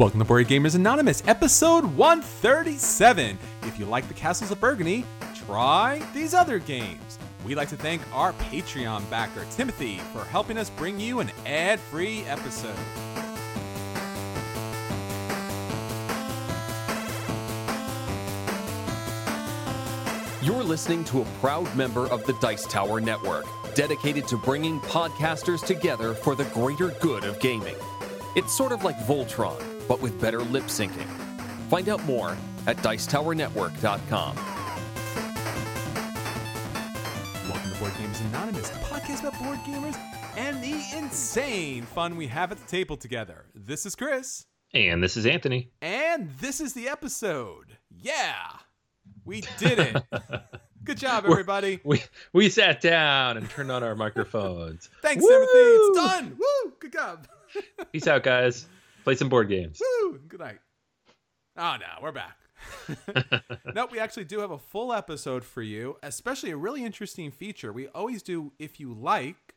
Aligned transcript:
Welcome 0.00 0.20
to 0.20 0.24
Board 0.24 0.46
Gamers 0.46 0.76
Anonymous, 0.76 1.22
episode 1.26 1.84
137. 1.84 3.38
If 3.64 3.78
you 3.78 3.84
like 3.84 4.08
the 4.08 4.14
Castles 4.14 4.50
of 4.50 4.58
Burgundy, 4.58 5.04
try 5.44 6.00
these 6.14 6.32
other 6.32 6.58
games. 6.58 7.18
We'd 7.44 7.56
like 7.56 7.68
to 7.68 7.76
thank 7.76 8.00
our 8.14 8.32
Patreon 8.32 9.10
backer, 9.10 9.44
Timothy, 9.50 9.98
for 10.14 10.24
helping 10.24 10.56
us 10.56 10.70
bring 10.70 10.98
you 10.98 11.20
an 11.20 11.30
ad 11.44 11.78
free 11.78 12.22
episode. 12.22 12.74
You're 20.42 20.64
listening 20.64 21.04
to 21.04 21.20
a 21.20 21.26
proud 21.42 21.76
member 21.76 22.06
of 22.06 22.24
the 22.24 22.32
Dice 22.40 22.64
Tower 22.64 23.02
Network, 23.02 23.44
dedicated 23.74 24.26
to 24.28 24.38
bringing 24.38 24.80
podcasters 24.80 25.62
together 25.62 26.14
for 26.14 26.34
the 26.34 26.44
greater 26.44 26.88
good 27.02 27.24
of 27.24 27.38
gaming. 27.38 27.76
It's 28.34 28.56
sort 28.56 28.72
of 28.72 28.82
like 28.82 28.96
Voltron, 29.00 29.79
but 29.90 30.00
with 30.00 30.20
better 30.20 30.38
lip 30.38 30.62
syncing. 30.66 31.04
Find 31.68 31.88
out 31.88 32.04
more 32.04 32.36
at 32.68 32.76
Dicetowernetwork.com. 32.76 34.36
Welcome 37.50 37.72
to 37.72 37.78
Board 37.80 37.92
Gamers 37.94 38.20
Anonymous, 38.28 38.70
a 38.70 38.74
podcast 38.74 39.20
about 39.26 39.36
board 39.42 39.58
gamers 39.66 39.96
and 40.36 40.62
the 40.62 40.80
insane 40.96 41.82
fun 41.82 42.14
we 42.16 42.28
have 42.28 42.52
at 42.52 42.58
the 42.58 42.66
table 42.68 42.96
together. 42.96 43.46
This 43.52 43.84
is 43.84 43.96
Chris, 43.96 44.46
And 44.72 45.02
this 45.02 45.16
is 45.16 45.26
Anthony. 45.26 45.72
and 45.82 46.30
this 46.40 46.60
is 46.60 46.72
the 46.72 46.88
episode. 46.88 47.76
Yeah, 47.90 48.46
we 49.24 49.42
did 49.58 49.80
it. 49.80 49.96
Good 50.84 50.98
job, 50.98 51.24
everybody. 51.26 51.80
We 51.82 52.00
we 52.32 52.48
sat 52.48 52.80
down 52.80 53.38
and 53.38 53.50
turned 53.50 53.72
on 53.72 53.82
our 53.82 53.96
microphones. 53.96 54.88
Thanks, 55.02 55.20
Woo! 55.24 55.28
Timothy. 55.28 55.50
It's 55.58 55.96
done. 55.98 56.38
Woo! 56.38 56.72
Good 56.78 56.92
job. 56.92 57.26
Peace 57.92 58.06
out, 58.06 58.22
guys. 58.22 58.66
Play 59.04 59.14
some 59.14 59.28
board 59.28 59.48
games. 59.48 59.80
Woo! 59.80 60.20
Good 60.28 60.40
night. 60.40 60.58
Oh 61.56 61.76
no, 61.80 62.02
we're 62.02 62.12
back. 62.12 62.36
nope, 63.74 63.90
we 63.90 63.98
actually 63.98 64.24
do 64.24 64.40
have 64.40 64.50
a 64.50 64.58
full 64.58 64.92
episode 64.92 65.44
for 65.44 65.62
you, 65.62 65.96
especially 66.02 66.50
a 66.50 66.56
really 66.56 66.84
interesting 66.84 67.30
feature. 67.30 67.72
We 67.72 67.88
always 67.88 68.22
do, 68.22 68.52
if 68.58 68.78
you 68.78 68.92
like, 68.92 69.54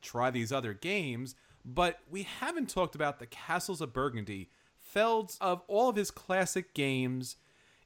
try 0.00 0.30
these 0.30 0.52
other 0.52 0.72
games, 0.72 1.34
but 1.64 1.98
we 2.10 2.22
haven't 2.22 2.70
talked 2.70 2.94
about 2.94 3.18
the 3.18 3.26
Castles 3.26 3.80
of 3.80 3.92
Burgundy. 3.92 4.50
Feld's 4.78 5.36
of 5.40 5.62
all 5.68 5.90
of 5.90 5.96
his 5.96 6.10
classic 6.10 6.72
games, 6.72 7.36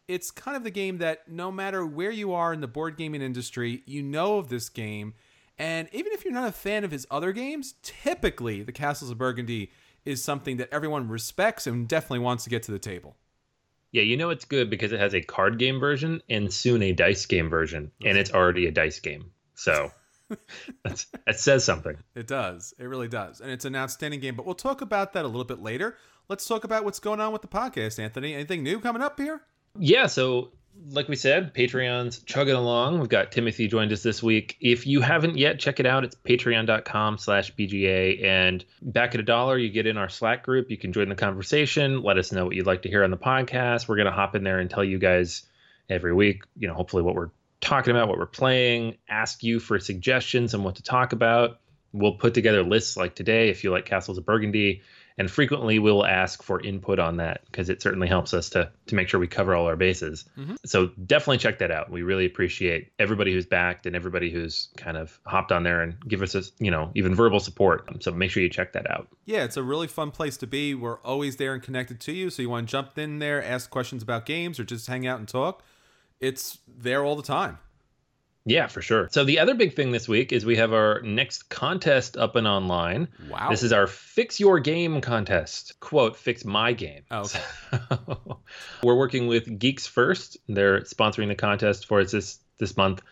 it's 0.06 0.31
kind 0.31 0.56
of 0.56 0.62
the 0.62 0.70
game 0.70 0.98
that 0.98 1.28
no 1.28 1.50
matter 1.50 1.84
where 1.84 2.11
you 2.11 2.33
are 2.33 2.53
in 2.53 2.61
the 2.61 2.69
board 2.69 2.97
gaming 2.97 3.22
industry, 3.22 3.83
you 3.87 4.03
know 4.03 4.39
of 4.39 4.48
this 4.48 4.69
game. 4.69 5.14
And 5.59 5.89
even 5.92 6.12
if 6.12 6.25
you're 6.25 6.33
not 6.33 6.48
a 6.48 6.53
fan 6.53 6.84
of 6.84 6.91
his 6.91 7.06
other 7.11 7.33
games, 7.33 7.75
typically 7.83 8.62
the 8.62 8.72
Castles 8.72 9.11
of 9.11 9.19
Burgundy 9.19 9.70
is 10.05 10.22
something 10.22 10.56
that 10.58 10.69
everyone 10.72 11.08
respects 11.08 11.67
and 11.67 11.89
definitely 11.89 12.20
wants 12.20 12.45
to 12.45 12.50
get 12.50 12.62
to 12.64 12.72
the 12.72 12.78
table. 12.78 13.17
Yeah, 13.92 14.03
you 14.03 14.17
know 14.17 14.31
it's 14.31 14.47
good 14.47 14.70
because 14.70 14.92
it 14.92 15.00
has 15.00 15.14
a 15.14 15.20
card 15.20 15.59
game 15.59 15.78
version 15.78 16.22
and 16.28 16.53
soon 16.53 16.83
a 16.83 16.92
dice 16.92 17.27
game 17.27 17.50
version, 17.50 17.92
and 18.05 18.17
it's 18.17 18.33
already 18.33 18.67
a 18.67 18.72
dice 18.72 19.00
game. 19.00 19.31
So 19.55 19.92
that's 20.84 21.06
that 21.27 21.39
says 21.39 21.64
something. 21.64 21.97
It 22.14 22.27
does. 22.27 22.72
It 22.78 22.84
really 22.84 23.09
does. 23.09 23.41
And 23.41 23.50
it's 23.50 23.67
an 23.67 23.77
outstanding 23.77 24.20
game, 24.20 24.34
but 24.34 24.47
we'll 24.47 24.55
talk 24.55 24.81
about 24.81 25.12
that 25.12 25.25
a 25.25 25.28
little 25.28 25.44
bit 25.44 25.62
later. 25.62 25.97
Let's 26.28 26.47
talk 26.47 26.64
about 26.64 26.84
what's 26.84 27.00
going 27.00 27.20
on 27.20 27.33
with 27.33 27.42
the 27.42 27.48
podcast, 27.48 27.98
Anthony. 27.98 28.34
Anything 28.34 28.62
new 28.62 28.81
coming 28.81 29.03
up 29.03 29.20
here? 29.20 29.42
Yeah, 29.78 30.06
so 30.06 30.53
like 30.91 31.09
we 31.09 31.17
said, 31.17 31.55
Patreon's 31.55 32.19
chugging 32.20 32.55
along. 32.55 33.01
We've 33.01 33.09
got 33.09 33.33
Timothy 33.33 33.69
joined 33.69 33.92
us 33.92 34.03
this 34.03 34.23
week. 34.23 34.56
If 34.61 34.87
you 34.87 35.01
haven't 35.01 35.39
yet, 35.39 35.59
check 35.59 35.81
it 35.81 35.87
out. 35.87 36.05
It's 36.05 36.15
patreon.com 36.15 37.19
slash 37.19 37.55
BGA. 37.55 38.25
And 38.25 38.65
back 38.81 39.15
at 39.15 39.21
a 39.21 39.25
dollar, 39.25 39.56
you 39.56 39.71
get 39.71 39.87
in 39.87 39.97
our 39.97 40.09
Slack 40.09 40.43
group. 40.44 40.71
You 40.71 40.77
can 40.77 40.93
join 40.93 41.09
the 41.09 41.15
conversation. 41.15 42.03
Let 42.03 42.19
us 42.19 42.32
know 42.32 42.44
what 42.44 42.55
you'd 42.55 42.66
like 42.66 42.82
to 42.82 42.88
hear 42.88 43.05
on 43.05 43.11
the 43.11 43.16
podcast. 43.16 43.88
We're 43.88 43.97
going 43.97 44.06
to 44.06 44.12
hop 44.12 44.34
in 44.34 44.44
there 44.44 44.59
and 44.59 44.69
tell 44.69 44.84
you 44.84 44.99
guys 44.99 45.44
every 45.88 46.12
week, 46.12 46.43
you 46.56 46.69
know, 46.69 46.75
hopefully 46.75 47.03
what 47.03 47.15
we're 47.15 47.31
talking 47.61 47.93
about, 47.93 48.09
what 48.09 48.19
we're 48.19 48.27
playing, 48.27 48.97
ask 49.09 49.43
you 49.43 49.61
for 49.61 49.78
suggestions 49.78 50.55
on 50.55 50.65
what 50.65 50.77
to 50.77 50.82
talk 50.82 51.12
about. 51.12 51.61
We'll 51.93 52.15
put 52.15 52.34
together 52.34 52.62
lists 52.62 52.97
like 52.97 53.15
today 53.15 53.50
if 53.50 53.65
you 53.65 53.71
like 53.71 53.84
Castles 53.84 54.19
of 54.19 54.25
Burgundy 54.25 54.82
and 55.22 55.31
frequently 55.31 55.78
we'll 55.78 56.05
ask 56.05 56.43
for 56.43 56.60
input 56.60 56.99
on 56.99 57.19
that 57.19 57.43
because 57.47 57.69
it 57.69 57.81
certainly 57.81 58.09
helps 58.09 58.34
us 58.34 58.50
to 58.50 58.69
to 58.87 58.97
make 58.97 59.09
sure 59.09 59.21
we 59.21 59.28
cover 59.28 59.55
all 59.55 59.66
our 59.66 59.77
bases. 59.77 60.25
Mm-hmm. 60.37 60.56
So 60.66 60.88
definitely 61.06 61.38
check 61.38 61.60
that 61.60 61.71
out. 61.71 61.93
We 61.93 62.03
really 62.03 62.27
appreciate 62.27 62.91
everybody 62.99 63.32
who's 63.32 63.47
backed 63.47 63.87
and 63.87 63.94
everybody 63.94 64.32
who's 64.32 64.71
kind 64.77 64.97
of 64.97 65.21
hopped 65.25 65.53
on 65.53 65.62
there 65.62 65.81
and 65.81 65.94
give 66.09 66.22
us 66.22 66.34
a, 66.34 66.43
you 66.59 66.72
know 66.72 66.91
even 66.97 67.15
verbal 67.15 67.38
support. 67.38 68.03
So 68.03 68.11
make 68.11 68.32
sure 68.32 68.43
you 68.43 68.49
check 68.49 68.72
that 68.72 68.91
out. 68.91 69.06
Yeah, 69.25 69.44
it's 69.44 69.56
a 69.56 69.62
really 69.62 69.87
fun 69.87 70.11
place 70.11 70.37
to 70.38 70.49
be. 70.49 70.75
We're 70.75 70.99
always 71.03 71.37
there 71.37 71.55
and 71.55 71.62
connected 71.62 72.00
to 72.00 72.12
you. 72.12 72.28
So 72.28 72.43
you 72.43 72.50
want 72.50 72.66
to 72.66 72.72
jump 72.72 72.99
in 72.99 73.21
there, 73.21 73.44
ask 73.44 73.71
questions 73.71 74.03
about 74.03 74.27
games, 74.27 74.59
or 74.59 74.65
just 74.65 74.88
hang 74.88 75.06
out 75.06 75.21
and 75.21 75.28
talk. 75.28 75.62
It's 76.19 76.59
there 76.66 77.05
all 77.05 77.15
the 77.15 77.22
time. 77.22 77.59
Yeah, 78.44 78.66
for 78.66 78.82
sure. 78.82 79.08
So 79.12 79.25
the 79.25 79.38
other 79.38 79.54
big 79.54 79.75
thing 79.75 79.92
this 79.92 80.08
week 80.08 80.32
is 80.32 80.44
we 80.44 80.56
have 80.56 80.72
our 80.72 81.00
next 81.03 81.48
contest 81.48 82.16
up 82.16 82.34
and 82.34 82.47
online. 82.47 83.08
Wow. 83.30 83.50
This 83.50 83.62
is 83.62 83.72
our 83.72 83.86
Fix 83.86 84.41
Your 84.41 84.58
Game 84.58 85.00
contest. 85.00 85.78
Quote, 85.78 86.16
fix 86.16 86.44
my 86.44 86.72
game. 86.72 87.02
Oh, 87.10 87.20
okay. 87.72 88.02
We're 88.82 88.97
working 88.97 89.28
with 89.28 89.58
Geeks 89.58 89.86
First. 89.86 90.38
They're 90.48 90.81
sponsoring 90.81 91.28
the 91.28 91.36
contest 91.36 91.86
for 91.86 92.00
us 92.00 92.10
this 92.10 92.41
this 92.58 92.76
month. 92.76 93.02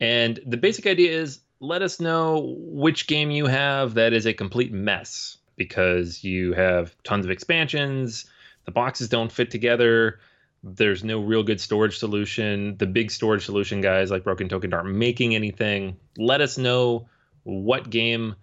And 0.00 0.38
the 0.44 0.56
basic 0.56 0.86
idea 0.86 1.12
is 1.12 1.40
let 1.60 1.82
us 1.82 1.98
know 1.98 2.54
which 2.58 3.06
game 3.06 3.30
you 3.30 3.46
have 3.46 3.94
that 3.94 4.12
is 4.12 4.26
a 4.26 4.34
complete 4.34 4.72
mess 4.72 5.38
because 5.56 6.22
you 6.24 6.52
have 6.52 6.94
tons 7.04 7.24
of 7.24 7.30
expansions, 7.30 8.26
the 8.64 8.72
boxes 8.72 9.08
don't 9.08 9.32
fit 9.32 9.50
together, 9.50 10.18
there's 10.64 11.04
no 11.04 11.20
real 11.20 11.42
good 11.42 11.60
storage 11.60 11.98
solution. 11.98 12.76
The 12.78 12.86
big 12.86 13.10
storage 13.10 13.44
solution 13.44 13.82
guys 13.82 14.10
like 14.10 14.24
Broken 14.24 14.48
Token 14.48 14.72
aren't 14.72 14.94
making 14.94 15.34
anything. 15.34 15.98
Let 16.16 16.40
us 16.40 16.56
know 16.56 17.08
what 17.42 17.90
game 17.90 18.34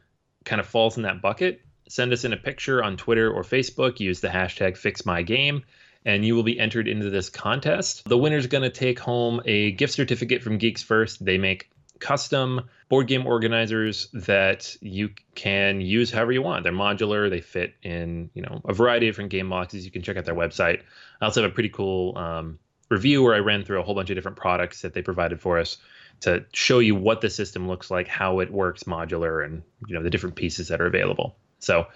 kind 0.46 0.62
of 0.62 0.68
falls 0.68 0.98
in 0.98 1.04
that 1.04 1.22
bucket. 1.22 1.62
Send 1.90 2.14
us 2.14 2.24
in 2.24 2.32
a 2.32 2.38
picture 2.38 2.84
on 2.84 2.96
Twitter 2.96 3.32
or 3.32 3.42
Facebook. 3.42 4.00
Use 4.00 4.20
the 4.20 4.28
hashtag 4.28 4.74
FixMyGame, 4.74 5.64
and 6.06 6.24
you 6.24 6.36
will 6.36 6.44
be 6.44 6.60
entered 6.60 6.88
into 6.88 7.10
this 7.10 7.30
contest. 7.30 8.08
The 8.08 8.18
winner's 8.18 8.48
going 8.48 8.64
to 8.64 8.70
take 8.70 9.00
home 9.00 9.42
a 9.46 9.72
gift 9.72 9.94
certificate 9.94 10.44
from 10.44 10.60
Geeks 10.60 10.84
First. 10.84 11.26
They 11.26 11.40
make 11.40 11.72
custom 12.00 12.70
board 12.92 13.08
game 13.08 13.26
organizers 13.26 14.10
that 14.12 14.76
you 14.82 15.10
can 15.34 15.80
use 15.80 16.12
however 16.12 16.34
you 16.34 16.42
want. 16.42 16.64
They're 16.64 16.74
modular. 16.74 17.30
They 17.30 17.40
fit 17.40 17.74
in 17.82 18.30
you 18.34 18.42
know 18.42 18.62
a 18.66 18.74
variety 18.74 19.08
of 19.08 19.14
different 19.14 19.32
game 19.32 19.50
boxes. 19.50 19.86
You 19.86 19.92
can 19.92 20.02
check 20.02 20.18
out 20.18 20.26
their 20.26 20.36
website. 20.36 20.82
I 21.22 21.26
also 21.26 21.42
have 21.42 21.52
a 21.52 21.54
pretty 21.54 21.70
cool 21.70 22.18
um, 22.18 22.60
review 22.90 23.24
where 23.24 23.34
I 23.34 23.40
ran 23.40 23.64
through 23.64 23.80
a 23.80 23.84
whole 23.84 23.96
bunch 23.96 24.10
of 24.10 24.18
different 24.18 24.36
products 24.36 24.82
that 24.82 24.94
they 24.94 25.02
provided 25.02 25.40
for 25.40 25.58
us 25.58 25.78
to 26.20 26.44
show 26.52 26.80
you 26.80 26.94
what 26.94 27.22
the 27.22 27.30
system 27.30 27.66
looks 27.66 27.90
like, 27.90 28.10
how 28.10 28.42
it 28.42 28.52
works 28.52 28.84
modular, 28.84 29.46
and 29.46 29.64
you 29.88 29.96
know 29.96 30.04
the 30.04 30.10
different 30.10 30.36
pieces 30.36 30.68
that 30.68 30.82
are 30.82 30.86
available. 30.86 31.38
So 31.60 31.88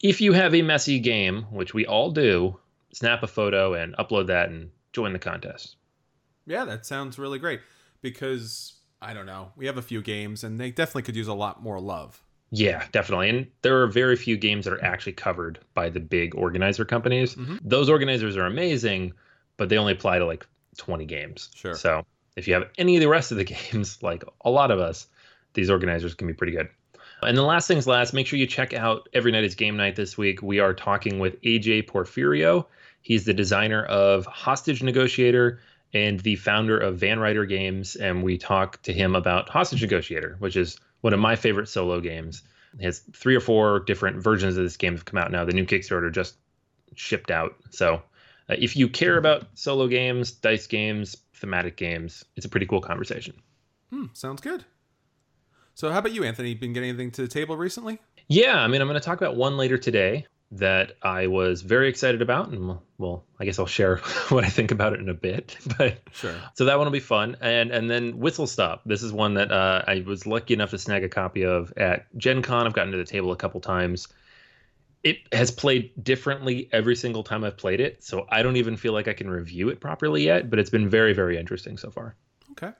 if 0.00 0.22
you 0.22 0.32
have 0.32 0.54
a 0.54 0.62
messy 0.62 1.00
game, 1.00 1.42
which 1.50 1.74
we 1.74 1.84
all 1.84 2.12
do, 2.12 2.58
snap 2.94 3.22
a 3.22 3.26
photo 3.26 3.74
and 3.74 3.94
upload 3.98 4.28
that 4.28 4.48
and 4.48 4.70
join 4.94 5.12
the 5.12 5.18
contest. 5.18 5.76
Yeah, 6.46 6.64
that 6.64 6.86
sounds 6.86 7.18
really 7.18 7.38
great 7.38 7.60
because 8.00 8.79
I 9.02 9.14
don't 9.14 9.26
know. 9.26 9.52
We 9.56 9.66
have 9.66 9.78
a 9.78 9.82
few 9.82 10.02
games 10.02 10.44
and 10.44 10.60
they 10.60 10.70
definitely 10.70 11.02
could 11.02 11.16
use 11.16 11.28
a 11.28 11.34
lot 11.34 11.62
more 11.62 11.80
love. 11.80 12.22
Yeah, 12.50 12.84
definitely. 12.92 13.30
And 13.30 13.46
there 13.62 13.80
are 13.82 13.86
very 13.86 14.16
few 14.16 14.36
games 14.36 14.64
that 14.64 14.74
are 14.74 14.84
actually 14.84 15.12
covered 15.12 15.60
by 15.74 15.88
the 15.88 16.00
big 16.00 16.34
organizer 16.34 16.84
companies. 16.84 17.34
Mm-hmm. 17.34 17.56
Those 17.62 17.88
organizers 17.88 18.36
are 18.36 18.46
amazing, 18.46 19.12
but 19.56 19.68
they 19.68 19.78
only 19.78 19.92
apply 19.92 20.18
to 20.18 20.26
like 20.26 20.46
20 20.76 21.06
games. 21.06 21.50
Sure. 21.54 21.74
So 21.74 22.04
if 22.36 22.48
you 22.48 22.54
have 22.54 22.68
any 22.76 22.96
of 22.96 23.00
the 23.00 23.08
rest 23.08 23.30
of 23.30 23.38
the 23.38 23.44
games, 23.72 24.02
like 24.02 24.24
a 24.44 24.50
lot 24.50 24.70
of 24.70 24.80
us, 24.80 25.06
these 25.54 25.70
organizers 25.70 26.14
can 26.14 26.26
be 26.26 26.34
pretty 26.34 26.52
good. 26.52 26.68
And 27.22 27.36
the 27.36 27.42
last 27.42 27.68
things 27.68 27.86
last, 27.86 28.14
make 28.14 28.26
sure 28.26 28.38
you 28.38 28.46
check 28.46 28.72
out 28.72 29.08
Every 29.12 29.30
Night 29.30 29.44
is 29.44 29.54
Game 29.54 29.76
Night 29.76 29.94
this 29.94 30.16
week. 30.16 30.42
We 30.42 30.58
are 30.58 30.72
talking 30.72 31.18
with 31.18 31.40
AJ 31.42 31.86
Porfirio. 31.86 32.66
He's 33.02 33.24
the 33.24 33.34
designer 33.34 33.84
of 33.84 34.24
Hostage 34.26 34.82
Negotiator 34.82 35.60
and 35.92 36.20
the 36.20 36.36
founder 36.36 36.78
of 36.78 36.98
Van 36.98 37.18
Ryder 37.18 37.46
Games. 37.46 37.96
And 37.96 38.22
we 38.22 38.38
talk 38.38 38.80
to 38.82 38.92
him 38.92 39.14
about 39.14 39.48
Hostage 39.48 39.82
Negotiator, 39.82 40.36
which 40.38 40.56
is 40.56 40.78
one 41.00 41.12
of 41.12 41.20
my 41.20 41.36
favorite 41.36 41.68
solo 41.68 42.00
games. 42.00 42.42
It 42.78 42.84
has 42.84 43.00
three 43.12 43.34
or 43.34 43.40
four 43.40 43.80
different 43.80 44.22
versions 44.22 44.56
of 44.56 44.62
this 44.62 44.76
game 44.76 44.94
have 44.94 45.04
come 45.04 45.18
out 45.18 45.32
now. 45.32 45.44
The 45.44 45.52
new 45.52 45.66
Kickstarter 45.66 46.12
just 46.12 46.36
shipped 46.94 47.30
out. 47.30 47.56
So 47.70 48.02
uh, 48.48 48.56
if 48.58 48.76
you 48.76 48.88
care 48.88 49.16
about 49.16 49.46
solo 49.54 49.88
games, 49.88 50.32
dice 50.32 50.66
games, 50.66 51.16
thematic 51.34 51.76
games, 51.76 52.24
it's 52.36 52.46
a 52.46 52.48
pretty 52.48 52.66
cool 52.66 52.80
conversation. 52.80 53.34
Hmm, 53.90 54.06
sounds 54.12 54.40
good. 54.40 54.64
So, 55.74 55.90
how 55.90 55.98
about 55.98 56.12
you, 56.12 56.24
Anthony? 56.24 56.54
Been 56.54 56.72
getting 56.72 56.90
anything 56.90 57.10
to 57.12 57.22
the 57.22 57.28
table 57.28 57.56
recently? 57.56 58.00
Yeah, 58.28 58.56
I 58.56 58.68
mean, 58.68 58.80
I'm 58.80 58.86
going 58.86 59.00
to 59.00 59.04
talk 59.04 59.18
about 59.18 59.36
one 59.36 59.56
later 59.56 59.78
today 59.78 60.26
that 60.52 60.92
I 61.02 61.28
was 61.28 61.62
very 61.62 61.88
excited 61.88 62.22
about, 62.22 62.48
and 62.48 62.76
well, 62.98 63.24
I 63.38 63.44
guess 63.44 63.58
I'll 63.58 63.66
share 63.66 63.96
what 64.30 64.44
I 64.44 64.48
think 64.48 64.70
about 64.72 64.92
it 64.94 65.00
in 65.00 65.08
a 65.08 65.14
bit. 65.14 65.56
But 65.78 65.98
Sure. 66.12 66.34
so 66.54 66.64
that 66.64 66.76
one 66.76 66.86
will 66.86 66.92
be 66.92 66.98
fun, 67.00 67.36
and 67.40 67.70
and 67.70 67.88
then 67.88 68.18
Whistle 68.18 68.46
Stop. 68.46 68.82
This 68.84 69.02
is 69.02 69.12
one 69.12 69.34
that 69.34 69.52
uh, 69.52 69.82
I 69.86 70.02
was 70.06 70.26
lucky 70.26 70.54
enough 70.54 70.70
to 70.70 70.78
snag 70.78 71.04
a 71.04 71.08
copy 71.08 71.44
of 71.44 71.72
at 71.76 72.06
Gen 72.16 72.42
Con. 72.42 72.66
I've 72.66 72.72
gotten 72.72 72.90
to 72.92 72.98
the 72.98 73.04
table 73.04 73.30
a 73.32 73.36
couple 73.36 73.60
times. 73.60 74.08
it 75.02 75.16
has 75.32 75.50
played 75.50 75.92
differently 76.02 76.68
every 76.72 76.94
single 76.96 77.22
time 77.22 77.42
I've 77.44 77.56
played 77.56 77.80
it. 77.80 78.02
So 78.04 78.26
I 78.28 78.42
don't 78.42 78.56
even 78.56 78.76
feel 78.76 78.92
like 78.92 79.08
I 79.08 79.14
can 79.14 79.30
review 79.30 79.68
it 79.70 79.80
properly 79.80 80.24
yet, 80.24 80.50
but 80.50 80.58
it's 80.58 80.68
been 80.68 80.90
very, 80.90 81.14
very 81.14 81.38
interesting 81.38 81.78
so 81.78 81.90
far. 81.90 82.16
Okay. 82.50 82.72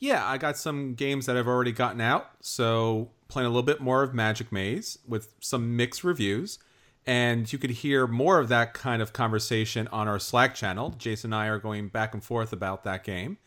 Yeah, 0.00 0.26
I 0.26 0.36
got 0.38 0.56
some 0.58 0.94
games 0.94 1.26
that 1.26 1.36
I've 1.36 1.46
already 1.46 1.70
gotten 1.70 2.00
out. 2.00 2.26
So 2.40 3.10
playing 3.28 3.46
a 3.46 3.50
little 3.50 3.62
bit 3.62 3.80
more 3.80 4.02
of 4.02 4.12
Magic 4.14 4.50
Maze 4.50 4.98
with 5.06 5.32
some 5.40 5.76
mixed 5.76 6.02
reviews. 6.02 6.58
And 7.06 7.52
you 7.52 7.58
could 7.58 7.70
hear 7.70 8.06
more 8.06 8.38
of 8.38 8.48
that 8.48 8.72
kind 8.72 9.02
of 9.02 9.12
conversation 9.12 9.88
on 9.88 10.08
our 10.08 10.18
Slack 10.18 10.54
channel. 10.54 10.94
Jason 10.96 11.32
and 11.32 11.42
I 11.42 11.48
are 11.48 11.58
going 11.58 11.88
back 11.88 12.14
and 12.14 12.24
forth 12.24 12.52
about 12.52 12.84
that 12.84 13.04
game. 13.04 13.38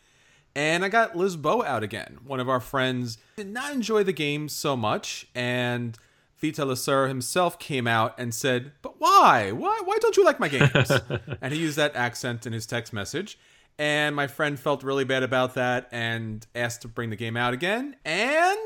And 0.54 0.84
I 0.84 0.88
got 0.88 1.14
Lisboa 1.14 1.66
out 1.66 1.82
again. 1.82 2.18
One 2.24 2.40
of 2.40 2.48
our 2.48 2.60
friends 2.60 3.18
did 3.36 3.48
not 3.48 3.72
enjoy 3.72 4.04
the 4.04 4.12
game 4.12 4.48
so 4.48 4.76
much. 4.76 5.26
And 5.34 5.96
Vital 6.36 6.68
Lacerda 6.68 7.08
himself 7.08 7.58
came 7.58 7.86
out 7.86 8.14
and 8.18 8.34
said, 8.34 8.72
But 8.82 9.00
why? 9.00 9.52
Why 9.52 9.80
why 9.84 9.98
don't 10.00 10.16
you 10.16 10.24
like 10.24 10.40
my 10.40 10.48
games? 10.48 10.90
and 11.42 11.52
he 11.52 11.60
used 11.60 11.76
that 11.76 11.96
accent 11.96 12.46
in 12.46 12.52
his 12.52 12.66
text 12.66 12.92
message. 12.92 13.38
And 13.78 14.16
my 14.16 14.26
friend 14.26 14.58
felt 14.58 14.82
really 14.82 15.04
bad 15.04 15.22
about 15.22 15.54
that 15.54 15.88
and 15.92 16.44
asked 16.54 16.82
to 16.82 16.88
bring 16.88 17.10
the 17.10 17.16
game 17.16 17.36
out 17.36 17.54
again 17.54 17.94
and 18.04 18.58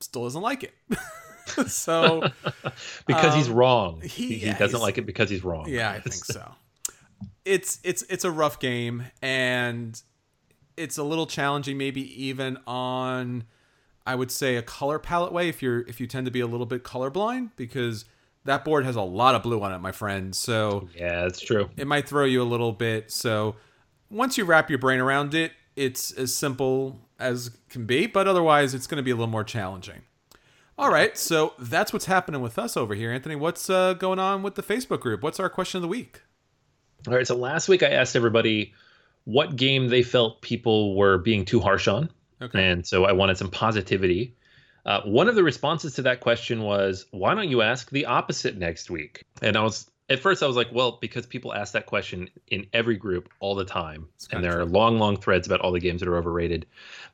still 0.00 0.24
doesn't 0.24 0.42
like 0.42 0.64
it. 0.64 0.74
so 1.66 2.30
because 3.06 3.32
um, 3.32 3.38
he's 3.38 3.48
wrong. 3.48 4.00
He, 4.02 4.34
he, 4.34 4.52
doesn't 4.52 4.80
like 4.80 4.98
it 4.98 5.06
because 5.06 5.30
he's 5.30 5.44
wrong. 5.44 5.66
Yeah, 5.68 5.90
I 5.90 6.00
think 6.00 6.24
so. 6.24 6.52
It's 7.44 7.80
it's 7.82 8.02
it's 8.04 8.24
a 8.24 8.30
rough 8.30 8.60
game 8.60 9.04
and 9.22 10.00
it's 10.76 10.98
a 10.98 11.02
little 11.02 11.26
challenging 11.26 11.76
maybe 11.76 12.24
even 12.24 12.58
on 12.66 13.44
I 14.06 14.14
would 14.14 14.30
say 14.30 14.56
a 14.56 14.62
color 14.62 14.98
palette 14.98 15.32
way 15.32 15.48
if 15.48 15.62
you're 15.62 15.80
if 15.82 16.00
you 16.00 16.06
tend 16.06 16.26
to 16.26 16.30
be 16.30 16.40
a 16.40 16.46
little 16.46 16.66
bit 16.66 16.84
colorblind 16.84 17.50
because 17.56 18.04
that 18.44 18.64
board 18.64 18.84
has 18.84 18.96
a 18.96 19.02
lot 19.02 19.34
of 19.34 19.42
blue 19.42 19.62
on 19.62 19.72
it, 19.72 19.78
my 19.78 19.92
friend. 19.92 20.34
So 20.34 20.88
yeah, 20.94 21.22
that's 21.22 21.40
true. 21.40 21.70
It 21.76 21.86
might 21.86 22.08
throw 22.08 22.24
you 22.24 22.42
a 22.42 22.44
little 22.44 22.72
bit. 22.72 23.10
So 23.10 23.56
once 24.10 24.38
you 24.38 24.44
wrap 24.44 24.70
your 24.70 24.78
brain 24.78 25.00
around 25.00 25.34
it, 25.34 25.52
it's 25.76 26.10
as 26.12 26.34
simple 26.34 27.00
as 27.18 27.50
can 27.68 27.86
be, 27.86 28.06
but 28.06 28.26
otherwise 28.26 28.74
it's 28.74 28.86
going 28.86 28.96
to 28.96 29.02
be 29.02 29.10
a 29.10 29.14
little 29.14 29.30
more 29.30 29.44
challenging. 29.44 30.02
All 30.80 30.90
right, 30.90 31.14
so 31.14 31.52
that's 31.58 31.92
what's 31.92 32.06
happening 32.06 32.40
with 32.40 32.58
us 32.58 32.74
over 32.74 32.94
here, 32.94 33.12
Anthony. 33.12 33.36
What's 33.36 33.68
uh, 33.68 33.92
going 33.92 34.18
on 34.18 34.42
with 34.42 34.54
the 34.54 34.62
Facebook 34.62 35.00
group? 35.00 35.22
What's 35.22 35.38
our 35.38 35.50
question 35.50 35.76
of 35.76 35.82
the 35.82 35.88
week? 35.88 36.22
All 37.06 37.12
right, 37.12 37.26
so 37.26 37.36
last 37.36 37.68
week 37.68 37.82
I 37.82 37.90
asked 37.90 38.16
everybody 38.16 38.72
what 39.24 39.56
game 39.56 39.88
they 39.88 40.02
felt 40.02 40.40
people 40.40 40.96
were 40.96 41.18
being 41.18 41.44
too 41.44 41.60
harsh 41.60 41.86
on. 41.86 42.08
Okay. 42.40 42.66
And 42.66 42.86
so 42.86 43.04
I 43.04 43.12
wanted 43.12 43.36
some 43.36 43.50
positivity. 43.50 44.34
Uh, 44.86 45.02
one 45.02 45.28
of 45.28 45.34
the 45.34 45.42
responses 45.42 45.92
to 45.96 46.02
that 46.02 46.20
question 46.20 46.62
was, 46.62 47.04
why 47.10 47.34
don't 47.34 47.50
you 47.50 47.60
ask 47.60 47.90
the 47.90 48.06
opposite 48.06 48.56
next 48.56 48.88
week? 48.88 49.22
And 49.42 49.58
I 49.58 49.62
was, 49.62 49.86
at 50.08 50.20
first, 50.20 50.42
I 50.42 50.46
was 50.46 50.56
like, 50.56 50.68
well, 50.72 50.96
because 50.98 51.26
people 51.26 51.52
ask 51.52 51.74
that 51.74 51.84
question 51.84 52.30
in 52.48 52.66
every 52.72 52.96
group 52.96 53.28
all 53.40 53.54
the 53.54 53.66
time. 53.66 54.08
And 54.32 54.42
there 54.42 54.52
true. 54.52 54.62
are 54.62 54.64
long, 54.64 54.98
long 54.98 55.18
threads 55.18 55.46
about 55.46 55.60
all 55.60 55.72
the 55.72 55.78
games 55.78 56.00
that 56.00 56.08
are 56.08 56.16
overrated. 56.16 56.64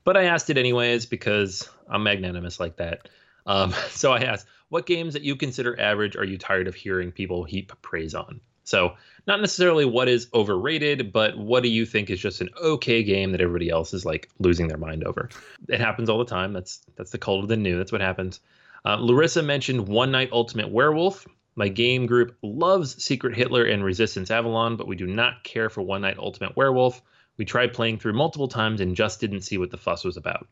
But 0.04 0.16
I 0.16 0.26
asked 0.26 0.50
it 0.50 0.56
anyways 0.56 1.04
because 1.04 1.69
I'm 1.90 2.04
magnanimous 2.04 2.60
like 2.60 2.76
that. 2.76 3.08
Um, 3.46 3.72
so 3.90 4.12
I 4.12 4.20
asked, 4.20 4.46
what 4.69 4.87
games 4.87 5.14
that 5.14 5.22
you 5.22 5.37
consider 5.37 5.78
average 5.81 6.16
are 6.16 6.25
you 6.25 6.38
tired 6.38 6.66
of 6.66 6.75
hearing 6.75 7.12
people 7.12 7.44
heap 7.44 7.72
praise 7.82 8.14
on? 8.14 8.40
So, 8.64 8.96
not 9.28 9.40
necessarily 9.40 9.84
what 9.84 10.08
is 10.08 10.28
overrated, 10.34 11.12
but 11.12 11.38
what 11.38 11.62
do 11.62 11.69
you 11.69 11.87
think 11.87 12.10
is 12.10 12.19
just 12.19 12.40
an 12.40 12.48
okay 12.60 13.04
game 13.04 13.31
that 13.31 13.40
everybody 13.40 13.70
else 13.70 13.94
is 13.94 14.04
like 14.04 14.28
losing 14.40 14.66
their 14.66 14.76
mind 14.76 15.04
over? 15.04 15.31
It 15.69 15.81
happens 15.81 16.10
all 16.10 16.19
the 16.19 16.25
time. 16.25 16.52
That's 16.52 16.81
that's 16.96 17.12
the 17.12 17.19
cult 17.19 17.44
of 17.44 17.48
the 17.48 17.56
new. 17.56 17.78
That's 17.78 17.93
what 17.93 18.00
happens. 18.00 18.40
Uh, 18.84 18.96
Larissa 18.96 19.43
mentioned 19.43 19.87
One 19.87 20.10
Night 20.10 20.31
Ultimate 20.32 20.69
Werewolf. 20.69 21.26
My 21.54 21.69
game 21.69 22.06
group 22.06 22.37
loves 22.43 23.02
Secret 23.02 23.37
Hitler 23.37 23.64
and 23.64 23.84
Resistance 23.84 24.31
Avalon, 24.32 24.76
but 24.76 24.88
we 24.88 24.96
do 24.96 25.06
not 25.06 25.44
care 25.44 25.70
for 25.70 25.82
One 25.82 26.02
Night 26.02 26.19
Ultimate 26.19 26.56
Werewolf. 26.56 27.00
We 27.37 27.44
tried 27.44 27.72
playing 27.72 27.98
through 27.98 28.14
multiple 28.14 28.48
times 28.48 28.81
and 28.81 28.96
just 28.96 29.20
didn't 29.20 29.43
see 29.43 29.58
what 29.58 29.70
the 29.70 29.76
fuss 29.76 30.04
was 30.04 30.16
about. 30.16 30.48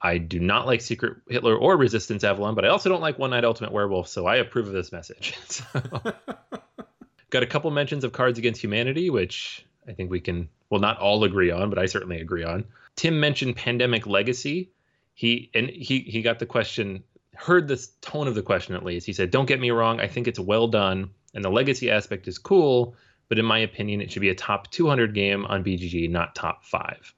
I 0.00 0.18
do 0.18 0.38
not 0.38 0.66
like 0.66 0.80
Secret 0.80 1.16
Hitler 1.28 1.56
or 1.56 1.76
Resistance 1.76 2.22
Avalon, 2.22 2.54
but 2.54 2.64
I 2.64 2.68
also 2.68 2.88
don't 2.88 3.00
like 3.00 3.18
One 3.18 3.30
Night 3.30 3.44
Ultimate 3.44 3.72
Werewolf, 3.72 4.08
so 4.08 4.26
I 4.26 4.36
approve 4.36 4.66
of 4.66 4.72
this 4.72 4.92
message. 4.92 5.34
so, 5.48 5.64
Got 7.30 7.42
a 7.42 7.46
couple 7.46 7.70
mentions 7.70 8.04
of 8.04 8.12
Cards 8.12 8.38
Against 8.38 8.62
Humanity, 8.62 9.10
which 9.10 9.66
I 9.88 9.92
think 9.92 10.10
we 10.10 10.20
can, 10.20 10.48
well, 10.70 10.80
not 10.80 10.98
all 10.98 11.24
agree 11.24 11.50
on, 11.50 11.70
but 11.70 11.78
I 11.78 11.86
certainly 11.86 12.20
agree 12.20 12.44
on. 12.44 12.64
Tim 12.94 13.18
mentioned 13.18 13.56
Pandemic 13.56 14.06
Legacy. 14.06 14.70
He 15.14 15.50
and 15.54 15.68
he 15.68 16.00
he 16.00 16.22
got 16.22 16.38
the 16.38 16.46
question, 16.46 17.02
heard 17.34 17.68
the 17.68 17.84
tone 18.02 18.28
of 18.28 18.34
the 18.34 18.42
question 18.42 18.74
at 18.74 18.84
least. 18.84 19.06
He 19.06 19.12
said, 19.12 19.30
"Don't 19.30 19.46
get 19.46 19.60
me 19.60 19.70
wrong, 19.70 19.98
I 19.98 20.08
think 20.08 20.28
it's 20.28 20.38
well 20.38 20.68
done, 20.68 21.10
and 21.34 21.42
the 21.42 21.50
legacy 21.50 21.90
aspect 21.90 22.28
is 22.28 22.38
cool, 22.38 22.94
but 23.28 23.38
in 23.38 23.44
my 23.44 23.58
opinion, 23.58 24.02
it 24.02 24.12
should 24.12 24.20
be 24.20 24.28
a 24.28 24.34
top 24.34 24.70
200 24.70 25.14
game 25.14 25.46
on 25.46 25.64
BGG, 25.64 26.10
not 26.10 26.34
top 26.34 26.64
five." 26.64 27.14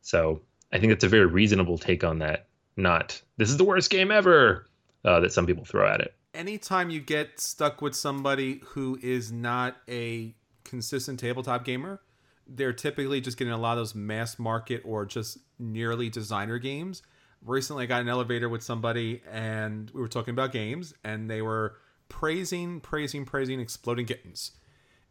So 0.00 0.40
I 0.74 0.78
think 0.78 0.90
that's 0.90 1.04
a 1.04 1.08
very 1.08 1.26
reasonable 1.26 1.78
take 1.78 2.04
on 2.04 2.18
that. 2.18 2.48
Not 2.76 3.22
this 3.38 3.48
is 3.48 3.56
the 3.56 3.64
worst 3.64 3.88
game 3.88 4.10
ever 4.10 4.66
uh, 5.04 5.20
that 5.20 5.32
some 5.32 5.46
people 5.46 5.64
throw 5.64 5.88
at 5.88 6.00
it 6.00 6.14
anytime 6.34 6.90
you 6.90 7.00
get 7.00 7.40
stuck 7.40 7.80
with 7.80 7.94
somebody 7.94 8.60
who 8.66 8.98
is 9.02 9.32
not 9.32 9.76
a 9.88 10.34
consistent 10.64 11.20
tabletop 11.20 11.64
gamer, 11.64 12.00
they're 12.46 12.72
typically 12.72 13.20
just 13.20 13.38
getting 13.38 13.52
a 13.52 13.58
lot 13.58 13.72
of 13.72 13.78
those 13.78 13.94
mass 13.94 14.38
market 14.38 14.82
or 14.84 15.06
just 15.06 15.38
nearly 15.58 16.10
designer 16.10 16.58
games. 16.58 17.02
Recently, 17.42 17.84
I 17.84 17.86
got 17.86 18.02
an 18.02 18.08
elevator 18.08 18.48
with 18.48 18.62
somebody 18.62 19.22
and 19.30 19.90
we 19.94 20.00
were 20.00 20.08
talking 20.08 20.32
about 20.32 20.52
games, 20.52 20.94
and 21.04 21.30
they 21.30 21.42
were 21.42 21.76
praising, 22.08 22.80
praising, 22.80 23.24
praising 23.24 23.60
Exploding 23.60 24.06
Kittens. 24.06 24.52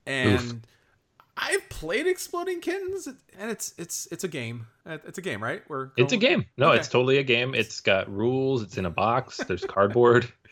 And 0.05 0.41
Oof. 0.41 0.55
I've 1.35 1.67
played 1.69 2.05
Exploding 2.05 2.61
Kittens, 2.61 3.07
and 3.07 3.51
it's 3.51 3.73
it's 3.77 4.07
it's 4.11 4.23
a 4.23 4.27
game. 4.27 4.67
Uh, 4.85 4.99
it's 5.07 5.17
a 5.17 5.21
game, 5.21 5.41
right? 5.41 5.63
We're 5.67 5.85
going... 5.85 5.93
it's 5.97 6.13
a 6.13 6.17
game. 6.17 6.45
No, 6.57 6.69
okay. 6.69 6.79
it's 6.79 6.87
totally 6.87 7.17
a 7.17 7.23
game. 7.23 7.55
It's 7.55 7.79
got 7.79 8.13
rules. 8.13 8.61
It's 8.61 8.77
in 8.77 8.85
a 8.85 8.91
box. 8.91 9.37
There's 9.37 9.65
cardboard. 9.65 10.31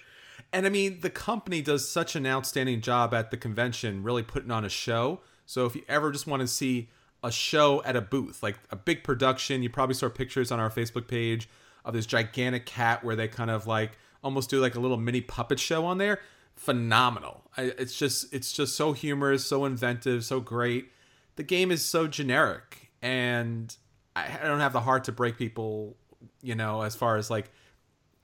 And 0.53 0.65
I 0.65 0.69
mean, 0.69 0.99
the 0.99 1.09
company 1.09 1.61
does 1.61 1.87
such 1.87 2.15
an 2.17 2.27
outstanding 2.27 2.81
job 2.81 3.13
at 3.13 3.31
the 3.31 3.37
convention, 3.37 4.03
really 4.03 4.23
putting 4.23 4.51
on 4.51 4.65
a 4.65 4.69
show. 4.69 5.21
So 5.45 5.65
if 5.65 5.75
you 5.75 5.83
ever 5.87 6.11
just 6.11 6.27
want 6.27 6.41
to 6.41 6.47
see 6.47 6.89
a 7.23 7.31
show 7.31 7.81
at 7.83 7.95
a 7.95 8.01
booth, 8.01 8.43
like 8.43 8.59
a 8.69 8.75
big 8.75 9.03
production, 9.03 9.63
you 9.63 9.69
probably 9.69 9.95
saw 9.95 10.09
pictures 10.09 10.51
on 10.51 10.59
our 10.59 10.69
Facebook 10.69 11.07
page 11.07 11.47
of 11.85 11.93
this 11.93 12.05
gigantic 12.05 12.65
cat 12.65 13.03
where 13.03 13.15
they 13.15 13.27
kind 13.27 13.49
of 13.49 13.65
like 13.65 13.97
almost 14.23 14.49
do 14.49 14.59
like 14.59 14.75
a 14.75 14.79
little 14.79 14.97
mini 14.97 15.21
puppet 15.21 15.59
show 15.59 15.85
on 15.85 15.97
there. 15.97 16.19
Phenomenal. 16.55 17.49
It's 17.57 17.97
just 17.97 18.33
it's 18.33 18.53
just 18.53 18.75
so 18.75 18.93
humorous, 18.93 19.45
so 19.45 19.65
inventive, 19.65 20.23
so 20.23 20.39
great. 20.39 20.91
The 21.35 21.43
game 21.43 21.71
is 21.71 21.83
so 21.83 22.07
generic, 22.07 22.91
and 23.01 23.75
I 24.15 24.39
don't 24.43 24.59
have 24.59 24.73
the 24.73 24.81
heart 24.81 25.05
to 25.05 25.11
break 25.11 25.37
people, 25.37 25.95
you 26.41 26.55
know, 26.55 26.81
as 26.81 26.95
far 26.95 27.17
as 27.17 27.29
like 27.29 27.49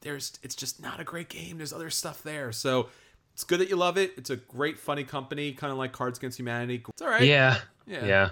there's 0.02 0.34
it's 0.44 0.56
just 0.56 0.82
not 0.82 1.00
a 1.00 1.04
great 1.04 1.30
game. 1.30 1.58
There's 1.58 1.74
other 1.74 1.90
stuff 1.90 2.24
there. 2.24 2.52
So 2.52 2.90
it's 3.34 3.44
good 3.44 3.60
that 3.60 3.70
you 3.70 3.76
love 3.76 3.98
it. 3.98 4.14
It's 4.18 4.30
a 4.30 4.36
great, 4.36 4.80
funny 4.80 5.04
company, 5.04 5.54
kind 5.54 5.72
of 5.72 5.78
like 5.78 5.92
Cards 5.92 6.18
Against 6.18 6.40
Humanity. 6.40 6.84
It's 6.90 7.02
all 7.02 7.10
right. 7.10 7.24
Yeah, 7.24 7.60
yeah, 7.86 8.06
yeah. 8.06 8.30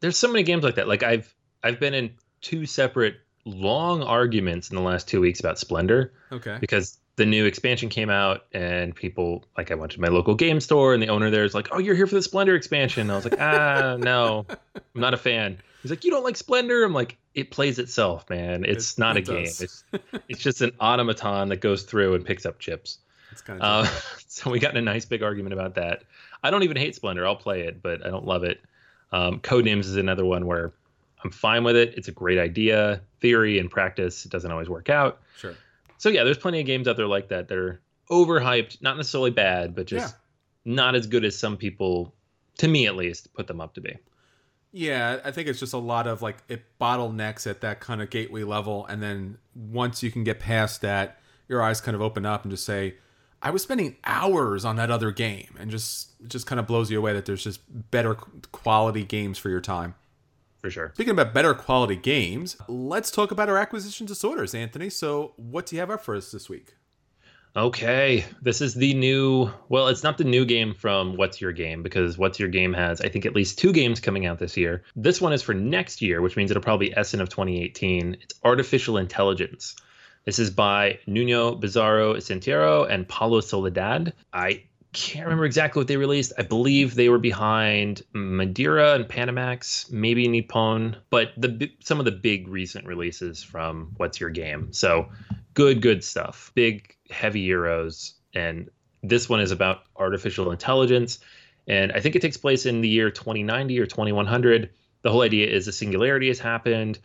There's 0.00 0.16
so 0.16 0.28
many 0.28 0.42
games 0.42 0.64
like 0.64 0.76
that. 0.76 0.88
Like 0.88 1.02
I've 1.02 1.32
I've 1.62 1.80
been 1.80 1.94
in 1.94 2.14
two 2.40 2.66
separate 2.66 3.16
long 3.44 4.02
arguments 4.02 4.70
in 4.70 4.76
the 4.76 4.82
last 4.82 5.08
two 5.08 5.20
weeks 5.20 5.40
about 5.40 5.58
Splendor. 5.58 6.12
Okay. 6.32 6.58
Because 6.60 6.98
the 7.16 7.26
new 7.26 7.44
expansion 7.44 7.88
came 7.88 8.10
out 8.10 8.46
and 8.52 8.94
people 8.94 9.44
like 9.56 9.70
I 9.70 9.74
went 9.74 9.92
to 9.92 10.00
my 10.00 10.08
local 10.08 10.34
game 10.34 10.60
store 10.60 10.94
and 10.94 11.02
the 11.02 11.08
owner 11.08 11.30
there 11.30 11.44
is 11.44 11.54
like, 11.54 11.68
"Oh, 11.72 11.78
you're 11.78 11.94
here 11.94 12.06
for 12.06 12.14
the 12.14 12.22
Splendor 12.22 12.54
expansion." 12.54 13.10
I 13.10 13.14
was 13.14 13.24
like, 13.24 13.40
"Ah, 13.40 13.96
no, 13.98 14.46
I'm 14.74 15.00
not 15.00 15.14
a 15.14 15.18
fan." 15.18 15.58
He's 15.82 15.90
like, 15.90 16.04
"You 16.04 16.10
don't 16.10 16.24
like 16.24 16.36
Splendor?" 16.36 16.84
I'm 16.84 16.94
like, 16.94 17.18
"It 17.34 17.50
plays 17.50 17.78
itself, 17.78 18.28
man. 18.30 18.64
It's 18.64 18.94
it, 18.94 18.98
not 18.98 19.16
it 19.16 19.28
a 19.28 19.44
does. 19.44 19.58
game. 19.58 19.68
It's 19.92 20.22
it's 20.28 20.40
just 20.40 20.62
an 20.62 20.72
automaton 20.80 21.48
that 21.50 21.60
goes 21.60 21.82
through 21.82 22.14
and 22.14 22.24
picks 22.24 22.46
up 22.46 22.58
chips." 22.58 22.98
It's 23.32 23.42
kind 23.42 23.60
of 23.60 23.86
uh, 23.86 23.90
so 24.26 24.50
we 24.50 24.58
got 24.58 24.72
in 24.72 24.78
a 24.78 24.82
nice 24.82 25.04
big 25.04 25.22
argument 25.22 25.52
about 25.52 25.74
that. 25.74 26.04
I 26.42 26.50
don't 26.50 26.62
even 26.62 26.76
hate 26.76 26.94
Splendor. 26.94 27.26
I'll 27.26 27.36
play 27.36 27.62
it, 27.62 27.82
but 27.82 28.04
I 28.04 28.10
don't 28.10 28.24
love 28.24 28.44
it. 28.44 28.62
Um, 29.12 29.40
Codenames 29.40 29.80
is 29.80 29.96
another 29.96 30.24
one 30.24 30.46
where 30.46 30.72
I'm 31.22 31.30
fine 31.30 31.64
with 31.64 31.76
it. 31.76 31.94
It's 31.96 32.08
a 32.08 32.12
great 32.12 32.38
idea, 32.38 33.02
theory 33.20 33.58
and 33.58 33.70
practice. 33.70 34.24
It 34.24 34.30
doesn't 34.30 34.50
always 34.50 34.68
work 34.68 34.88
out. 34.88 35.20
Sure 35.36 35.54
so 36.00 36.08
yeah, 36.08 36.24
there's 36.24 36.38
plenty 36.38 36.60
of 36.60 36.66
games 36.66 36.88
out 36.88 36.96
there 36.96 37.06
like 37.06 37.28
that 37.28 37.48
that 37.48 37.58
are 37.58 37.82
overhyped, 38.10 38.80
not 38.80 38.96
necessarily 38.96 39.30
bad, 39.30 39.74
but 39.74 39.86
just 39.86 40.14
yeah. 40.64 40.72
not 40.74 40.94
as 40.94 41.06
good 41.06 41.26
as 41.26 41.38
some 41.38 41.58
people, 41.58 42.14
to 42.56 42.66
me 42.66 42.86
at 42.86 42.96
least, 42.96 43.34
put 43.34 43.46
them 43.46 43.60
up 43.60 43.74
to 43.74 43.82
be. 43.82 43.98
Yeah, 44.72 45.20
I 45.22 45.30
think 45.30 45.46
it's 45.46 45.60
just 45.60 45.74
a 45.74 45.78
lot 45.78 46.06
of 46.06 46.22
like 46.22 46.38
it 46.48 46.62
bottlenecks 46.80 47.46
at 47.46 47.60
that 47.60 47.80
kind 47.80 48.00
of 48.00 48.08
gateway 48.08 48.44
level, 48.44 48.86
and 48.86 49.02
then 49.02 49.36
once 49.54 50.02
you 50.02 50.10
can 50.10 50.24
get 50.24 50.40
past 50.40 50.80
that, 50.80 51.20
your 51.48 51.62
eyes 51.62 51.82
kind 51.82 51.94
of 51.94 52.00
open 52.00 52.24
up 52.24 52.44
and 52.44 52.50
just 52.50 52.64
say, 52.64 52.94
"I 53.42 53.50
was 53.50 53.62
spending 53.62 53.96
hours 54.02 54.64
on 54.64 54.76
that 54.76 54.90
other 54.90 55.10
game," 55.10 55.54
and 55.58 55.70
just 55.70 56.12
just 56.26 56.46
kind 56.46 56.58
of 56.58 56.66
blows 56.66 56.90
you 56.90 56.96
away 56.96 57.12
that 57.12 57.26
there's 57.26 57.44
just 57.44 57.60
better 57.90 58.14
quality 58.14 59.04
games 59.04 59.36
for 59.36 59.50
your 59.50 59.60
time 59.60 59.96
for 60.60 60.70
sure. 60.70 60.92
Speaking 60.94 61.12
about 61.12 61.34
better 61.34 61.54
quality 61.54 61.96
games, 61.96 62.56
let's 62.68 63.10
talk 63.10 63.30
about 63.30 63.48
our 63.48 63.58
acquisition 63.58 64.06
disorders, 64.06 64.54
Anthony. 64.54 64.90
So, 64.90 65.32
what 65.36 65.66
do 65.66 65.76
you 65.76 65.80
have 65.80 65.90
up 65.90 66.04
for 66.04 66.14
us 66.14 66.30
this 66.30 66.48
week? 66.48 66.74
Okay, 67.56 68.24
this 68.40 68.60
is 68.60 68.74
the 68.74 68.94
new. 68.94 69.50
Well, 69.68 69.88
it's 69.88 70.04
not 70.04 70.18
the 70.18 70.24
new 70.24 70.44
game 70.44 70.72
from 70.72 71.16
What's 71.16 71.40
Your 71.40 71.50
Game 71.50 71.82
because 71.82 72.16
What's 72.16 72.38
Your 72.38 72.48
Game 72.48 72.72
has, 72.74 73.00
I 73.00 73.08
think, 73.08 73.26
at 73.26 73.34
least 73.34 73.58
two 73.58 73.72
games 73.72 73.98
coming 73.98 74.24
out 74.24 74.38
this 74.38 74.56
year. 74.56 74.84
This 74.94 75.20
one 75.20 75.32
is 75.32 75.42
for 75.42 75.52
next 75.52 76.00
year, 76.00 76.22
which 76.22 76.36
means 76.36 76.52
it'll 76.52 76.62
probably 76.62 76.90
be 76.90 76.96
Essen 76.96 77.20
of 77.20 77.28
2018. 77.28 78.18
It's 78.20 78.34
Artificial 78.44 78.98
Intelligence. 78.98 79.74
This 80.26 80.38
is 80.38 80.50
by 80.50 81.00
Nuno 81.08 81.56
Bizarro 81.56 82.14
Sentieiro 82.18 82.88
and 82.88 83.08
Paulo 83.08 83.40
Soledade. 83.40 84.12
I 84.32 84.62
can't 84.92 85.26
remember 85.26 85.44
exactly 85.44 85.80
what 85.80 85.86
they 85.86 85.96
released. 85.96 86.32
I 86.36 86.42
believe 86.42 86.94
they 86.94 87.08
were 87.08 87.18
behind 87.18 88.02
Madeira 88.12 88.94
and 88.94 89.04
Panamax, 89.04 89.90
maybe 89.90 90.26
Nippon, 90.26 90.96
but 91.10 91.32
the 91.36 91.70
some 91.80 91.98
of 92.00 92.04
the 92.04 92.12
big 92.12 92.48
recent 92.48 92.86
releases 92.86 93.42
from 93.42 93.92
What's 93.96 94.20
Your 94.20 94.30
Game. 94.30 94.72
So 94.72 95.10
good, 95.54 95.80
good 95.80 96.02
stuff. 96.02 96.50
Big, 96.54 96.96
heavy 97.08 97.46
euros, 97.46 98.14
and 98.34 98.68
this 99.02 99.28
one 99.28 99.40
is 99.40 99.52
about 99.52 99.82
artificial 99.96 100.50
intelligence, 100.50 101.20
and 101.68 101.92
I 101.92 102.00
think 102.00 102.16
it 102.16 102.22
takes 102.22 102.36
place 102.36 102.66
in 102.66 102.80
the 102.80 102.88
year 102.88 103.10
2090 103.10 103.78
or 103.78 103.86
2100. 103.86 104.70
The 105.02 105.10
whole 105.10 105.22
idea 105.22 105.46
is 105.46 105.68
a 105.68 105.72
singularity 105.72 106.28
has 106.28 106.40
happened. 106.40 106.98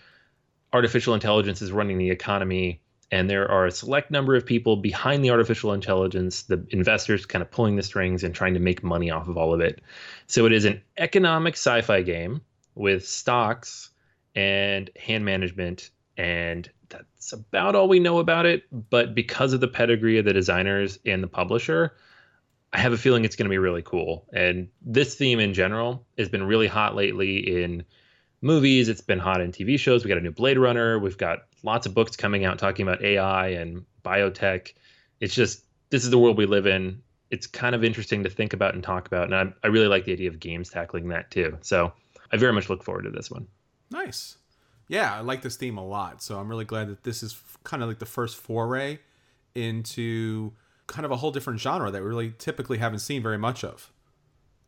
Artificial 0.74 1.14
intelligence 1.14 1.62
is 1.62 1.72
running 1.72 1.98
the 1.98 2.10
economy 2.10 2.82
and 3.12 3.30
there 3.30 3.50
are 3.50 3.66
a 3.66 3.72
select 3.72 4.12
number 4.12 4.36
of 4.36 4.46
people 4.46 4.78
behind 4.78 5.24
the 5.24 5.30
artificial 5.30 5.74
intelligence, 5.74 6.44
the 6.44 6.66
investors 6.70 7.26
kind 7.26 7.42
of 7.42 7.52
pulling 7.52 7.76
the 7.76 7.84
strings 7.84 8.24
and 8.24 8.34
trying 8.34 8.56
to 8.56 8.60
make 8.60 8.84
money 8.84 9.12
off 9.12 9.28
of 9.28 9.38
all 9.38 9.54
of 9.54 9.62
it. 9.62 9.82
So 10.28 10.46
it 10.46 10.54
is 10.54 10.66
an 10.66 10.82
economic 10.98 11.54
sci 11.54 11.82
fi 11.82 12.02
game 12.02 12.42
with 12.74 13.08
stocks 13.08 13.92
and 14.34 14.90
hand 14.98 15.24
management, 15.24 15.92
and 16.18 16.70
that's 16.90 17.32
about 17.32 17.76
all 17.76 17.88
we 17.88 18.00
know 18.00 18.20
about 18.20 18.46
it. 18.46 18.64
But 18.72 19.16
because 19.16 19.54
of 19.54 19.62
the 19.62 19.68
pedigree 19.68 20.18
of 20.18 20.26
the 20.26 20.34
designers 20.34 21.00
and 21.06 21.24
the 21.24 21.28
publisher, 21.28 21.96
I 22.74 22.80
have 22.80 22.92
a 22.92 22.98
feeling 22.98 23.24
it's 23.24 23.36
going 23.36 23.46
to 23.46 23.54
be 23.54 23.58
really 23.58 23.84
cool. 23.84 24.28
And 24.34 24.68
this 24.82 25.16
theme 25.16 25.40
in 25.40 25.54
general 25.54 26.06
has 26.18 26.28
been 26.28 26.44
really 26.44 26.68
hot 26.68 26.96
lately 26.96 27.64
in 27.64 27.86
movies. 28.42 28.90
It's 28.90 29.02
been 29.02 29.20
hot 29.20 29.42
in 29.42 29.52
TV 29.52 29.80
shows. 29.80 30.04
We 30.04 30.10
got 30.10 30.18
a 30.18 30.22
new 30.22 30.32
Blade 30.32 30.58
Runner. 30.58 31.00
We've 31.00 31.18
got 31.18 31.40
lots 31.66 31.86
of 31.86 31.94
books 31.94 32.16
coming 32.16 32.46
out 32.46 32.60
talking 32.60 32.88
about 32.88 33.04
AI 33.04 33.50
and 33.50 33.86
biotech. 34.04 34.74
It's 35.20 35.34
just 35.34 35.64
this 35.90 36.04
is 36.04 36.12
the 36.12 36.20
world 36.20 36.38
we 36.38 36.46
live 36.46 36.68
in. 36.68 37.02
It's 37.32 37.48
kind 37.48 37.76
of 37.76 37.84
interesting 37.84 38.24
to 38.24 38.30
think 38.30 38.54
about 38.54 38.76
and 38.76 38.84
talk 38.84 39.08
about, 39.08 39.24
and 39.24 39.36
I, 39.36 39.54
I 39.64 39.68
really 39.68 39.88
like 39.88 40.06
the 40.06 40.14
idea 40.14 40.30
of 40.30 40.40
games 40.40 40.70
tackling 40.70 41.10
that 41.10 41.32
too. 41.32 41.58
So 41.62 41.92
I 42.32 42.38
very 42.38 42.54
much 42.54 42.70
look 42.70 42.84
forward 42.84 43.04
to 43.04 43.10
this 43.10 43.32
one. 43.32 43.48
Nice. 43.92 44.38
Yeah, 44.88 45.16
I 45.16 45.22
like 45.22 45.42
this 45.42 45.56
theme 45.56 45.78
a 45.78 45.86
lot. 45.86 46.22
So 46.22 46.38
I'm 46.40 46.48
really 46.48 46.66
glad 46.66 46.88
that 46.90 47.04
this 47.04 47.24
is 47.24 47.42
kind 47.64 47.82
of 47.82 47.90
like 47.90 48.00
the 48.00 48.06
first 48.06 48.38
foray 48.38 49.00
into 49.56 50.54
kind 50.88 51.06
of 51.06 51.12
a 51.12 51.16
whole 51.16 51.32
different 51.32 51.60
genre 51.60 51.90
that 51.90 52.02
we 52.02 52.08
really 52.08 52.34
typically 52.38 52.78
haven't 52.78 53.00
seen 53.00 53.24
very 53.24 53.40
much 53.40 53.64
of. 53.64 53.92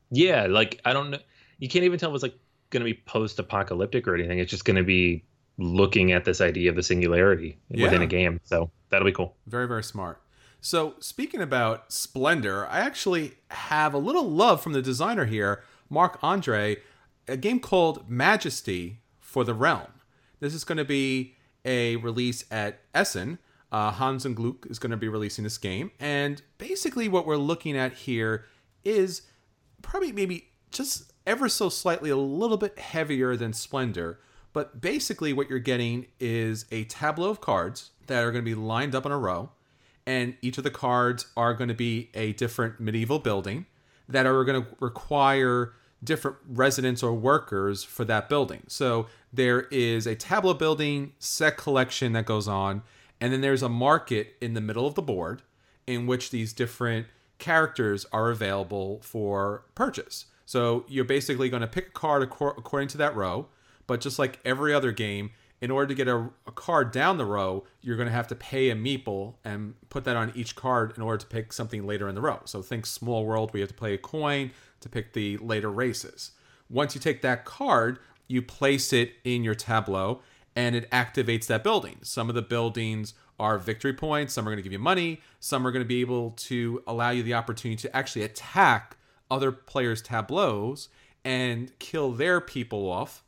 Yeah, 0.10 0.48
like 0.48 0.82
I 0.84 0.94
don't 0.94 1.12
know. 1.12 1.20
You 1.60 1.70
can't 1.70 1.86
even 1.86 2.00
tell 2.00 2.10
if 2.10 2.16
it's 2.16 2.24
like 2.24 2.38
going 2.70 2.82
to 2.82 2.86
be 2.86 3.00
post-apocalyptic 3.06 4.08
or 4.08 4.16
anything. 4.16 4.40
It's 4.40 4.52
just 4.52 4.66
going 4.66 4.78
to 4.78 4.84
be 4.84 5.24
looking 5.58 6.12
at 6.12 6.26
this 6.26 6.42
idea 6.42 6.70
of 6.70 6.76
the 6.76 6.84
singularity 6.84 7.58
yeah. 7.70 7.86
within 7.86 8.02
a 8.02 8.08
game. 8.08 8.40
So 8.44 8.70
that'll 8.90 9.06
be 9.06 9.12
cool. 9.12 9.36
Very, 9.48 9.68
very 9.68 9.84
smart. 9.84 10.22
So 10.62 10.96
speaking 11.00 11.42
about 11.42 11.92
Splendor, 11.92 12.68
I 12.68 12.80
actually 12.80 13.34
have 13.52 13.94
a 13.94 13.98
little 13.98 14.30
love 14.30 14.62
from 14.62 14.74
the 14.74 14.82
designer 14.82 15.26
here, 15.26 15.64
Marc 15.90 16.20
Andre, 16.22 16.78
a 17.28 17.38
game 17.38 17.60
called 17.60 18.10
Majesty 18.10 19.00
for 19.20 19.44
the 19.44 19.54
Realm. 19.54 19.88
This 20.40 20.54
is 20.54 20.64
going 20.64 20.78
to 20.78 20.86
be 20.86 21.36
a 21.66 21.96
release 21.98 22.46
at 22.52 22.80
Essen. 22.94 23.40
Uh, 23.72 23.92
Hans 23.92 24.26
im 24.26 24.36
Glück 24.36 24.70
is 24.70 24.80
going 24.80 24.92
to 24.92 24.98
be 24.98 25.10
releasing 25.10 25.44
this 25.44 25.58
game. 25.58 25.92
And 26.00 26.42
basically, 26.58 27.10
what 27.10 27.26
we're 27.26 27.38
looking 27.38 27.76
at 27.76 27.94
here 27.94 28.46
is 28.86 29.24
probably 29.82 30.12
maybe 30.12 30.50
just 30.72 31.12
ever 31.26 31.50
so 31.50 31.70
slightly 31.70 32.10
a 32.10 32.18
little 32.18 32.58
bit 32.58 32.80
heavier 32.80 33.36
than 33.36 33.54
Splendor. 33.54 34.20
But 34.58 34.82
basically, 34.82 35.34
what 35.34 35.52
you're 35.52 35.60
getting 35.60 36.08
is 36.20 36.66
a 36.72 36.86
tableau 36.86 37.30
of 37.30 37.42
cards 37.42 37.92
that 38.08 38.24
are 38.24 38.32
going 38.32 38.44
to 38.44 38.50
be 38.50 38.56
lined 38.56 38.96
up 38.96 39.06
in 39.06 39.12
a 39.12 39.18
row. 39.20 39.52
And 40.08 40.36
each 40.42 40.58
of 40.58 40.64
the 40.64 40.72
cards 40.72 41.28
are 41.38 41.54
going 41.54 41.68
to 41.68 41.76
be 41.76 42.10
a 42.16 42.34
different 42.34 42.80
medieval 42.80 43.20
building 43.20 43.68
that 44.10 44.26
are 44.26 44.44
going 44.44 44.64
to 44.64 44.68
require 44.80 45.74
different 46.04 46.38
residents 46.50 47.04
or 47.04 47.14
workers 47.14 47.84
for 47.84 48.04
that 48.06 48.30
building. 48.30 48.64
So 48.68 49.06
there 49.32 49.68
is 49.70 50.08
a 50.08 50.16
tableau 50.16 50.56
building 50.56 51.14
set 51.20 51.56
collection 51.56 52.14
that 52.14 52.26
goes 52.26 52.48
on, 52.48 52.82
and 53.22 53.32
then 53.32 53.42
there's 53.42 53.62
a 53.62 53.70
market 53.70 54.38
in 54.42 54.56
the 54.56 54.62
middle 54.62 54.88
of 54.88 54.96
the 54.96 55.04
board 55.04 55.44
in 55.86 56.08
which 56.08 56.32
these 56.32 56.52
different 56.52 57.06
characters 57.38 58.08
are 58.12 58.32
available 58.32 59.02
for 59.04 59.66
purchase. 59.76 60.26
So 60.48 60.84
you're 60.88 61.06
basically 61.06 61.48
going 61.48 61.62
to 61.62 61.68
pick 61.68 61.90
a 61.90 61.92
card 61.92 62.24
according 62.24 62.88
to 62.88 62.98
that 62.98 63.16
row, 63.16 63.50
but 63.88 64.02
just 64.02 64.20
like 64.20 64.40
every 64.46 64.74
other 64.74 64.92
game, 64.92 65.32
in 65.60 65.72
order 65.72 65.88
to 65.88 65.96
get 65.96 66.08
a, 66.08 66.30
a, 66.46 66.52
card 66.52 66.92
down 66.92 67.18
the 67.18 67.26
row, 67.26 67.66
you're 67.82 67.96
going 67.96 68.08
to 68.08 68.14
have 68.14 68.28
to 68.28 68.36
pay 68.36 68.70
a 68.70 68.76
meeple 68.76 69.36
and 69.44 69.74
put 69.90 70.04
that 70.04 70.16
on 70.16 70.32
each 70.36 70.56
card 70.56 70.94
in 70.96 71.02
order 71.02 71.18
to 71.18 71.26
pick 71.26 71.52
something 71.52 71.88
later 71.88 72.08
in 72.08 72.14
the 72.14 72.22
row. 72.22 72.40
So 72.46 72.62
think 72.62 72.86
Small 72.86 73.26
World, 73.26 73.52
we 73.54 73.62
have 73.62 73.70
to 73.70 73.76
play 73.76 73.96
a 73.96 73.98
coin 73.98 74.52
to 74.82 74.90
pick 74.90 75.14
the 75.14 75.38
later 75.38 75.72
races. 75.72 76.32
Once 76.70 76.94
you 76.94 77.02
take 77.02 77.22
that 77.24 77.44
card, 77.44 77.98
you 78.28 78.42
place 78.42 78.94
it 78.94 79.14
in 79.24 79.44
your 79.44 79.56
tableau 79.56 80.22
and 80.56 80.76
it 80.76 80.90
activates 80.92 81.48
that 81.48 81.64
building. 81.64 81.98
Some 82.02 82.30
of 82.30 82.36
the 82.36 82.42
buildings 82.42 83.14
are 83.40 83.58
victory 83.58 83.94
points, 83.94 84.34
some 84.34 84.48
are 84.48 84.52
going 84.52 84.58
to 84.58 84.64
give 84.64 84.72
you 84.72 84.80
money, 84.80 85.22
some 85.40 85.66
are 85.66 85.72
going 85.72 85.84
to 85.84 85.88
be 85.88 86.02
able 86.02 86.32
to 86.32 86.84
allow 86.88 87.12
you 87.12 87.24
the 87.24 87.36
opportunity 87.36 87.80
to 87.82 87.96
actually 87.96 88.24
attack 88.24 88.98
other 89.30 89.52
players' 89.52 90.02
tableaus 90.02 90.90
and 91.24 91.78
kill 91.80 92.12
their 92.12 92.42
people 92.42 92.90
off. 92.90 93.24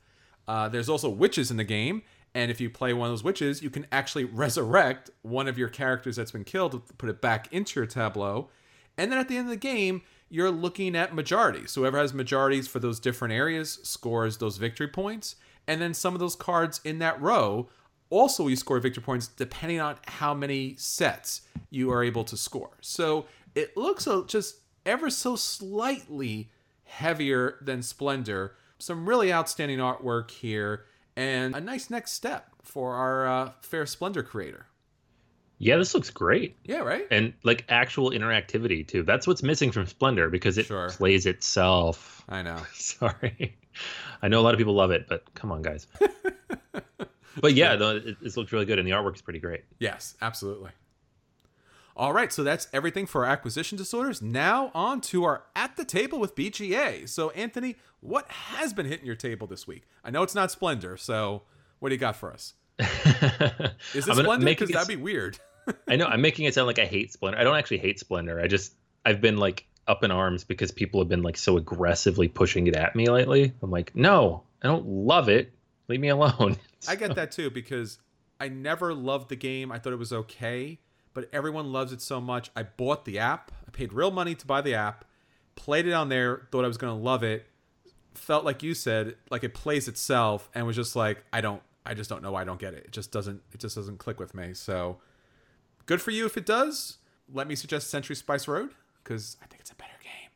Uh, 0.50 0.68
there's 0.68 0.90
also 0.90 1.08
witches 1.08 1.52
in 1.52 1.58
the 1.58 1.64
game, 1.64 2.02
and 2.34 2.50
if 2.50 2.60
you 2.60 2.72
play 2.72 2.92
one 2.92 3.08
of 3.08 3.12
those 3.12 3.24
witches, 3.24 3.62
you 3.62 3.70
can 3.70 3.86
actually 3.92 4.24
resurrect 4.44 5.12
one 5.22 5.48
of 5.48 5.60
your 5.60 5.70
characters 5.70 6.16
that's 6.16 6.32
been 6.32 6.44
killed, 6.44 6.82
put 6.98 7.08
it 7.08 7.22
back 7.22 7.54
into 7.54 7.80
your 7.80 7.86
tableau. 7.86 8.50
And 8.98 9.12
then 9.12 9.20
at 9.20 9.28
the 9.28 9.38
end 9.38 9.46
of 9.46 9.52
the 9.52 9.58
game, 9.58 10.02
you're 10.28 10.50
looking 10.50 10.96
at 10.96 11.14
majorities. 11.14 11.72
So 11.72 11.82
whoever 11.82 12.00
has 12.00 12.16
majorities 12.16 12.68
for 12.68 12.80
those 12.80 13.00
different 13.00 13.34
areas 13.34 13.80
scores 13.84 14.38
those 14.38 14.58
victory 14.58 14.88
points. 14.88 15.36
And 15.68 15.80
then 15.80 15.94
some 15.94 16.16
of 16.16 16.20
those 16.20 16.36
cards 16.36 16.82
in 16.84 16.98
that 17.00 17.22
row 17.22 17.70
also 18.10 18.48
you 18.48 18.56
score 18.56 18.80
victory 18.80 19.04
points 19.04 19.28
depending 19.28 19.80
on 19.80 19.96
how 20.08 20.34
many 20.34 20.76
sets 20.78 21.42
you 21.70 21.92
are 21.92 22.04
able 22.04 22.24
to 22.24 22.36
score. 22.36 22.72
So 22.82 23.28
it 23.54 23.78
looks 23.78 24.08
just 24.28 24.62
ever 24.86 25.10
so 25.10 25.36
slightly 25.36 26.50
heavier 26.84 27.58
than 27.62 27.82
Splendor. 27.84 28.56
Some 28.80 29.08
really 29.08 29.32
outstanding 29.32 29.80
artwork 29.80 30.32
here, 30.32 30.86
and 31.16 31.56
a 31.56 31.62
nice 31.62 31.90
next 31.90 32.14
step 32.14 32.50
for 32.64 32.96
our 32.96 33.28
uh, 33.28 33.52
Fair 33.62 33.86
Splendor 33.86 34.24
creator. 34.24 34.68
Yeah, 35.60 35.76
this 35.76 35.94
looks 35.94 36.10
great. 36.10 36.56
Yeah, 36.64 36.80
right. 36.80 37.06
And 37.12 37.34
like 37.44 37.66
actual 37.68 38.12
interactivity 38.12 38.88
too. 38.88 39.04
That's 39.04 39.28
what's 39.28 39.44
missing 39.44 39.72
from 39.72 39.86
Splendor 39.86 40.30
because 40.30 40.58
it 40.58 40.68
sure. 40.68 40.90
plays 40.90 41.26
itself. 41.26 42.24
I 42.30 42.42
know. 42.42 42.62
Sorry. 42.74 43.58
I 44.22 44.30
know 44.30 44.40
a 44.40 44.44
lot 44.44 44.54
of 44.54 44.58
people 44.58 44.74
love 44.74 44.92
it, 44.92 45.08
but 45.10 45.34
come 45.34 45.52
on, 45.52 45.62
guys. 45.62 45.88
but 47.42 47.54
yeah, 47.54 47.76
no, 47.76 47.98
it, 47.98 48.18
it 48.22 48.38
looks 48.38 48.54
really 48.54 48.66
good, 48.66 48.80
and 48.80 48.88
the 48.88 48.92
artwork 48.92 49.16
is 49.16 49.22
pretty 49.22 49.40
great. 49.40 49.64
Yes, 49.80 50.16
absolutely. 50.22 50.72
All 52.00 52.14
right, 52.14 52.32
so 52.32 52.46
that's 52.46 52.70
everything 52.72 53.06
for 53.06 53.26
acquisition 53.26 53.78
disorders. 53.78 54.22
Now 54.22 54.72
on 54.74 55.02
to 55.02 55.26
our 55.26 55.44
at 55.54 55.76
the 55.76 55.84
table 55.84 56.18
with 56.18 56.34
BGA. 56.34 57.10
So 57.10 57.30
Anthony, 57.32 57.76
what 58.00 58.26
has 58.32 58.72
been 58.72 58.86
hitting 58.86 59.06
your 59.06 59.18
table 59.18 59.48
this 59.48 59.68
week? 59.68 59.84
I 60.02 60.10
know 60.10 60.24
it's 60.24 60.34
not 60.34 60.50
Splendor, 60.50 60.96
so 60.96 61.42
what 61.80 61.90
do 61.90 61.96
you 61.96 62.00
got 62.00 62.16
for 62.16 62.32
us? 62.32 62.54
Is 63.94 64.08
it 64.08 64.16
Splendor? 64.16 64.46
Because 64.46 64.70
that'd 64.70 64.88
be 64.88 64.96
weird. 64.96 65.40
I 65.90 65.98
know 65.98 66.06
I'm 66.06 66.22
making 66.22 66.46
it 66.46 66.54
sound 66.54 66.68
like 66.68 66.80
I 66.80 66.86
hate 66.86 67.12
Splendor. 67.12 67.38
I 67.38 67.44
don't 67.44 67.58
actually 67.58 67.80
hate 67.80 68.00
Splendor. 68.00 68.40
I 68.40 68.48
just 68.48 68.76
I've 69.06 69.20
been 69.20 69.36
like 69.36 69.66
up 69.86 70.02
in 70.06 70.10
arms 70.10 70.46
because 70.46 70.72
people 70.72 71.02
have 71.02 71.10
been 71.10 71.22
like 71.22 71.36
so 71.36 71.58
aggressively 71.58 72.30
pushing 72.30 72.68
it 72.68 72.78
at 72.78 72.96
me 72.96 73.10
lately. 73.10 73.52
I'm 73.62 73.72
like, 73.72 73.94
no, 73.94 74.44
I 74.64 74.68
don't 74.68 74.88
love 74.88 75.28
it. 75.28 75.52
Leave 75.90 76.00
me 76.00 76.08
alone. 76.08 76.56
I 76.88 76.96
get 76.96 77.16
that 77.16 77.34
too 77.34 77.50
because 77.50 78.00
I 78.40 78.48
never 78.48 78.94
loved 78.94 79.28
the 79.28 79.36
game. 79.36 79.70
I 79.70 79.80
thought 79.80 79.92
it 79.92 80.00
was 80.00 80.14
okay 80.14 80.80
but 81.14 81.30
everyone 81.34 81.72
loves 81.72 81.92
it 81.92 82.02
so 82.02 82.22
much. 82.22 82.52
I 82.56 82.64
bought 82.64 83.06
the 83.06 83.20
app. 83.20 83.52
I 83.68 83.72
paid 83.72 83.94
real 83.94 84.12
money 84.12 84.36
to 84.36 84.46
buy 84.46 84.62
the 84.62 84.76
app, 84.76 85.06
played 85.56 85.88
it 85.88 85.94
on 85.94 86.10
there, 86.10 86.48
thought 86.52 86.66
I 86.66 86.68
was 86.68 86.78
going 86.78 86.96
to 86.96 87.04
love 87.04 87.24
it. 87.24 87.48
Felt 88.14 88.44
like 88.44 88.64
you 88.64 88.74
said, 88.74 89.16
like 89.30 89.44
it 89.44 89.54
plays 89.54 89.88
itself, 89.88 90.50
and 90.54 90.66
was 90.66 90.76
just 90.76 90.96
like, 90.96 91.24
I 91.32 91.42
don't, 91.42 91.62
I 91.86 91.94
just 91.94 92.10
don't 92.10 92.22
know 92.22 92.32
why 92.32 92.42
I 92.42 92.44
don't 92.46 92.60
get 92.60 92.74
it. 92.74 92.86
It 92.86 92.92
just 92.92 93.12
doesn't, 93.12 93.42
it 93.54 93.60
just 93.60 93.76
doesn't 93.76 93.98
click 93.98 94.20
with 94.20 94.34
me. 94.34 94.54
So, 94.54 94.98
good 95.86 96.02
for 96.02 96.12
you 96.12 96.26
if 96.26 96.38
it 96.38 96.46
does. 96.46 96.98
Let 97.32 97.48
me 97.48 97.56
suggest 97.56 97.90
Century 97.90 98.16
Spice 98.16 98.48
Road 98.48 98.72
because 99.04 99.38
I 99.42 99.46
think 99.46 99.62
it's 99.62 99.72
a 99.72 99.76
better 99.76 99.92
game. 100.02 100.30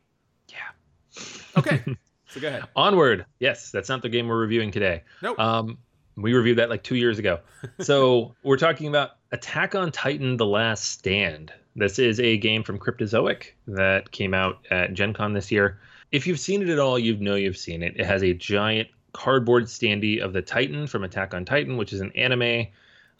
Yeah. 0.48 1.60
Okay. 1.60 1.96
so 2.28 2.40
go 2.40 2.48
ahead. 2.48 2.64
Onward. 2.76 3.26
Yes, 3.40 3.70
that's 3.70 3.88
not 3.88 4.02
the 4.02 4.08
game 4.08 4.28
we're 4.28 4.38
reviewing 4.38 4.70
today. 4.70 5.02
Nope. 5.20 5.38
Um, 5.38 5.78
We 6.16 6.34
reviewed 6.34 6.58
that 6.58 6.70
like 6.70 6.82
two 6.82 6.96
years 6.96 7.18
ago. 7.18 7.40
so 7.80 8.34
we're 8.42 8.56
talking 8.56 8.88
about 8.88 9.12
Attack 9.32 9.74
on 9.74 9.90
Titan: 9.92 10.36
The 10.36 10.46
Last 10.46 10.84
Stand. 10.84 11.52
This 11.76 11.98
is 11.98 12.20
a 12.20 12.36
game 12.36 12.62
from 12.62 12.78
Cryptozoic 12.78 13.46
that 13.66 14.10
came 14.12 14.32
out 14.32 14.64
at 14.70 14.94
Gen 14.94 15.12
Con 15.12 15.32
this 15.32 15.50
year. 15.50 15.80
If 16.12 16.26
you've 16.26 16.38
seen 16.38 16.62
it 16.62 16.68
at 16.68 16.78
all, 16.78 16.98
you 16.98 17.16
know 17.16 17.34
you've 17.34 17.56
seen 17.56 17.82
it. 17.82 17.94
It 17.96 18.06
has 18.06 18.22
a 18.22 18.32
giant 18.32 18.88
cardboard 19.12 19.64
standee 19.64 20.22
of 20.22 20.32
the 20.32 20.42
Titan 20.42 20.86
from 20.86 21.02
Attack 21.02 21.34
on 21.34 21.44
Titan, 21.44 21.76
which 21.76 21.92
is 21.92 22.00
an 22.00 22.12
anime 22.12 22.68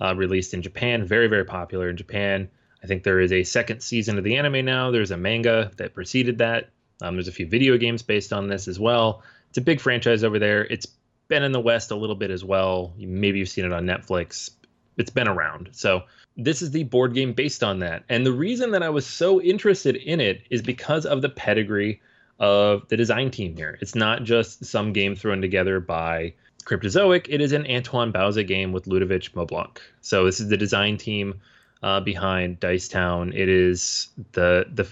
uh, 0.00 0.14
released 0.14 0.54
in 0.54 0.62
Japan, 0.62 1.04
very, 1.04 1.26
very 1.26 1.44
popular 1.44 1.88
in 1.88 1.96
Japan. 1.96 2.48
I 2.82 2.86
think 2.86 3.02
there 3.02 3.20
is 3.20 3.32
a 3.32 3.42
second 3.42 3.80
season 3.80 4.18
of 4.18 4.24
the 4.24 4.36
anime 4.36 4.64
now. 4.64 4.90
There's 4.90 5.10
a 5.10 5.16
manga 5.16 5.72
that 5.78 5.94
preceded 5.94 6.38
that. 6.38 6.68
Um, 7.00 7.16
there's 7.16 7.28
a 7.28 7.32
few 7.32 7.46
video 7.46 7.78
games 7.78 8.02
based 8.02 8.32
on 8.32 8.48
this 8.48 8.68
as 8.68 8.78
well. 8.78 9.22
It's 9.48 9.58
a 9.58 9.62
big 9.62 9.80
franchise 9.80 10.22
over 10.22 10.38
there. 10.38 10.64
It's 10.64 10.86
been 11.28 11.42
in 11.42 11.52
the 11.52 11.60
West 11.60 11.90
a 11.90 11.96
little 11.96 12.16
bit 12.16 12.30
as 12.30 12.44
well. 12.44 12.92
Maybe 12.96 13.38
you've 13.38 13.48
seen 13.48 13.64
it 13.64 13.72
on 13.72 13.86
Netflix. 13.86 14.50
It's 14.96 15.10
been 15.10 15.28
around. 15.28 15.70
So 15.72 16.02
this 16.36 16.62
is 16.62 16.70
the 16.70 16.84
board 16.84 17.14
game 17.14 17.32
based 17.32 17.62
on 17.62 17.80
that. 17.80 18.04
And 18.08 18.24
the 18.24 18.32
reason 18.32 18.72
that 18.72 18.82
I 18.82 18.90
was 18.90 19.06
so 19.06 19.40
interested 19.40 19.96
in 19.96 20.20
it 20.20 20.42
is 20.50 20.62
because 20.62 21.06
of 21.06 21.22
the 21.22 21.28
pedigree 21.28 22.00
of 22.38 22.88
the 22.88 22.96
design 22.96 23.30
team 23.30 23.56
here. 23.56 23.78
It's 23.80 23.94
not 23.94 24.24
just 24.24 24.64
some 24.64 24.92
game 24.92 25.14
thrown 25.14 25.40
together 25.40 25.80
by 25.80 26.34
Cryptozoic. 26.64 27.26
It 27.28 27.40
is 27.40 27.52
an 27.52 27.66
Antoine 27.70 28.12
Bauza 28.12 28.46
game 28.46 28.72
with 28.72 28.86
Ludovic 28.86 29.32
Maublanc. 29.34 29.78
So 30.00 30.24
this 30.24 30.40
is 30.40 30.48
the 30.48 30.56
design 30.56 30.96
team 30.96 31.40
uh, 31.82 32.00
behind 32.00 32.60
Dice 32.60 32.88
Town. 32.88 33.32
It 33.32 33.48
is 33.48 34.08
the 34.32 34.66
the 34.72 34.88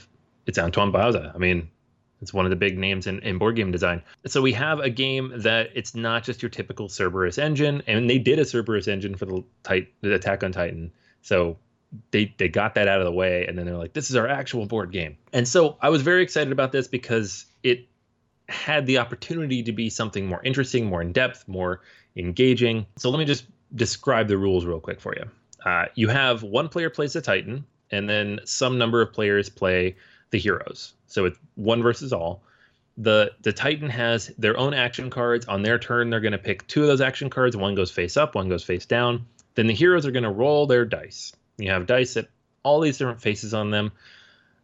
it's 0.47 0.59
Antoine 0.59 0.93
Bauza. 0.93 1.35
I 1.35 1.39
mean, 1.39 1.71
it's 2.23 2.33
one 2.33 2.47
of 2.47 2.51
the 2.51 2.57
big 2.57 2.79
names 2.79 3.07
in, 3.07 3.19
in 3.21 3.37
board 3.37 3.57
game 3.57 3.73
design. 3.73 4.01
So 4.27 4.41
we 4.41 4.53
have 4.53 4.79
a 4.79 4.89
game 4.89 5.33
that 5.37 5.71
it's 5.75 5.95
not 5.95 6.23
just 6.23 6.41
your 6.41 6.49
typical 6.49 6.89
Cerberus 6.89 7.37
engine, 7.37 7.83
and 7.87 8.09
they 8.09 8.19
did 8.19 8.39
a 8.39 8.45
Cerberus 8.45 8.89
engine 8.89 9.17
for 9.17 9.27
the, 9.27 9.45
tit- 9.65 9.93
the 10.01 10.15
Attack 10.15 10.45
on 10.45 10.53
Titan. 10.53 10.93
So 11.23 11.59
they 12.13 12.33
they 12.39 12.49
got 12.49 12.75
that 12.77 12.89
out 12.89 13.01
of 13.01 13.05
the 13.05 13.13
way, 13.13 13.45
and 13.47 13.59
then 13.59 13.67
they're 13.67 13.77
like, 13.77 13.93
this 13.93 14.09
is 14.09 14.17
our 14.17 14.29
actual 14.29 14.67
board 14.67 14.93
game. 14.93 15.19
And 15.33 15.47
so 15.47 15.77
I 15.83 15.89
was 15.91 16.03
very 16.03 16.23
excited 16.23 16.53
about 16.53 16.73
this 16.73 16.89
because 16.89 17.45
it 17.63 17.87
had 18.49 18.87
the 18.87 18.99
opportunity 18.99 19.63
to 19.65 19.73
be 19.73 19.91
something 19.91 20.27
more 20.27 20.43
interesting, 20.43 20.87
more 20.87 21.03
in 21.03 21.13
depth, 21.13 21.47
more 21.49 21.81
engaging. 22.17 22.87
So 22.97 23.11
let 23.11 23.19
me 23.19 23.25
just 23.25 23.47
describe 23.75 24.29
the 24.29 24.39
rules 24.39 24.65
real 24.65 24.81
quick 24.81 25.01
for 25.01 25.15
you. 25.17 25.25
Uh, 25.65 25.87
you 25.95 26.09
have 26.09 26.43
one 26.43 26.69
player 26.69 26.91
plays 26.91 27.17
a 27.17 27.21
Titan, 27.21 27.65
and 27.91 28.09
then 28.09 28.41
some 28.45 28.79
number 28.79 29.01
of 29.03 29.13
players 29.13 29.49
play 29.49 29.97
the 30.33 30.39
heroes. 30.39 30.95
So 31.07 31.27
it's 31.27 31.39
one 31.55 31.83
versus 31.83 32.13
all. 32.13 32.43
The 32.99 33.33
the 33.41 33.53
Titan 33.53 33.89
has 33.89 34.29
their 34.39 34.57
own 34.59 34.75
action 34.75 35.09
cards. 35.09 35.47
On 35.47 35.63
their 35.63 35.79
turn, 35.79 36.11
they're 36.11 36.21
going 36.21 36.33
to 36.33 36.39
pick 36.39 36.67
two 36.67 36.83
of 36.83 36.89
those 36.89 37.01
action 37.01 37.31
cards. 37.31 37.57
One 37.57 37.75
goes 37.75 37.91
face 37.91 38.17
up, 38.17 38.35
one 38.35 38.49
goes 38.49 38.65
face 38.65 38.85
down. 38.85 39.25
Then 39.55 39.67
the 39.67 39.75
heroes 39.75 40.05
are 40.05 40.11
going 40.11 40.25
to 40.25 40.31
roll 40.31 40.67
their 40.67 40.85
dice. 40.85 41.33
You 41.59 41.71
have 41.71 41.87
dice 41.87 42.17
at 42.17 42.29
all 42.63 42.81
these 42.81 42.99
different 42.99 43.21
faces 43.21 43.55
on 43.55 43.71
them. 43.71 43.93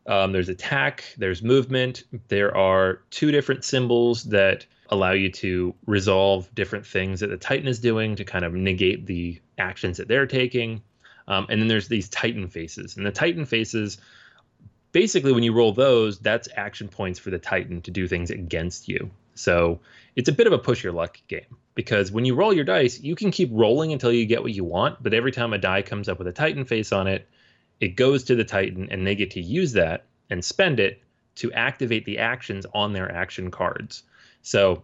Um, 0.07 0.33
there's 0.33 0.49
attack, 0.49 1.05
there's 1.19 1.43
movement. 1.43 2.05
There 2.29 2.57
are 2.57 3.03
two 3.11 3.31
different 3.31 3.65
symbols 3.65 4.25
that 4.25 4.65
allow 4.89 5.13
you 5.13 5.31
to 5.31 5.75
resolve 5.87 6.49
different 6.55 6.87
things 6.87 7.21
that 7.21 7.29
the 7.29 7.37
Titan 7.37 7.69
is 7.69 7.79
doing 7.79 8.17
to 8.17 8.25
kind 8.25 8.45
of 8.45 8.55
negate 8.55 9.05
the 9.05 9.39
actions 9.59 9.99
that 9.99 10.09
they're 10.09 10.27
taking. 10.27 10.83
Um, 11.27 11.47
and 11.51 11.61
then 11.61 11.69
there's 11.69 11.89
these 11.89 12.09
Titan 12.09 12.49
faces. 12.49 12.97
And 12.97 13.05
the 13.05 13.11
Titan 13.11 13.45
faces 13.45 13.99
basically 14.93 15.33
when 15.33 15.43
you 15.43 15.53
roll 15.53 15.73
those, 15.73 16.19
that's 16.19 16.49
action 16.57 16.89
points 16.89 17.19
for 17.19 17.31
the 17.31 17.39
Titan 17.39 17.83
to 17.83 17.91
do 17.91 18.09
things 18.09 18.31
against 18.31 18.89
you. 18.89 19.11
So 19.35 19.81
it's 20.17 20.29
a 20.29 20.33
bit 20.33 20.47
of 20.47 20.53
a 20.53 20.59
push 20.59 20.83
your 20.83 20.93
luck 20.93 21.19
game 21.29 21.57
because 21.75 22.11
when 22.11 22.25
you 22.25 22.35
roll 22.35 22.53
your 22.53 22.65
dice, 22.65 23.01
you 23.01 23.15
can 23.15 23.31
keep 23.31 23.51
rolling 23.53 23.93
until 23.93 24.13
you 24.13 24.27
get 24.27 24.43
what 24.43 24.53
you 24.53 24.65
want, 24.65 25.01
but 25.03 25.15
every 25.15 25.31
time 25.31 25.53
a 25.53 25.59
die 25.59 25.83
comes 25.83 26.09
up 26.09 26.19
with 26.19 26.27
a 26.27 26.33
Titan 26.33 26.65
face 26.65 26.93
on 26.93 27.07
it, 27.07 27.29
it 27.81 27.95
goes 27.95 28.25
to 28.25 28.35
the 28.35 28.45
Titan 28.45 28.89
and 28.91 29.07
they 29.07 29.15
get 29.15 29.31
to 29.33 29.41
use 29.41 29.73
that 29.75 30.05
and 30.31 30.45
spend 30.45 30.81
it 30.81 31.01
to 31.37 31.53
activate 31.53 32.05
the 32.05 32.19
actions 32.19 32.67
on 32.75 32.93
their 32.93 33.11
action 33.11 33.51
cards. 33.51 34.03
So 34.43 34.83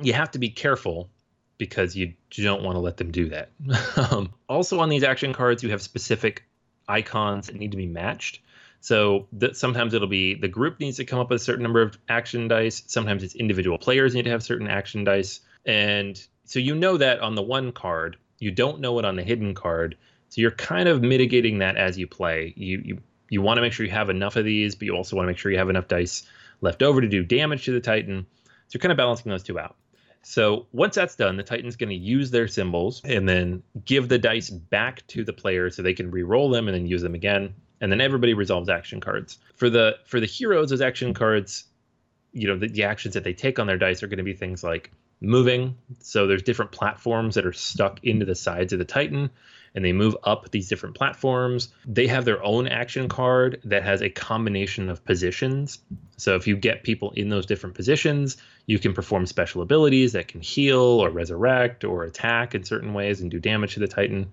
you 0.00 0.14
have 0.14 0.30
to 0.30 0.38
be 0.38 0.48
careful 0.48 1.10
because 1.58 1.94
you 1.94 2.14
don't 2.30 2.62
want 2.62 2.76
to 2.76 2.80
let 2.80 2.96
them 2.96 3.10
do 3.10 3.28
that. 3.28 3.50
um, 4.10 4.32
also, 4.48 4.80
on 4.80 4.88
these 4.88 5.02
action 5.02 5.34
cards, 5.34 5.62
you 5.62 5.70
have 5.70 5.82
specific 5.82 6.44
icons 6.88 7.48
that 7.48 7.56
need 7.56 7.72
to 7.72 7.76
be 7.76 7.86
matched. 7.86 8.40
So 8.80 9.26
sometimes 9.52 9.94
it'll 9.94 10.08
be 10.08 10.34
the 10.34 10.48
group 10.48 10.78
needs 10.80 10.98
to 10.98 11.04
come 11.04 11.18
up 11.18 11.30
with 11.30 11.40
a 11.40 11.44
certain 11.44 11.62
number 11.62 11.82
of 11.82 11.98
action 12.08 12.48
dice. 12.48 12.82
Sometimes 12.86 13.22
it's 13.22 13.34
individual 13.34 13.78
players 13.78 14.14
need 14.14 14.24
to 14.24 14.30
have 14.30 14.42
certain 14.42 14.68
action 14.68 15.04
dice. 15.04 15.40
And 15.66 16.20
so 16.44 16.58
you 16.58 16.74
know 16.74 16.96
that 16.96 17.20
on 17.20 17.34
the 17.34 17.42
one 17.42 17.72
card, 17.72 18.16
you 18.38 18.50
don't 18.50 18.80
know 18.80 18.98
it 18.98 19.04
on 19.04 19.16
the 19.16 19.22
hidden 19.22 19.54
card. 19.54 19.96
So 20.28 20.40
you're 20.40 20.52
kind 20.52 20.88
of 20.88 21.02
mitigating 21.02 21.58
that 21.58 21.76
as 21.76 21.98
you 21.98 22.06
play. 22.06 22.54
You 22.56 22.82
you 22.84 22.98
you 23.30 23.42
want 23.42 23.58
to 23.58 23.62
make 23.62 23.72
sure 23.72 23.84
you 23.84 23.92
have 23.92 24.10
enough 24.10 24.36
of 24.36 24.44
these, 24.44 24.74
but 24.74 24.86
you 24.86 24.94
also 24.94 25.16
want 25.16 25.26
to 25.26 25.30
make 25.30 25.38
sure 25.38 25.50
you 25.50 25.58
have 25.58 25.70
enough 25.70 25.88
dice 25.88 26.24
left 26.60 26.82
over 26.82 27.00
to 27.00 27.08
do 27.08 27.22
damage 27.24 27.64
to 27.64 27.72
the 27.72 27.80
Titan. 27.80 28.26
So 28.44 28.50
you're 28.74 28.80
kind 28.80 28.92
of 28.92 28.98
balancing 28.98 29.30
those 29.30 29.42
two 29.42 29.58
out. 29.58 29.76
So 30.22 30.66
once 30.72 30.94
that's 30.94 31.16
done, 31.16 31.36
the 31.36 31.42
Titan's 31.42 31.76
going 31.76 31.90
to 31.90 31.96
use 31.96 32.30
their 32.30 32.48
symbols 32.48 33.00
and 33.04 33.28
then 33.28 33.62
give 33.84 34.08
the 34.08 34.18
dice 34.18 34.50
back 34.50 35.06
to 35.08 35.24
the 35.24 35.32
player 35.32 35.70
so 35.70 35.82
they 35.82 35.94
can 35.94 36.10
re-roll 36.10 36.50
them 36.50 36.68
and 36.68 36.74
then 36.74 36.86
use 36.86 37.02
them 37.02 37.14
again 37.14 37.54
and 37.80 37.90
then 37.90 38.00
everybody 38.00 38.34
resolves 38.34 38.68
action 38.68 39.00
cards. 39.00 39.38
For 39.56 39.70
the 39.70 39.96
for 40.04 40.20
the 40.20 40.26
heroes, 40.26 40.70
those 40.70 40.80
action 40.80 41.14
cards, 41.14 41.64
you 42.32 42.48
know, 42.48 42.58
the, 42.58 42.68
the 42.68 42.84
actions 42.84 43.14
that 43.14 43.24
they 43.24 43.32
take 43.32 43.58
on 43.58 43.66
their 43.66 43.78
dice 43.78 44.02
are 44.02 44.08
going 44.08 44.18
to 44.18 44.24
be 44.24 44.34
things 44.34 44.62
like 44.62 44.90
moving. 45.20 45.76
So 46.00 46.26
there's 46.26 46.42
different 46.42 46.72
platforms 46.72 47.34
that 47.34 47.46
are 47.46 47.52
stuck 47.52 48.02
into 48.04 48.24
the 48.24 48.34
sides 48.34 48.72
of 48.72 48.78
the 48.78 48.84
Titan, 48.84 49.30
and 49.74 49.84
they 49.84 49.92
move 49.92 50.16
up 50.24 50.50
these 50.50 50.68
different 50.68 50.96
platforms. 50.96 51.68
They 51.84 52.06
have 52.06 52.24
their 52.24 52.42
own 52.42 52.68
action 52.68 53.08
card 53.08 53.60
that 53.64 53.82
has 53.82 54.02
a 54.02 54.10
combination 54.10 54.88
of 54.88 55.04
positions. 55.04 55.78
So 56.16 56.36
if 56.36 56.46
you 56.46 56.56
get 56.56 56.84
people 56.84 57.12
in 57.12 57.28
those 57.28 57.46
different 57.46 57.74
positions, 57.74 58.36
you 58.66 58.78
can 58.78 58.92
perform 58.92 59.26
special 59.26 59.62
abilities 59.62 60.12
that 60.12 60.28
can 60.28 60.40
heal 60.40 60.80
or 60.80 61.10
resurrect 61.10 61.84
or 61.84 62.04
attack 62.04 62.54
in 62.54 62.64
certain 62.64 62.94
ways 62.94 63.20
and 63.20 63.30
do 63.30 63.40
damage 63.40 63.74
to 63.74 63.80
the 63.80 63.88
Titan 63.88 64.30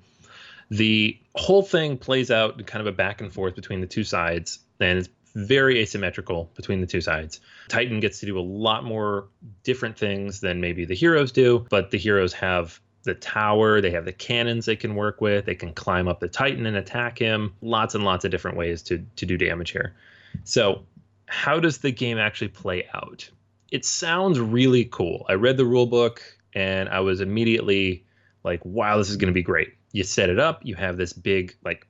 the 0.69 1.19
whole 1.35 1.63
thing 1.63 1.97
plays 1.97 2.31
out 2.31 2.65
kind 2.65 2.81
of 2.81 2.87
a 2.87 2.95
back 2.95 3.21
and 3.21 3.31
forth 3.31 3.55
between 3.55 3.81
the 3.81 3.87
two 3.87 4.03
sides, 4.03 4.59
and 4.79 4.99
it's 4.99 5.09
very 5.35 5.79
asymmetrical 5.79 6.49
between 6.55 6.81
the 6.81 6.87
two 6.87 7.01
sides. 7.01 7.41
Titan 7.67 7.99
gets 7.99 8.19
to 8.21 8.25
do 8.25 8.39
a 8.39 8.41
lot 8.41 8.83
more 8.83 9.27
different 9.63 9.97
things 9.97 10.39
than 10.39 10.61
maybe 10.61 10.85
the 10.85 10.95
heroes 10.95 11.31
do, 11.31 11.65
but 11.69 11.91
the 11.91 11.97
heroes 11.97 12.33
have 12.33 12.79
the 13.03 13.13
tower, 13.13 13.81
they 13.81 13.91
have 13.91 14.05
the 14.05 14.13
cannons 14.13 14.65
they 14.65 14.75
can 14.75 14.95
work 14.95 15.21
with, 15.21 15.45
they 15.45 15.55
can 15.55 15.73
climb 15.73 16.07
up 16.07 16.19
the 16.19 16.29
Titan 16.29 16.65
and 16.65 16.77
attack 16.77 17.19
him. 17.19 17.53
Lots 17.61 17.95
and 17.95 18.03
lots 18.03 18.25
of 18.25 18.31
different 18.31 18.57
ways 18.57 18.81
to 18.83 19.05
to 19.17 19.25
do 19.25 19.37
damage 19.37 19.71
here. 19.71 19.95
So, 20.43 20.85
how 21.27 21.59
does 21.59 21.79
the 21.79 21.91
game 21.91 22.17
actually 22.17 22.47
play 22.47 22.87
out? 22.93 23.29
It 23.71 23.85
sounds 23.85 24.39
really 24.39 24.85
cool. 24.85 25.25
I 25.29 25.33
read 25.33 25.57
the 25.57 25.65
rule 25.65 25.85
book 25.85 26.21
and 26.53 26.87
I 26.87 27.01
was 27.01 27.19
immediately 27.19 28.05
like, 28.43 28.63
wow, 28.63 28.97
this 28.97 29.09
is 29.09 29.17
going 29.17 29.27
to 29.27 29.33
be 29.33 29.43
great 29.43 29.73
you 29.95 30.03
set 30.03 30.29
it 30.29 30.37
up 30.37 30.59
you 30.65 30.75
have 30.75 30.97
this 30.97 31.13
big 31.13 31.55
like 31.63 31.87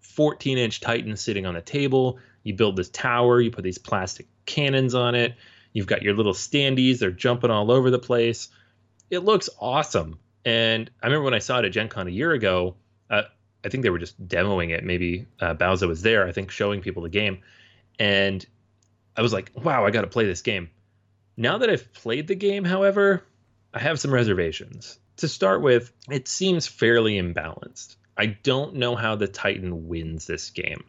14 0.00 0.58
inch 0.58 0.80
titan 0.80 1.16
sitting 1.16 1.46
on 1.46 1.54
the 1.54 1.62
table. 1.62 2.18
You 2.42 2.54
build 2.54 2.76
this 2.76 2.90
tower 2.90 3.40
you 3.40 3.50
put 3.50 3.64
these 3.64 3.78
plastic 3.78 4.26
cannons 4.44 4.94
on 4.94 5.14
it. 5.14 5.34
You've 5.72 5.86
got 5.86 6.02
your 6.02 6.14
little 6.14 6.34
standees 6.34 6.98
they're 6.98 7.10
jumping 7.10 7.50
all 7.50 7.70
over 7.70 7.90
the 7.90 7.98
place. 7.98 8.48
It 9.10 9.20
looks 9.20 9.48
awesome. 9.58 10.18
And 10.44 10.90
i 11.02 11.06
remember 11.06 11.24
when 11.24 11.34
i 11.34 11.38
saw 11.38 11.58
it 11.60 11.64
at 11.64 11.72
gen 11.72 11.88
con 11.88 12.06
a 12.06 12.10
year 12.10 12.32
ago 12.32 12.74
uh, 13.08 13.22
i 13.64 13.70
think 13.70 13.82
they 13.82 13.90
were 13.90 13.98
just 13.98 14.28
demoing 14.28 14.70
it. 14.70 14.84
Maybe 14.84 15.24
uh, 15.40 15.54
Bauza 15.54 15.88
was 15.88 16.02
there 16.02 16.28
i 16.28 16.32
think 16.32 16.50
showing 16.50 16.82
people 16.82 17.02
the 17.02 17.08
game. 17.08 17.38
And 17.98 18.44
i 19.16 19.22
was 19.22 19.32
like 19.32 19.52
wow 19.54 19.86
i 19.86 19.90
got 19.90 20.02
to 20.02 20.08
play 20.08 20.26
this 20.26 20.42
game. 20.42 20.68
Now 21.38 21.56
that 21.58 21.70
i've 21.70 21.90
played 21.94 22.28
the 22.28 22.34
game 22.34 22.64
however 22.64 23.24
i 23.72 23.78
have 23.78 23.98
some 23.98 24.12
reservations 24.12 24.98
to 25.18 25.28
start 25.28 25.62
with, 25.62 25.92
it 26.10 26.28
seems 26.28 26.66
fairly 26.66 27.20
imbalanced. 27.20 27.96
I 28.16 28.26
don't 28.26 28.74
know 28.74 28.96
how 28.96 29.14
the 29.14 29.28
Titan 29.28 29.88
wins 29.88 30.26
this 30.26 30.50
game. 30.50 30.84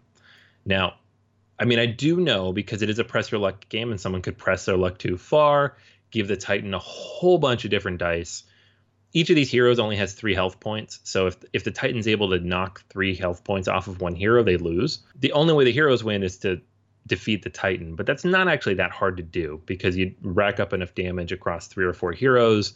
Now, 0.65 0.96
I 1.60 1.65
mean, 1.65 1.80
I 1.80 1.86
do 1.86 2.20
know 2.20 2.54
because 2.54 2.82
it 2.82 2.89
is 2.89 3.00
a 3.00 3.04
press 3.04 3.32
your 3.32 3.39
luck 3.39 3.68
game 3.70 3.92
and 3.92 4.00
someone 4.00 4.22
could 4.22 4.38
press 4.38 4.65
their 4.65 4.78
luck 4.78 4.98
too 4.98 5.18
far, 5.18 5.76
give 6.12 6.28
the 6.28 6.38
Titan 6.38 6.74
a 6.74 6.80
whole 6.80 7.38
bunch 7.38 7.65
of 7.65 7.72
different 7.72 8.00
dice. 8.00 8.44
Each 9.13 9.30
of 9.30 9.36
these 9.36 9.52
heroes 9.52 9.80
only 9.80 9.96
has 9.98 10.13
three 10.13 10.34
health 10.34 10.60
points. 10.60 11.00
So 11.04 11.28
if, 11.28 11.38
if 11.52 11.63
the 11.63 11.72
Titan's 11.72 12.08
able 12.08 12.30
to 12.30 12.39
knock 12.39 12.84
three 12.89 13.15
health 13.15 13.44
points 13.44 13.68
off 13.68 13.88
of 13.88 14.02
one 14.02 14.15
hero, 14.15 14.44
they 14.44 14.58
lose. 14.58 15.00
The 15.20 15.32
only 15.34 15.54
way 15.54 15.65
the 15.65 15.72
heroes 15.72 16.04
win 16.04 16.24
is 16.24 16.38
to 16.39 16.62
defeat 17.08 17.44
the 17.44 17.50
Titan, 17.50 17.96
but 17.96 18.06
that's 18.06 18.24
not 18.24 18.48
actually 18.48 18.76
that 18.76 18.92
hard 18.92 19.18
to 19.18 19.24
do 19.24 19.62
because 19.65 19.98
you 19.98 20.13
rack 20.22 20.60
up 20.60 20.74
enough 20.74 20.94
damage 20.96 21.32
across 21.32 21.68
three 21.68 21.86
or 21.86 21.94
four 21.94 22.12
heroes 22.12 22.74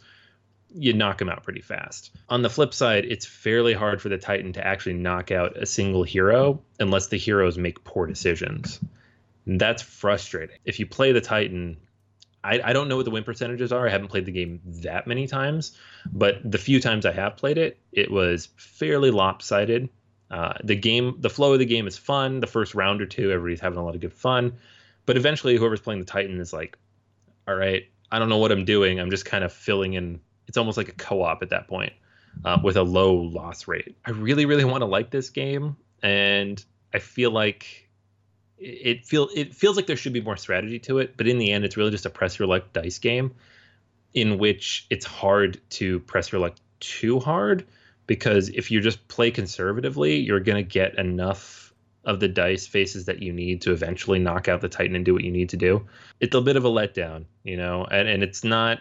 you 0.74 0.92
knock 0.92 1.20
him 1.20 1.28
out 1.28 1.44
pretty 1.44 1.60
fast. 1.60 2.10
On 2.28 2.42
the 2.42 2.50
flip 2.50 2.74
side, 2.74 3.04
it's 3.04 3.24
fairly 3.24 3.72
hard 3.72 4.02
for 4.02 4.08
the 4.08 4.18
Titan 4.18 4.52
to 4.54 4.66
actually 4.66 4.94
knock 4.94 5.30
out 5.30 5.56
a 5.56 5.66
single 5.66 6.02
hero 6.02 6.60
unless 6.80 7.06
the 7.06 7.16
heroes 7.16 7.56
make 7.56 7.84
poor 7.84 8.06
decisions. 8.06 8.80
And 9.46 9.60
that's 9.60 9.82
frustrating. 9.82 10.58
If 10.64 10.80
you 10.80 10.86
play 10.86 11.12
the 11.12 11.20
Titan, 11.20 11.76
I, 12.42 12.60
I 12.62 12.72
don't 12.72 12.88
know 12.88 12.96
what 12.96 13.04
the 13.04 13.10
win 13.10 13.24
percentages 13.24 13.72
are. 13.72 13.86
I 13.86 13.90
haven't 13.90 14.08
played 14.08 14.26
the 14.26 14.32
game 14.32 14.60
that 14.82 15.06
many 15.06 15.26
times, 15.26 15.78
but 16.12 16.38
the 16.44 16.58
few 16.58 16.80
times 16.80 17.06
I 17.06 17.12
have 17.12 17.36
played 17.36 17.56
it, 17.56 17.78
it 17.92 18.10
was 18.10 18.48
fairly 18.56 19.10
lopsided. 19.10 19.88
Uh, 20.30 20.54
the 20.64 20.74
game, 20.74 21.16
the 21.20 21.30
flow 21.30 21.52
of 21.52 21.58
the 21.58 21.66
game 21.66 21.86
is 21.86 21.96
fun. 21.96 22.40
The 22.40 22.46
first 22.46 22.74
round 22.74 23.00
or 23.00 23.06
two, 23.06 23.30
everybody's 23.30 23.60
having 23.60 23.78
a 23.78 23.84
lot 23.84 23.94
of 23.94 24.00
good 24.00 24.12
fun, 24.12 24.54
but 25.06 25.16
eventually, 25.16 25.56
whoever's 25.56 25.80
playing 25.80 26.00
the 26.00 26.06
Titan 26.06 26.40
is 26.40 26.52
like, 26.52 26.76
"All 27.46 27.54
right, 27.54 27.84
I 28.10 28.18
don't 28.18 28.28
know 28.28 28.38
what 28.38 28.50
I'm 28.50 28.64
doing. 28.64 28.98
I'm 28.98 29.10
just 29.10 29.24
kind 29.24 29.44
of 29.44 29.52
filling 29.52 29.94
in." 29.94 30.20
It's 30.46 30.56
almost 30.56 30.76
like 30.76 30.88
a 30.88 30.92
co-op 30.92 31.42
at 31.42 31.50
that 31.50 31.68
point, 31.68 31.92
uh, 32.44 32.58
with 32.62 32.76
a 32.76 32.82
low 32.82 33.14
loss 33.14 33.66
rate. 33.68 33.96
I 34.04 34.10
really, 34.10 34.46
really 34.46 34.64
want 34.64 34.82
to 34.82 34.86
like 34.86 35.10
this 35.10 35.30
game, 35.30 35.76
and 36.02 36.62
I 36.92 36.98
feel 36.98 37.30
like 37.30 37.88
it 38.58 39.04
feel 39.04 39.28
it 39.34 39.54
feels 39.54 39.76
like 39.76 39.86
there 39.86 39.96
should 39.96 40.12
be 40.12 40.20
more 40.20 40.36
strategy 40.36 40.78
to 40.80 40.98
it, 40.98 41.16
but 41.16 41.26
in 41.26 41.38
the 41.38 41.52
end, 41.52 41.64
it's 41.64 41.76
really 41.76 41.90
just 41.90 42.06
a 42.06 42.10
press 42.10 42.38
your 42.38 42.48
luck 42.48 42.72
dice 42.72 42.98
game, 42.98 43.34
in 44.12 44.38
which 44.38 44.86
it's 44.90 45.06
hard 45.06 45.60
to 45.70 46.00
press 46.00 46.32
your 46.32 46.40
luck 46.40 46.54
too 46.80 47.20
hard 47.20 47.66
because 48.06 48.48
if 48.50 48.70
you 48.70 48.80
just 48.80 49.08
play 49.08 49.30
conservatively, 49.30 50.16
you're 50.16 50.40
gonna 50.40 50.62
get 50.62 50.98
enough 50.98 51.72
of 52.04 52.20
the 52.20 52.28
dice 52.28 52.66
faces 52.66 53.06
that 53.06 53.22
you 53.22 53.32
need 53.32 53.62
to 53.62 53.72
eventually 53.72 54.18
knock 54.18 54.46
out 54.46 54.60
the 54.60 54.68
Titan 54.68 54.94
and 54.94 55.04
do 55.04 55.14
what 55.14 55.24
you 55.24 55.30
need 55.30 55.48
to 55.50 55.56
do. 55.56 55.86
It's 56.20 56.34
a 56.34 56.40
bit 56.40 56.56
of 56.56 56.64
a 56.64 56.70
letdown, 56.70 57.24
you 57.42 57.56
know, 57.56 57.86
and 57.90 58.08
and 58.08 58.22
it's 58.22 58.44
not 58.44 58.80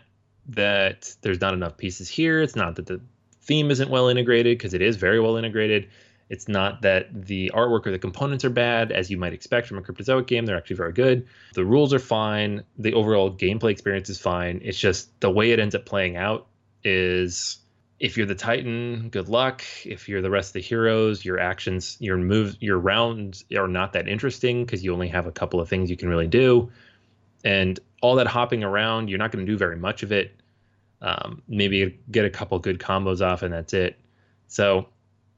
that 0.50 1.14
there's 1.22 1.42
not 1.42 1.54
enough 1.54 1.78
pieces 1.78 2.10
here. 2.10 2.42
It's 2.42 2.56
not 2.56 2.76
that 2.76 2.86
the 2.86 3.02
theme 3.42 3.72
isn't 3.72 3.90
well 3.90 4.08
integrated 4.08 4.58
because 4.58 4.74
it 4.74 4.82
is 4.82 4.96
very 4.98 5.20
well 5.20 5.38
integrated 5.38 5.90
it's 6.34 6.48
not 6.48 6.82
that 6.82 7.26
the 7.28 7.52
artwork 7.54 7.86
or 7.86 7.92
the 7.92 8.00
components 8.00 8.44
are 8.44 8.50
bad, 8.50 8.92
as 8.92 9.12
you 9.12 9.18
might 9.18 9.34
expect 9.34 9.68
from 9.68 9.78
a 9.78 9.82
Cryptozoic 9.82 10.26
game. 10.26 10.48
They're 10.48 10.58
actually 10.58 10.78
very 10.78 10.94
good. 10.94 11.28
The 11.54 11.64
rules 11.64 11.94
are 11.94 12.00
fine. 12.00 12.64
The 12.80 12.94
overall 12.94 13.32
gameplay 13.32 13.70
experience 13.70 14.10
is 14.10 14.20
fine. 14.20 14.62
It's 14.64 14.80
just 14.80 15.20
the 15.20 15.30
way 15.30 15.52
it 15.52 15.60
ends 15.60 15.76
up 15.76 15.86
playing 15.86 16.18
out 16.18 16.48
is 16.84 17.60
if 18.00 18.18
you're 18.18 18.26
the 18.26 18.34
Titan, 18.34 19.10
good 19.10 19.30
luck. 19.30 19.64
If 19.86 20.10
you're 20.10 20.24
the 20.24 20.32
rest 20.32 20.50
of 20.50 20.54
the 20.54 20.62
heroes, 20.62 21.24
your 21.24 21.40
actions, 21.40 21.98
your 22.00 22.18
moves, 22.18 22.58
your 22.60 22.80
rounds 22.80 23.46
are 23.56 23.68
not 23.68 23.94
that 23.94 24.08
interesting 24.08 24.66
because 24.66 24.84
you 24.84 24.92
only 24.92 25.10
have 25.10 25.28
a 25.28 25.32
couple 25.32 25.60
of 25.60 25.70
things 25.70 25.92
you 25.92 25.98
can 25.98 26.10
really 26.10 26.28
do. 26.28 26.72
And 27.44 27.80
all 28.04 28.16
that 28.16 28.28
hopping 28.28 28.66
around, 28.66 29.10
you're 29.10 29.18
not 29.18 29.32
going 29.32 29.46
to 29.46 29.50
do 29.52 29.58
very 29.58 29.78
much 29.78 30.04
of 30.04 30.12
it. 30.12 30.36
Um, 31.02 31.42
maybe 31.48 32.00
get 32.12 32.26
a 32.26 32.30
couple 32.30 32.60
good 32.60 32.78
combos 32.78 33.26
off, 33.26 33.44
and 33.44 33.54
that's 33.54 33.74
it. 33.74 33.98
So 34.48 34.88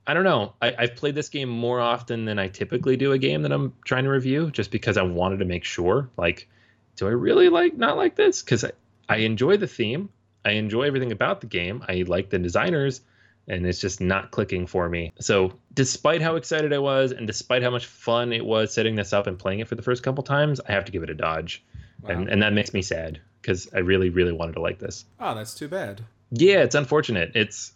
I 0.08 0.15
don't 0.15 0.23
know. 0.23 0.54
I, 0.62 0.73
have 0.80 0.95
played 0.95 1.13
this 1.13 1.30
game 1.30 1.47
more 1.47 1.80
often 1.80 2.25
than 2.25 2.39
I 2.39 2.47
typically 2.47 2.97
do 2.97 3.12
a 3.12 3.19
game 3.19 3.43
that 3.43 3.51
I'm 3.51 3.73
trying 3.86 4.06
to 4.06 4.10
review, 4.10 4.49
just 4.49 4.71
because 4.71 4.97
I 4.97 5.04
wanted 5.04 5.38
to 5.39 5.45
make 5.45 5.63
sure. 5.63 6.10
Like, 6.17 6.49
do 6.95 7.08
I 7.08 7.12
really 7.12 7.49
like 7.49 7.78
not 7.78 7.97
like 7.97 8.15
this? 8.15 8.41
Because 8.41 8.63
I, 8.63 8.71
I 9.08 9.17
enjoy 9.17 9.58
the 9.58 9.67
theme, 9.67 10.10
I 10.43 10.51
enjoy 10.51 10.84
everything 10.84 11.12
about 11.12 11.41
the 11.41 11.47
game, 11.47 11.86
I 11.88 12.04
like 12.08 12.32
the 12.32 12.39
designers, 12.39 13.01
and 13.47 13.63
it's 13.67 13.80
just 13.80 14.01
not 14.01 14.32
clicking 14.32 14.65
for 14.65 14.89
me. 14.89 15.12
So, 15.19 15.54
despite 15.71 16.23
how 16.23 16.36
excited 16.36 16.73
I 16.73 16.80
was, 16.80 17.12
and 17.12 17.28
despite 17.28 17.62
how 17.62 17.69
much 17.69 17.86
fun 17.86 18.34
it 18.34 18.43
was 18.43 18.73
setting 18.73 18.95
this 18.95 19.13
up 19.13 19.28
and 19.28 19.38
playing 19.38 19.60
it 19.60 19.67
for 19.67 19.75
the 19.75 19.84
first 19.84 20.01
couple 20.01 20.23
times, 20.23 20.60
I 20.67 20.71
have 20.71 20.86
to 20.86 20.91
give 20.91 21.04
it 21.04 21.12
a 21.12 21.15
dodge, 21.15 21.63
wow. 22.06 22.12
and 22.12 22.30
and 22.30 22.41
that 22.41 22.54
makes 22.54 22.74
me 22.74 22.82
sad 22.82 23.20
because 23.41 23.68
I 23.74 23.80
really 23.80 24.10
really 24.10 24.34
wanted 24.34 24.54
to 24.54 24.62
like 24.62 24.80
this. 24.80 25.06
Oh, 25.20 25.36
that's 25.36 25.54
too 25.54 25.68
bad. 25.68 26.02
Yeah, 26.32 26.63
it's 26.63 26.76
unfortunate. 26.76 27.32
It's 27.36 27.74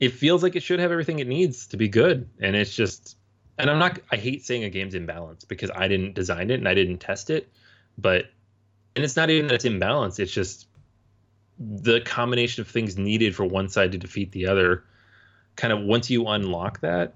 it 0.00 0.12
feels 0.12 0.42
like 0.42 0.56
it 0.56 0.62
should 0.62 0.80
have 0.80 0.92
everything 0.92 1.18
it 1.18 1.26
needs 1.26 1.66
to 1.68 1.76
be 1.76 1.88
good 1.88 2.28
and 2.40 2.54
it's 2.54 2.74
just 2.74 3.16
and 3.58 3.70
i'm 3.70 3.78
not 3.78 3.98
i 4.10 4.16
hate 4.16 4.44
saying 4.44 4.64
a 4.64 4.70
game's 4.70 4.94
imbalanced 4.94 5.48
because 5.48 5.70
i 5.74 5.88
didn't 5.88 6.14
design 6.14 6.50
it 6.50 6.54
and 6.54 6.68
i 6.68 6.74
didn't 6.74 6.98
test 6.98 7.30
it 7.30 7.48
but 7.96 8.26
and 8.94 9.04
it's 9.04 9.16
not 9.16 9.30
even 9.30 9.48
that 9.48 9.54
it's 9.54 9.64
imbalanced 9.64 10.18
it's 10.18 10.32
just 10.32 10.66
the 11.58 12.00
combination 12.00 12.60
of 12.60 12.68
things 12.68 12.96
needed 12.96 13.34
for 13.34 13.44
one 13.44 13.68
side 13.68 13.92
to 13.92 13.98
defeat 13.98 14.32
the 14.32 14.46
other 14.46 14.84
kind 15.56 15.72
of 15.72 15.80
once 15.80 16.08
you 16.08 16.26
unlock 16.28 16.80
that 16.80 17.14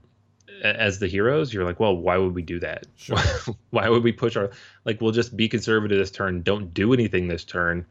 as 0.62 0.98
the 0.98 1.08
heroes 1.08 1.52
you're 1.52 1.64
like 1.64 1.80
well 1.80 1.96
why 1.96 2.16
would 2.16 2.34
we 2.34 2.42
do 2.42 2.58
that 2.58 2.86
sure. 2.96 3.18
why 3.70 3.88
would 3.88 4.02
we 4.02 4.12
push 4.12 4.36
our 4.36 4.50
like 4.84 5.00
we'll 5.00 5.12
just 5.12 5.36
be 5.36 5.48
conservative 5.48 5.98
this 5.98 6.10
turn 6.10 6.42
don't 6.42 6.72
do 6.72 6.92
anything 6.92 7.28
this 7.28 7.44
turn 7.44 7.84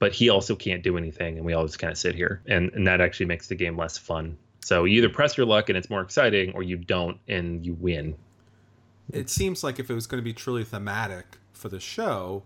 but 0.00 0.14
he 0.14 0.30
also 0.30 0.56
can't 0.56 0.82
do 0.82 0.96
anything, 0.96 1.36
and 1.36 1.46
we 1.46 1.52
all 1.52 1.66
just 1.66 1.78
kind 1.78 1.92
of 1.92 1.98
sit 1.98 2.16
here, 2.16 2.42
and 2.46 2.72
and 2.72 2.86
that 2.88 3.00
actually 3.00 3.26
makes 3.26 3.46
the 3.46 3.54
game 3.54 3.76
less 3.76 3.96
fun. 3.96 4.36
So 4.60 4.84
you 4.84 4.98
either 4.98 5.08
press 5.08 5.36
your 5.36 5.46
luck 5.46 5.68
and 5.68 5.78
it's 5.78 5.88
more 5.88 6.00
exciting, 6.00 6.52
or 6.54 6.64
you 6.64 6.76
don't 6.76 7.18
and 7.28 7.64
you 7.64 7.74
win. 7.74 8.16
It 9.12 9.28
seems 9.30 9.62
like 9.62 9.78
if 9.78 9.90
it 9.90 9.94
was 9.94 10.06
going 10.06 10.20
to 10.20 10.24
be 10.24 10.32
truly 10.32 10.64
thematic 10.64 11.38
for 11.52 11.68
the 11.68 11.80
show, 11.80 12.44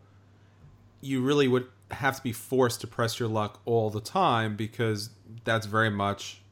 you 1.00 1.22
really 1.22 1.46
would 1.46 1.68
have 1.90 2.16
to 2.16 2.22
be 2.22 2.32
forced 2.32 2.80
to 2.80 2.86
press 2.86 3.20
your 3.20 3.28
luck 3.28 3.60
all 3.64 3.88
the 3.88 4.00
time 4.00 4.56
because 4.56 5.10
that's 5.44 5.66
very 5.66 5.90
much 5.90 6.42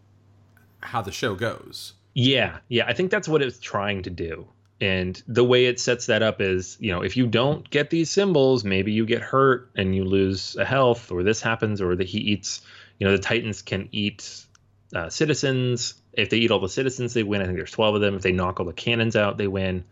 how 0.80 1.02
the 1.02 1.12
show 1.12 1.34
goes. 1.34 1.94
Yeah, 2.14 2.58
yeah, 2.68 2.84
I 2.86 2.92
think 2.92 3.10
that's 3.10 3.28
what 3.28 3.42
it's 3.42 3.58
trying 3.58 4.02
to 4.02 4.10
do. 4.10 4.46
And 4.80 5.22
the 5.28 5.44
way 5.44 5.66
it 5.66 5.78
sets 5.78 6.06
that 6.06 6.22
up 6.22 6.40
is, 6.40 6.76
you 6.80 6.90
know, 6.90 7.02
if 7.02 7.16
you 7.16 7.26
don't 7.26 7.68
get 7.70 7.90
these 7.90 8.10
symbols, 8.10 8.64
maybe 8.64 8.92
you 8.92 9.06
get 9.06 9.22
hurt 9.22 9.70
and 9.76 9.94
you 9.94 10.04
lose 10.04 10.56
a 10.56 10.64
health, 10.64 11.12
or 11.12 11.22
this 11.22 11.40
happens, 11.40 11.80
or 11.80 11.94
that 11.94 12.08
he 12.08 12.18
eats, 12.18 12.62
you 12.98 13.06
know, 13.06 13.12
the 13.12 13.22
Titans 13.22 13.62
can 13.62 13.88
eat 13.92 14.44
uh, 14.94 15.08
citizens. 15.08 15.94
If 16.12 16.30
they 16.30 16.38
eat 16.38 16.50
all 16.50 16.58
the 16.58 16.68
citizens, 16.68 17.14
they 17.14 17.22
win. 17.22 17.40
I 17.40 17.44
think 17.44 17.56
there's 17.56 17.70
12 17.70 17.94
of 17.94 18.00
them. 18.00 18.16
If 18.16 18.22
they 18.22 18.32
knock 18.32 18.58
all 18.58 18.66
the 18.66 18.72
cannons 18.72 19.14
out, 19.14 19.38
they 19.38 19.46
win. 19.46 19.84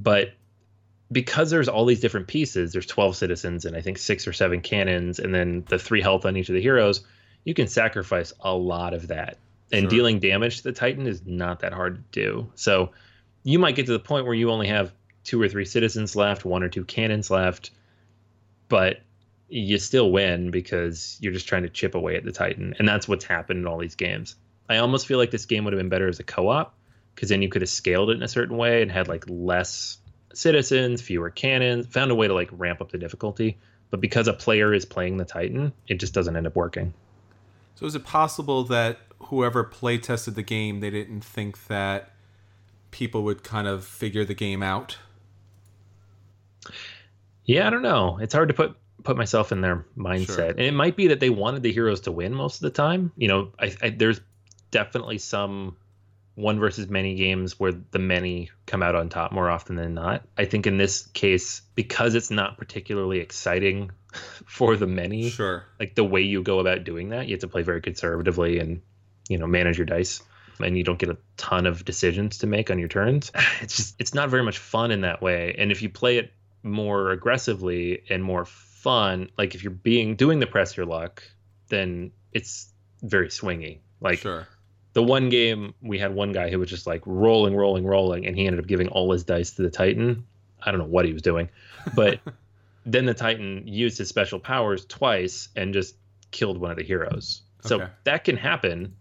But 0.00 0.32
because 1.10 1.50
there's 1.50 1.68
all 1.68 1.86
these 1.86 2.00
different 2.00 2.26
pieces, 2.26 2.72
there's 2.72 2.86
12 2.86 3.16
citizens 3.16 3.64
and 3.64 3.76
I 3.76 3.80
think 3.80 3.98
six 3.98 4.26
or 4.26 4.32
seven 4.32 4.60
cannons, 4.60 5.18
and 5.18 5.34
then 5.34 5.64
the 5.68 5.78
three 5.78 6.02
health 6.02 6.26
on 6.26 6.36
each 6.36 6.48
of 6.48 6.54
the 6.54 6.60
heroes, 6.60 7.02
you 7.44 7.54
can 7.54 7.68
sacrifice 7.68 8.32
a 8.40 8.54
lot 8.54 8.94
of 8.94 9.08
that. 9.08 9.38
And 9.70 9.82
sure. 9.82 9.90
dealing 9.90 10.18
damage 10.18 10.58
to 10.58 10.62
the 10.64 10.72
Titan 10.72 11.06
is 11.06 11.26
not 11.26 11.60
that 11.60 11.72
hard 11.72 11.96
to 12.12 12.20
do. 12.20 12.52
So, 12.54 12.90
you 13.42 13.58
might 13.58 13.76
get 13.76 13.86
to 13.86 13.92
the 13.92 13.98
point 13.98 14.26
where 14.26 14.34
you 14.34 14.50
only 14.50 14.68
have 14.68 14.92
two 15.24 15.40
or 15.40 15.48
three 15.48 15.64
citizens 15.64 16.16
left, 16.16 16.44
one 16.44 16.62
or 16.62 16.68
two 16.68 16.84
cannons 16.84 17.30
left, 17.30 17.70
but 18.68 19.00
you 19.48 19.78
still 19.78 20.10
win 20.10 20.50
because 20.50 21.16
you're 21.20 21.32
just 21.32 21.48
trying 21.48 21.62
to 21.62 21.68
chip 21.68 21.94
away 21.94 22.16
at 22.16 22.24
the 22.24 22.32
Titan. 22.32 22.74
And 22.78 22.88
that's 22.88 23.08
what's 23.08 23.24
happened 23.24 23.60
in 23.60 23.66
all 23.66 23.78
these 23.78 23.94
games. 23.94 24.36
I 24.68 24.78
almost 24.78 25.06
feel 25.06 25.18
like 25.18 25.30
this 25.30 25.46
game 25.46 25.64
would 25.64 25.72
have 25.72 25.80
been 25.80 25.88
better 25.88 26.08
as 26.08 26.20
a 26.20 26.24
co 26.24 26.48
op 26.48 26.74
because 27.14 27.30
then 27.30 27.42
you 27.42 27.48
could 27.48 27.62
have 27.62 27.70
scaled 27.70 28.10
it 28.10 28.16
in 28.16 28.22
a 28.22 28.28
certain 28.28 28.56
way 28.56 28.82
and 28.82 28.90
had 28.90 29.08
like 29.08 29.24
less 29.28 29.98
citizens, 30.34 31.00
fewer 31.00 31.30
cannons, 31.30 31.86
found 31.86 32.10
a 32.10 32.14
way 32.14 32.28
to 32.28 32.34
like 32.34 32.50
ramp 32.52 32.80
up 32.80 32.92
the 32.92 32.98
difficulty. 32.98 33.58
But 33.90 34.00
because 34.00 34.28
a 34.28 34.34
player 34.34 34.74
is 34.74 34.84
playing 34.84 35.16
the 35.16 35.24
Titan, 35.24 35.72
it 35.86 35.94
just 35.94 36.12
doesn't 36.12 36.36
end 36.36 36.46
up 36.46 36.54
working. 36.54 36.92
So 37.76 37.86
is 37.86 37.94
it 37.94 38.04
possible 38.04 38.64
that 38.64 38.98
whoever 39.28 39.64
play 39.64 39.98
tested 39.98 40.34
the 40.34 40.42
game, 40.42 40.80
they 40.80 40.90
didn't 40.90 41.22
think 41.22 41.66
that 41.68 42.10
people 42.90 43.22
would 43.24 43.42
kind 43.42 43.66
of 43.66 43.84
figure 43.84 44.24
the 44.24 44.34
game 44.34 44.62
out? 44.62 44.98
Yeah, 47.44 47.66
I 47.66 47.70
don't 47.70 47.82
know. 47.82 48.18
It's 48.20 48.34
hard 48.34 48.48
to 48.48 48.54
put 48.54 48.76
put 49.04 49.16
myself 49.16 49.52
in 49.52 49.60
their 49.60 49.86
mindset, 49.96 50.34
sure. 50.34 50.50
and 50.50 50.60
it 50.60 50.74
might 50.74 50.96
be 50.96 51.08
that 51.08 51.20
they 51.20 51.30
wanted 51.30 51.62
the 51.62 51.72
heroes 51.72 52.00
to 52.02 52.12
win 52.12 52.34
most 52.34 52.56
of 52.56 52.60
the 52.62 52.70
time. 52.70 53.12
You 53.16 53.28
know, 53.28 53.52
I, 53.58 53.74
I, 53.80 53.90
there's 53.90 54.20
definitely 54.70 55.18
some 55.18 55.76
one 56.34 56.60
versus 56.60 56.88
many 56.88 57.14
games 57.14 57.58
where 57.58 57.72
the 57.72 57.98
many 57.98 58.50
come 58.66 58.82
out 58.82 58.94
on 58.94 59.08
top 59.08 59.32
more 59.32 59.50
often 59.50 59.76
than 59.76 59.94
not. 59.94 60.22
I 60.36 60.44
think 60.44 60.66
in 60.66 60.78
this 60.78 61.06
case, 61.08 61.62
because 61.74 62.14
it's 62.14 62.30
not 62.30 62.58
particularly 62.58 63.18
exciting 63.18 63.90
for 64.46 64.76
the 64.76 64.86
many, 64.86 65.30
sure, 65.30 65.64
like 65.80 65.94
the 65.94 66.04
way 66.04 66.22
you 66.22 66.42
go 66.42 66.60
about 66.60 66.84
doing 66.84 67.10
that, 67.10 67.26
you 67.26 67.34
have 67.34 67.40
to 67.40 67.48
play 67.48 67.62
very 67.62 67.80
conservatively 67.80 68.58
and 68.58 68.82
you 69.28 69.38
know 69.38 69.46
manage 69.46 69.78
your 69.78 69.86
dice 69.86 70.22
and 70.60 70.76
you 70.76 70.84
don't 70.84 70.98
get 70.98 71.08
a 71.08 71.16
ton 71.36 71.66
of 71.66 71.84
decisions 71.84 72.38
to 72.38 72.46
make 72.46 72.70
on 72.70 72.78
your 72.78 72.88
turns. 72.88 73.32
It's 73.60 73.76
just 73.76 73.94
it's 73.98 74.14
not 74.14 74.28
very 74.28 74.42
much 74.42 74.58
fun 74.58 74.90
in 74.90 75.02
that 75.02 75.20
way. 75.22 75.54
And 75.58 75.72
if 75.72 75.82
you 75.82 75.88
play 75.88 76.18
it 76.18 76.32
more 76.62 77.10
aggressively 77.10 78.02
and 78.08 78.22
more 78.22 78.44
fun, 78.44 79.30
like 79.36 79.54
if 79.54 79.62
you're 79.62 79.70
being 79.70 80.16
doing 80.16 80.38
the 80.38 80.46
press 80.46 80.76
your 80.76 80.86
luck, 80.86 81.22
then 81.68 82.12
it's 82.32 82.72
very 83.02 83.28
swingy. 83.28 83.78
Like 84.00 84.20
sure. 84.20 84.46
the 84.92 85.02
one 85.02 85.28
game 85.28 85.74
we 85.82 85.98
had 85.98 86.14
one 86.14 86.32
guy 86.32 86.50
who 86.50 86.58
was 86.58 86.70
just 86.70 86.86
like 86.86 87.02
rolling, 87.04 87.56
rolling, 87.56 87.86
rolling, 87.86 88.26
and 88.26 88.36
he 88.36 88.46
ended 88.46 88.60
up 88.60 88.66
giving 88.66 88.88
all 88.88 89.12
his 89.12 89.24
dice 89.24 89.52
to 89.52 89.62
the 89.62 89.70
Titan. 89.70 90.26
I 90.62 90.70
don't 90.70 90.80
know 90.80 90.86
what 90.86 91.04
he 91.04 91.12
was 91.12 91.22
doing, 91.22 91.48
but 91.94 92.20
then 92.86 93.06
the 93.06 93.14
Titan 93.14 93.66
used 93.66 93.98
his 93.98 94.08
special 94.08 94.38
powers 94.38 94.84
twice 94.84 95.48
and 95.54 95.72
just 95.72 95.94
killed 96.30 96.58
one 96.58 96.70
of 96.70 96.76
the 96.76 96.84
heroes. 96.84 97.42
So 97.62 97.76
okay. 97.76 97.92
that 98.04 98.24
can 98.24 98.36
happen 98.36 98.94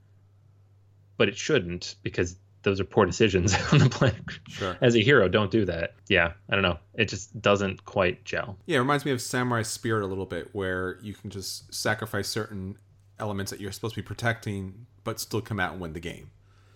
but 1.18 1.28
it 1.28 1.38
shouldn't 1.38 1.96
because 2.04 2.36
those 2.64 2.80
are 2.80 2.84
poor 2.84 3.06
decisions 3.06 3.56
on 3.72 3.80
the 3.80 3.90
planet. 3.90 4.16
Sure. 4.50 4.78
As 4.82 4.96
a 4.96 5.00
hero, 5.00 5.28
don't 5.30 5.52
do 5.52 5.66
that. 5.66 5.94
Yeah, 6.10 6.34
I 6.50 6.54
don't 6.56 6.64
know. 6.64 6.80
It 6.96 7.06
just 7.08 7.40
doesn't 7.42 7.86
quite 7.86 8.24
gel. 8.26 8.58
Yeah, 8.66 8.78
it 8.78 8.80
reminds 8.82 9.06
me 9.06 9.12
of 9.12 9.22
Samurai 9.22 9.62
Spirit 9.62 10.04
a 10.04 10.08
little 10.08 10.26
bit, 10.26 10.50
where 10.54 10.98
you 11.02 11.14
can 11.14 11.30
just 11.30 11.74
sacrifice 11.74 12.28
certain 12.28 12.78
elements 13.20 13.52
that 13.52 13.60
you're 13.62 13.72
supposed 13.72 13.96
to 13.96 14.02
be 14.02 14.06
protecting, 14.06 14.86
but 15.04 15.20
still 15.20 15.42
come 15.42 15.60
out 15.60 15.72
and 15.74 15.82
win 15.82 15.94
the 15.94 16.00
game. 16.00 16.30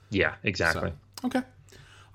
Yeah, 0.10 0.36
exactly. 0.43 0.93
So, 1.21 1.27
okay. 1.27 1.41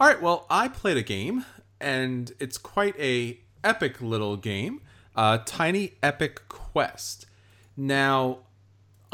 All 0.00 0.06
right. 0.08 0.20
Well, 0.20 0.46
I 0.50 0.68
played 0.68 0.96
a 0.96 1.02
game, 1.02 1.44
and 1.80 2.32
it's 2.38 2.58
quite 2.58 2.98
a 3.00 3.38
epic 3.64 4.00
little 4.00 4.36
game. 4.36 4.80
uh, 5.14 5.38
Tiny 5.44 5.94
Epic 6.02 6.48
Quest. 6.48 7.26
Now, 7.76 8.38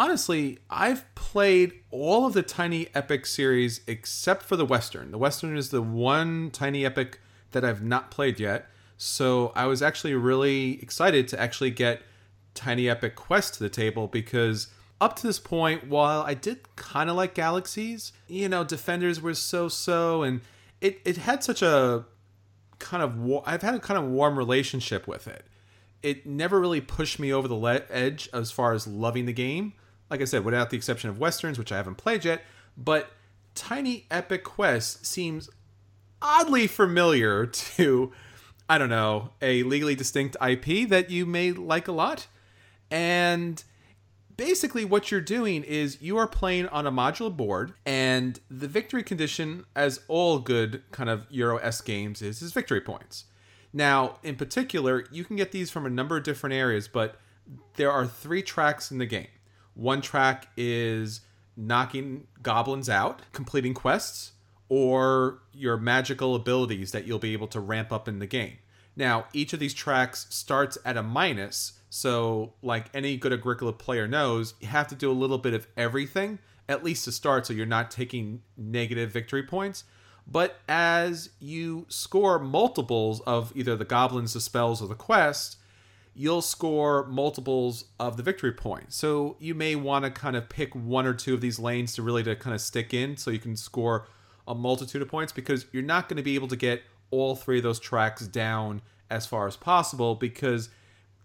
honestly, 0.03 0.59
I've 0.69 1.15
played 1.15 1.75
all 1.93 2.27
of 2.27 2.33
the 2.33 2.43
Tiny 2.43 2.89
Epic 2.93 3.25
series 3.25 3.83
except 3.87 4.43
for 4.43 4.57
the 4.57 4.67
Western. 4.67 5.13
The 5.13 5.19
Western 5.19 5.57
is 5.57 5.71
the 5.71 5.81
one 5.81 6.51
Tiny 6.51 6.85
Epic 6.85 7.21
that 7.53 7.65
I've 7.65 7.85
not 7.85 8.11
played 8.11 8.41
yet. 8.41 8.67
So 8.97 9.53
I 9.55 9.67
was 9.67 9.81
actually 9.81 10.15
really 10.15 10.83
excited 10.83 11.29
to 11.29 11.41
actually 11.41 11.71
get 11.71 12.03
Tiny 12.53 12.89
Epic 12.89 13.15
Quest 13.15 13.55
to 13.55 13.61
the 13.61 13.69
table 13.69 14.09
because 14.09 14.67
up 15.01 15.15
to 15.17 15.27
this 15.27 15.39
point, 15.39 15.87
while 15.87 16.23
I 16.23 16.35
did 16.35 16.75
kind 16.75 17.09
of 17.09 17.15
like 17.15 17.35
Galaxies, 17.35 18.13
you 18.27 18.49
know, 18.49 18.65
Defenders 18.65 19.21
were 19.21 19.35
so 19.35 19.69
so, 19.69 20.23
and 20.25 20.41
it, 20.81 21.01
it 21.05 21.17
had 21.17 21.45
such 21.45 21.63
a 21.63 22.07
kind 22.81 23.05
of, 23.05 23.43
I've 23.47 23.63
had 23.63 23.77
a 23.77 23.81
kind 23.81 23.99
of 23.99 24.11
warm 24.11 24.37
relationship 24.37 25.07
with 25.07 25.29
it. 25.29 25.47
It 26.03 26.27
never 26.27 26.61
really 26.61 26.81
pushed 26.81 27.21
me 27.21 27.33
over 27.33 27.47
the 27.47 27.55
le- 27.55 27.83
edge 27.89 28.29
as 28.33 28.51
far 28.51 28.73
as 28.73 28.89
loving 28.89 29.27
the 29.27 29.33
game. 29.33 29.75
Like 30.13 30.21
I 30.21 30.27
said, 30.27 30.45
without 30.45 30.69
the 30.69 30.77
exception 30.77 31.09
of 31.09 31.19
Westerns, 31.19 31.59
which 31.59 31.73
I 31.73 31.77
haven't 31.77 31.95
played 31.95 32.23
yet, 32.23 32.43
but 32.77 33.13
Tiny 33.55 34.05
Epic 34.11 34.45
Quest 34.45 35.07
seems 35.07 35.49
oddly 36.21 36.67
familiar 36.67 37.47
to, 37.77 38.13
I 38.69 38.77
don't 38.77 38.91
know, 38.91 39.31
a 39.41 39.63
legally 39.63 39.95
distinct 39.95 40.37
IP 40.47 40.87
that 40.91 41.09
you 41.09 41.25
may 41.25 41.53
like 41.53 41.89
a 41.89 41.93
lot. 41.93 42.27
And 42.91 43.65
basically, 44.37 44.85
what 44.85 45.11
you're 45.11 45.23
doing 45.23 45.65
is 45.65 46.03
you 46.03 46.19
are 46.19 46.27
playing 46.27 46.69
on 46.69 46.87
a 46.87 46.93
modular 46.93 47.35
board, 47.35 47.73
and 47.87 48.39
the 48.51 48.69
victory 48.69 49.03
condition, 49.03 49.65
as 49.75 50.01
all 50.09 50.41
good 50.41 50.83
kind 50.91 51.09
of 51.09 51.27
Euro 51.31 51.57
S 51.57 51.81
games 51.81 52.21
is, 52.21 52.43
is 52.43 52.53
victory 52.53 52.83
points. 52.83 53.25
Now, 53.73 54.19
in 54.23 54.37
particular, 54.37 55.07
you 55.11 55.25
can 55.25 55.37
get 55.37 55.53
these 55.53 55.71
from 55.71 55.87
a 55.87 55.91
number 55.91 56.19
of 56.19 56.23
different 56.23 56.53
areas, 56.53 56.87
but 56.87 57.19
there 57.77 57.91
are 57.91 58.07
three 58.07 58.43
tracks 58.43 58.91
in 58.91 58.99
the 58.99 59.07
game. 59.07 59.29
One 59.75 60.01
track 60.01 60.49
is 60.57 61.21
knocking 61.57 62.27
goblins 62.43 62.89
out, 62.89 63.23
completing 63.33 63.75
quests 63.75 64.33
or 64.69 65.43
your 65.53 65.77
magical 65.77 66.35
abilities 66.35 66.93
that 66.93 67.07
you'll 67.07 67.19
be 67.19 67.35
able 67.35 67.49
to 67.49 67.61
ramp 67.61 67.93
up 67.93 68.09
in 68.09 68.19
the 68.19 68.27
game. 68.27 68.57
Now, 68.97 69.27
each 69.33 69.53
of 69.53 69.61
these 69.61 69.75
tracks 69.75 70.27
starts 70.31 70.79
at 70.85 70.97
a 70.97 71.03
minus, 71.03 71.75
so 71.91 72.55
like 72.63 72.87
any 72.95 73.17
good 73.17 73.33
Agricola 73.33 73.73
player 73.73 74.09
knows, 74.09 74.55
you 74.61 74.69
have 74.69 74.89
to 74.89 74.95
do 74.95 75.11
a 75.11 75.13
little 75.13 75.39
bit 75.39 75.55
of 75.55 75.67
everything, 75.77 76.39
at 76.69 76.85
least 76.85 77.05
to 77.05 77.13
start, 77.13 77.47
so 77.47 77.53
you're 77.53 77.67
not 77.67 77.91
taking 77.91 78.43
negative 78.57 79.11
victory 79.11 79.43
points. 79.43 79.85
But 80.27 80.61
as 80.69 81.31
you 81.39 81.87
score 81.89 82.39
multiples 82.39 83.21
of 83.23 83.53
either 83.57 83.77
the 83.77 83.85
goblins, 83.85 84.35
the 84.35 84.41
spells, 84.41 84.81
or 84.81 84.89
the 84.89 84.95
quest, 84.95 85.57
you'll 86.15 86.43
score 86.43 87.07
multiples 87.07 87.87
of 87.99 88.17
the 88.17 88.23
victory 88.23 88.53
points. 88.53 88.97
So 88.97 89.37
you 89.39 89.55
may 89.55 89.77
want 89.77 90.05
to 90.05 90.11
kind 90.11 90.37
of 90.37 90.49
pick 90.49 90.75
one 90.75 91.07
or 91.07 91.15
two 91.15 91.35
of 91.35 91.41
these 91.41 91.59
lanes 91.59 91.95
to 91.95 92.03
really 92.03 92.23
to 92.25 92.37
kind 92.37 92.55
of 92.55 92.61
stick 92.61 92.93
in 92.93 93.17
so 93.17 93.31
you 93.31 93.39
can 93.39 93.57
score 93.57 94.07
a 94.47 94.55
multitude 94.55 95.01
of 95.01 95.09
points 95.09 95.33
because 95.33 95.67
you're 95.73 95.83
not 95.83 96.09
going 96.09 96.19
to 96.19 96.23
be 96.23 96.35
able 96.35 96.49
to 96.49 96.57
get 96.57 96.83
all 97.11 97.35
three 97.35 97.59
of 97.59 97.63
those 97.63 97.81
tracks 97.81 98.27
down 98.27 98.83
as 99.11 99.27
far 99.27 99.47
as 99.47 99.57
possible 99.57 100.15
because 100.15 100.69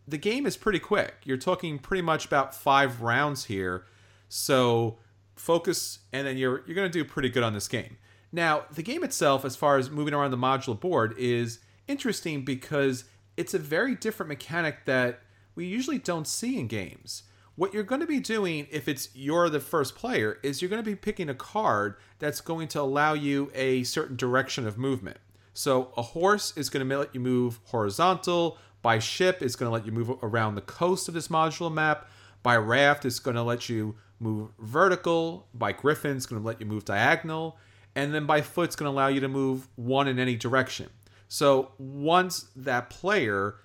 the 0.08 0.18
game 0.18 0.46
is 0.46 0.56
pretty 0.56 0.80
quick. 0.80 1.16
You're 1.26 1.38
talking 1.38 1.80
pretty 1.80 2.02
much 2.02 2.26
about 2.26 2.56
five 2.56 3.02
rounds 3.02 3.46
here. 3.46 3.86
So 4.30 5.00
focus 5.36 6.00
and 6.12 6.26
then 6.26 6.38
you're 6.38 6.64
you're 6.66 6.76
going 6.76 6.90
to 6.90 6.94
do 6.94 7.04
pretty 7.04 7.30
good 7.30 7.44
on 7.44 7.54
this 7.54 7.68
game. 7.68 7.98
Now, 8.32 8.66
the 8.72 8.84
game 8.84 9.04
itself 9.04 9.46
as 9.46 9.56
far 9.56 9.78
as 9.78 9.90
moving 9.90 10.14
around 10.14 10.32
the 10.32 10.38
modular 10.38 10.80
board 10.80 11.14
is 11.18 11.60
interesting 11.88 12.44
because 12.44 13.06
it's 13.38 13.54
a 13.54 13.60
very 13.60 13.96
different 13.96 14.28
mechanic 14.28 14.86
that 14.86 15.22
we 15.56 15.66
usually 15.66 16.00
don't 16.00 16.28
see 16.28 16.60
in 16.60 16.68
games 16.68 17.24
what 17.58 17.74
you're 17.74 17.84
going 17.84 18.02
to 18.02 18.08
be 18.08 18.20
doing 18.20 18.68
if 18.72 18.88
it's 18.88 19.10
you're 19.16 19.50
the 19.50 19.60
first 19.60 19.96
player 19.96 20.38
is 20.44 20.62
you're 20.62 20.70
going 20.70 20.82
to 20.82 20.90
be 20.90 20.96
picking 20.96 21.28
a 21.28 21.34
card 21.34 21.96
that's 22.20 22.40
going 22.40 22.68
to 22.68 22.80
allow 22.80 23.14
you 23.14 23.52
a 23.56 23.84
certain 23.84 24.16
direction 24.16 24.66
of 24.68 24.78
movement. 24.78 25.18
So 25.56 25.92
a 25.98 26.04
horse 26.04 26.56
is 26.56 26.70
going 26.70 26.88
to 26.88 26.98
let 27.00 27.16
you 27.16 27.20
move 27.20 27.60
horizontal. 27.66 28.60
By 28.84 29.00
ship 29.00 29.42
is 29.42 29.56
going 29.56 29.68
to 29.68 29.74
let 29.74 29.88
you 29.88 29.92
move 29.92 30.12
around 30.22 30.54
the 30.54 30.62
coast 30.62 31.08
of 31.08 31.16
this 31.16 31.30
modular 31.30 31.74
map. 31.74 32.08
By 32.44 32.58
raft 32.58 33.06
is 33.06 33.20
going 33.20 33.36
to 33.36 33.42
let 33.42 33.68
you 33.68 33.96
move 34.20 34.52
vertical. 34.60 35.48
By 35.52 35.72
griffin 35.72 36.16
is 36.16 36.28
going 36.28 36.40
to 36.40 36.48
let 36.48 36.60
you 36.60 36.68
move 36.68 36.86
diagonal. 36.86 37.58
And 37.96 38.14
then 38.14 38.28
by 38.28 38.42
foot 38.42 38.66
it's 38.66 38.76
going 38.76 38.88
to 38.88 38.96
allow 38.96 39.08
you 39.08 39.20
to 39.22 39.28
move 39.28 39.68
one 39.76 40.08
in 40.08 40.20
any 40.20 40.36
direction. 40.36 40.92
So 41.28 41.72
once 41.78 42.48
that 42.56 42.90
player 42.90 43.56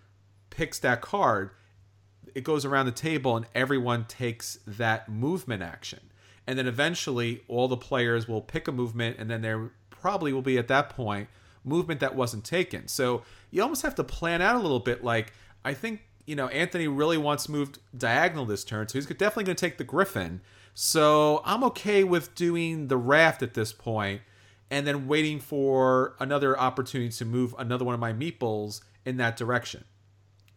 picks 0.51 0.79
that 0.81 1.01
card, 1.01 1.51
it 2.35 2.45
goes 2.45 2.65
around 2.65 2.87
the 2.87 2.93
table 2.93 3.37
and 3.37 3.47
everyone 3.55 4.05
takes 4.07 4.59
that 4.67 5.09
movement 5.09 5.63
action. 5.63 6.01
And 6.47 6.59
then 6.59 6.67
eventually 6.67 7.43
all 7.49 7.69
the 7.69 7.77
players 7.77 8.27
will 8.27 8.41
pick 8.41 8.69
a 8.69 8.73
movement 8.73 9.17
and 9.19 9.31
then 9.31 9.43
there 9.43 9.71
probably 9.91 10.33
will 10.33 10.43
be 10.43 10.59
at 10.59 10.69
that 10.69 10.91
point 10.91 11.29
movement 11.65 12.01
that 12.01 12.15
wasn't 12.15 12.45
taken. 12.45 12.89
So 12.89 13.23
you 13.51 13.63
almost 13.63 13.83
have 13.83 13.95
to 13.97 14.05
plan 14.05 14.43
out 14.43 14.57
a 14.57 14.59
little 14.59 14.81
bit 14.81 15.05
like 15.05 15.33
I 15.65 15.75
think, 15.75 16.01
you 16.27 16.35
know, 16.35 16.49
Anthony 16.49 16.89
really 16.89 17.19
wants 17.19 17.49
moved 17.49 17.79
diagonal 17.97 18.45
this 18.45 18.65
turn, 18.65 18.89
so 18.89 18.99
he's 18.99 19.07
definitely 19.07 19.45
going 19.45 19.57
to 19.57 19.61
take 19.61 19.79
the 19.79 19.85
griffin. 19.85 20.41
So 20.75 21.41
I'm 21.45 21.63
okay 21.65 22.03
with 22.03 22.35
doing 22.35 22.89
the 22.89 22.97
raft 22.97 23.43
at 23.43 23.55
this 23.55 23.73
point 23.73 24.23
and 24.73 24.87
then 24.87 25.07
waiting 25.07 25.39
for 25.39 26.17
another 26.19 26.59
opportunity 26.59 27.11
to 27.11 27.27
move 27.27 27.55
another 27.59 27.85
one 27.85 27.93
of 27.93 28.01
my 28.01 28.11
meeples 28.13 28.81
in 29.05 29.19
that 29.19 29.37
direction. 29.37 29.85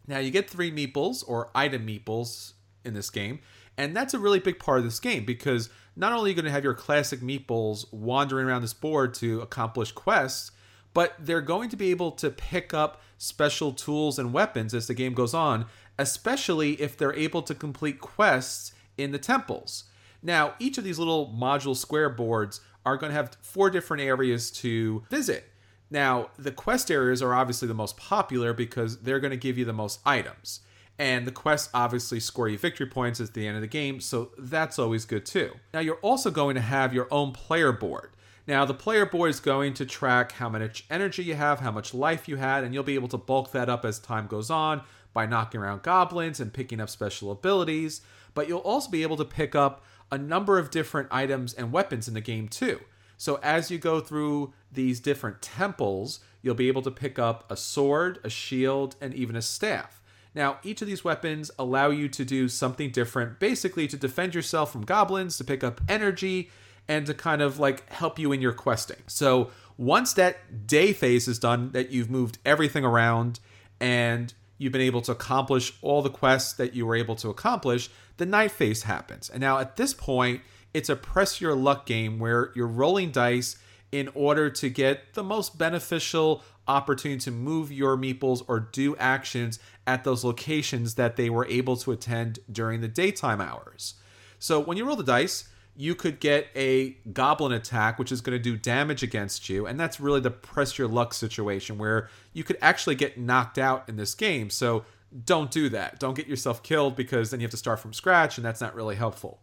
Now 0.06 0.18
you 0.18 0.30
get 0.30 0.48
three 0.48 0.72
meeples 0.72 1.22
or 1.28 1.50
item 1.54 1.86
meeples 1.86 2.54
in 2.82 2.94
this 2.94 3.10
game, 3.10 3.40
and 3.76 3.94
that's 3.94 4.14
a 4.14 4.18
really 4.18 4.40
big 4.40 4.58
part 4.58 4.78
of 4.78 4.84
this 4.84 5.00
game 5.00 5.26
because 5.26 5.68
not 5.96 6.14
only 6.14 6.28
are 6.28 6.32
you 6.32 6.34
going 6.34 6.46
to 6.46 6.50
have 6.50 6.64
your 6.64 6.72
classic 6.72 7.20
meeples 7.20 7.92
wandering 7.92 8.46
around 8.46 8.62
this 8.62 8.72
board 8.72 9.12
to 9.14 9.42
accomplish 9.42 9.92
quests, 9.92 10.50
but 10.94 11.14
they're 11.18 11.42
going 11.42 11.68
to 11.68 11.76
be 11.76 11.90
able 11.90 12.12
to 12.12 12.30
pick 12.30 12.72
up 12.72 13.02
special 13.18 13.70
tools 13.70 14.18
and 14.18 14.32
weapons 14.32 14.72
as 14.72 14.86
the 14.86 14.94
game 14.94 15.12
goes 15.12 15.34
on, 15.34 15.66
especially 15.98 16.80
if 16.80 16.96
they're 16.96 17.12
able 17.12 17.42
to 17.42 17.54
complete 17.54 18.00
quests 18.00 18.72
in 18.96 19.12
the 19.12 19.18
temples. 19.18 19.84
Now, 20.22 20.54
each 20.58 20.78
of 20.78 20.84
these 20.84 20.98
little 20.98 21.28
module 21.38 21.76
square 21.76 22.08
boards 22.08 22.62
are 22.86 22.96
going 22.96 23.10
to 23.10 23.16
have 23.16 23.36
four 23.42 23.68
different 23.68 24.02
areas 24.02 24.50
to 24.52 25.02
visit. 25.10 25.50
Now, 25.90 26.30
the 26.38 26.52
quest 26.52 26.90
areas 26.90 27.20
are 27.20 27.34
obviously 27.34 27.68
the 27.68 27.74
most 27.74 27.96
popular 27.96 28.52
because 28.52 28.98
they're 29.02 29.20
going 29.20 29.32
to 29.32 29.36
give 29.36 29.58
you 29.58 29.64
the 29.64 29.72
most 29.72 30.00
items. 30.06 30.60
And 30.98 31.26
the 31.26 31.32
quests 31.32 31.68
obviously 31.74 32.20
score 32.20 32.48
you 32.48 32.56
victory 32.56 32.86
points 32.86 33.20
at 33.20 33.34
the 33.34 33.46
end 33.46 33.56
of 33.56 33.60
the 33.60 33.68
game, 33.68 34.00
so 34.00 34.30
that's 34.38 34.78
always 34.78 35.04
good 35.04 35.26
too. 35.26 35.52
Now, 35.74 35.80
you're 35.80 35.96
also 35.96 36.30
going 36.30 36.54
to 36.54 36.62
have 36.62 36.94
your 36.94 37.06
own 37.10 37.32
player 37.32 37.72
board. 37.72 38.10
Now, 38.46 38.64
the 38.64 38.74
player 38.74 39.04
board 39.04 39.30
is 39.30 39.40
going 39.40 39.74
to 39.74 39.84
track 39.84 40.32
how 40.32 40.48
much 40.48 40.86
energy 40.88 41.24
you 41.24 41.34
have, 41.34 41.60
how 41.60 41.72
much 41.72 41.92
life 41.92 42.28
you 42.28 42.36
had, 42.36 42.64
and 42.64 42.72
you'll 42.72 42.84
be 42.84 42.94
able 42.94 43.08
to 43.08 43.18
bulk 43.18 43.52
that 43.52 43.68
up 43.68 43.84
as 43.84 43.98
time 43.98 44.26
goes 44.28 44.50
on 44.50 44.82
by 45.12 45.26
knocking 45.26 45.60
around 45.60 45.82
goblins 45.82 46.40
and 46.40 46.52
picking 46.52 46.80
up 46.80 46.88
special 46.88 47.30
abilities. 47.32 48.00
But 48.34 48.48
you'll 48.48 48.58
also 48.60 48.90
be 48.90 49.02
able 49.02 49.16
to 49.16 49.24
pick 49.24 49.54
up 49.54 49.84
a 50.10 50.18
number 50.18 50.58
of 50.58 50.70
different 50.70 51.08
items 51.10 51.52
and 51.52 51.72
weapons 51.72 52.08
in 52.08 52.14
the 52.14 52.20
game 52.20 52.48
too. 52.48 52.80
So 53.16 53.38
as 53.42 53.70
you 53.70 53.78
go 53.78 54.00
through 54.00 54.52
these 54.70 55.00
different 55.00 55.40
temples, 55.42 56.20
you'll 56.42 56.54
be 56.54 56.68
able 56.68 56.82
to 56.82 56.90
pick 56.90 57.18
up 57.18 57.50
a 57.50 57.56
sword, 57.56 58.18
a 58.22 58.30
shield, 58.30 58.96
and 59.00 59.14
even 59.14 59.36
a 59.36 59.42
staff. 59.42 60.02
Now, 60.34 60.58
each 60.62 60.82
of 60.82 60.88
these 60.88 61.02
weapons 61.02 61.50
allow 61.58 61.88
you 61.88 62.08
to 62.10 62.24
do 62.24 62.48
something 62.48 62.90
different, 62.90 63.40
basically 63.40 63.88
to 63.88 63.96
defend 63.96 64.34
yourself 64.34 64.70
from 64.70 64.84
goblins, 64.84 65.38
to 65.38 65.44
pick 65.44 65.64
up 65.64 65.80
energy, 65.88 66.50
and 66.86 67.06
to 67.06 67.14
kind 67.14 67.40
of 67.40 67.58
like 67.58 67.90
help 67.90 68.18
you 68.18 68.32
in 68.32 68.42
your 68.42 68.52
questing. 68.52 69.02
So, 69.06 69.50
once 69.78 70.12
that 70.14 70.66
day 70.66 70.92
phase 70.92 71.26
is 71.26 71.38
done, 71.38 71.72
that 71.72 71.90
you've 71.90 72.10
moved 72.10 72.38
everything 72.44 72.84
around 72.84 73.40
and 73.80 74.32
you've 74.58 74.72
been 74.72 74.80
able 74.80 75.02
to 75.02 75.12
accomplish 75.12 75.72
all 75.82 76.02
the 76.02 76.10
quests 76.10 76.52
that 76.54 76.74
you 76.74 76.86
were 76.86 76.96
able 76.96 77.16
to 77.16 77.28
accomplish, 77.28 77.90
the 78.16 78.26
night 78.26 78.50
phase 78.50 78.84
happens. 78.84 79.28
And 79.28 79.40
now 79.40 79.58
at 79.58 79.76
this 79.76 79.92
point, 79.92 80.40
it's 80.72 80.88
a 80.88 80.96
press 80.96 81.40
your 81.40 81.54
luck 81.54 81.86
game 81.86 82.18
where 82.18 82.52
you're 82.54 82.66
rolling 82.66 83.10
dice 83.10 83.56
in 83.92 84.08
order 84.14 84.50
to 84.50 84.68
get 84.68 85.14
the 85.14 85.22
most 85.22 85.56
beneficial 85.56 86.42
opportunity 86.68 87.20
to 87.20 87.30
move 87.30 87.70
your 87.70 87.96
meeples 87.96 88.44
or 88.48 88.60
do 88.60 88.96
actions 88.96 89.58
at 89.86 90.04
those 90.04 90.24
locations 90.24 90.94
that 90.96 91.16
they 91.16 91.30
were 91.30 91.46
able 91.46 91.76
to 91.76 91.92
attend 91.92 92.40
during 92.50 92.80
the 92.80 92.88
daytime 92.88 93.40
hours. 93.40 93.94
So 94.38 94.60
when 94.60 94.76
you 94.76 94.84
roll 94.84 94.96
the 94.96 95.04
dice, 95.04 95.48
you 95.76 95.94
could 95.94 96.20
get 96.20 96.48
a 96.56 96.96
goblin 97.12 97.52
attack, 97.52 97.98
which 97.98 98.10
is 98.10 98.20
going 98.20 98.36
to 98.36 98.42
do 98.42 98.56
damage 98.56 99.02
against 99.02 99.48
you. 99.48 99.66
And 99.66 99.78
that's 99.78 100.00
really 100.00 100.20
the 100.20 100.30
press 100.30 100.78
your 100.78 100.88
luck 100.88 101.12
situation 101.12 101.76
where 101.76 102.08
you 102.32 102.44
could 102.44 102.56
actually 102.62 102.94
get 102.94 103.18
knocked 103.18 103.58
out 103.58 103.88
in 103.88 103.96
this 103.96 104.14
game. 104.14 104.48
So 104.48 104.84
don't 105.24 105.50
do 105.50 105.68
that. 105.68 106.00
Don't 106.00 106.14
get 106.14 106.26
yourself 106.26 106.62
killed 106.62 106.96
because 106.96 107.30
then 107.30 107.40
you 107.40 107.44
have 107.44 107.50
to 107.50 107.56
start 107.56 107.80
from 107.80 107.92
scratch, 107.92 108.38
and 108.38 108.44
that's 108.44 108.60
not 108.60 108.74
really 108.74 108.96
helpful. 108.96 109.40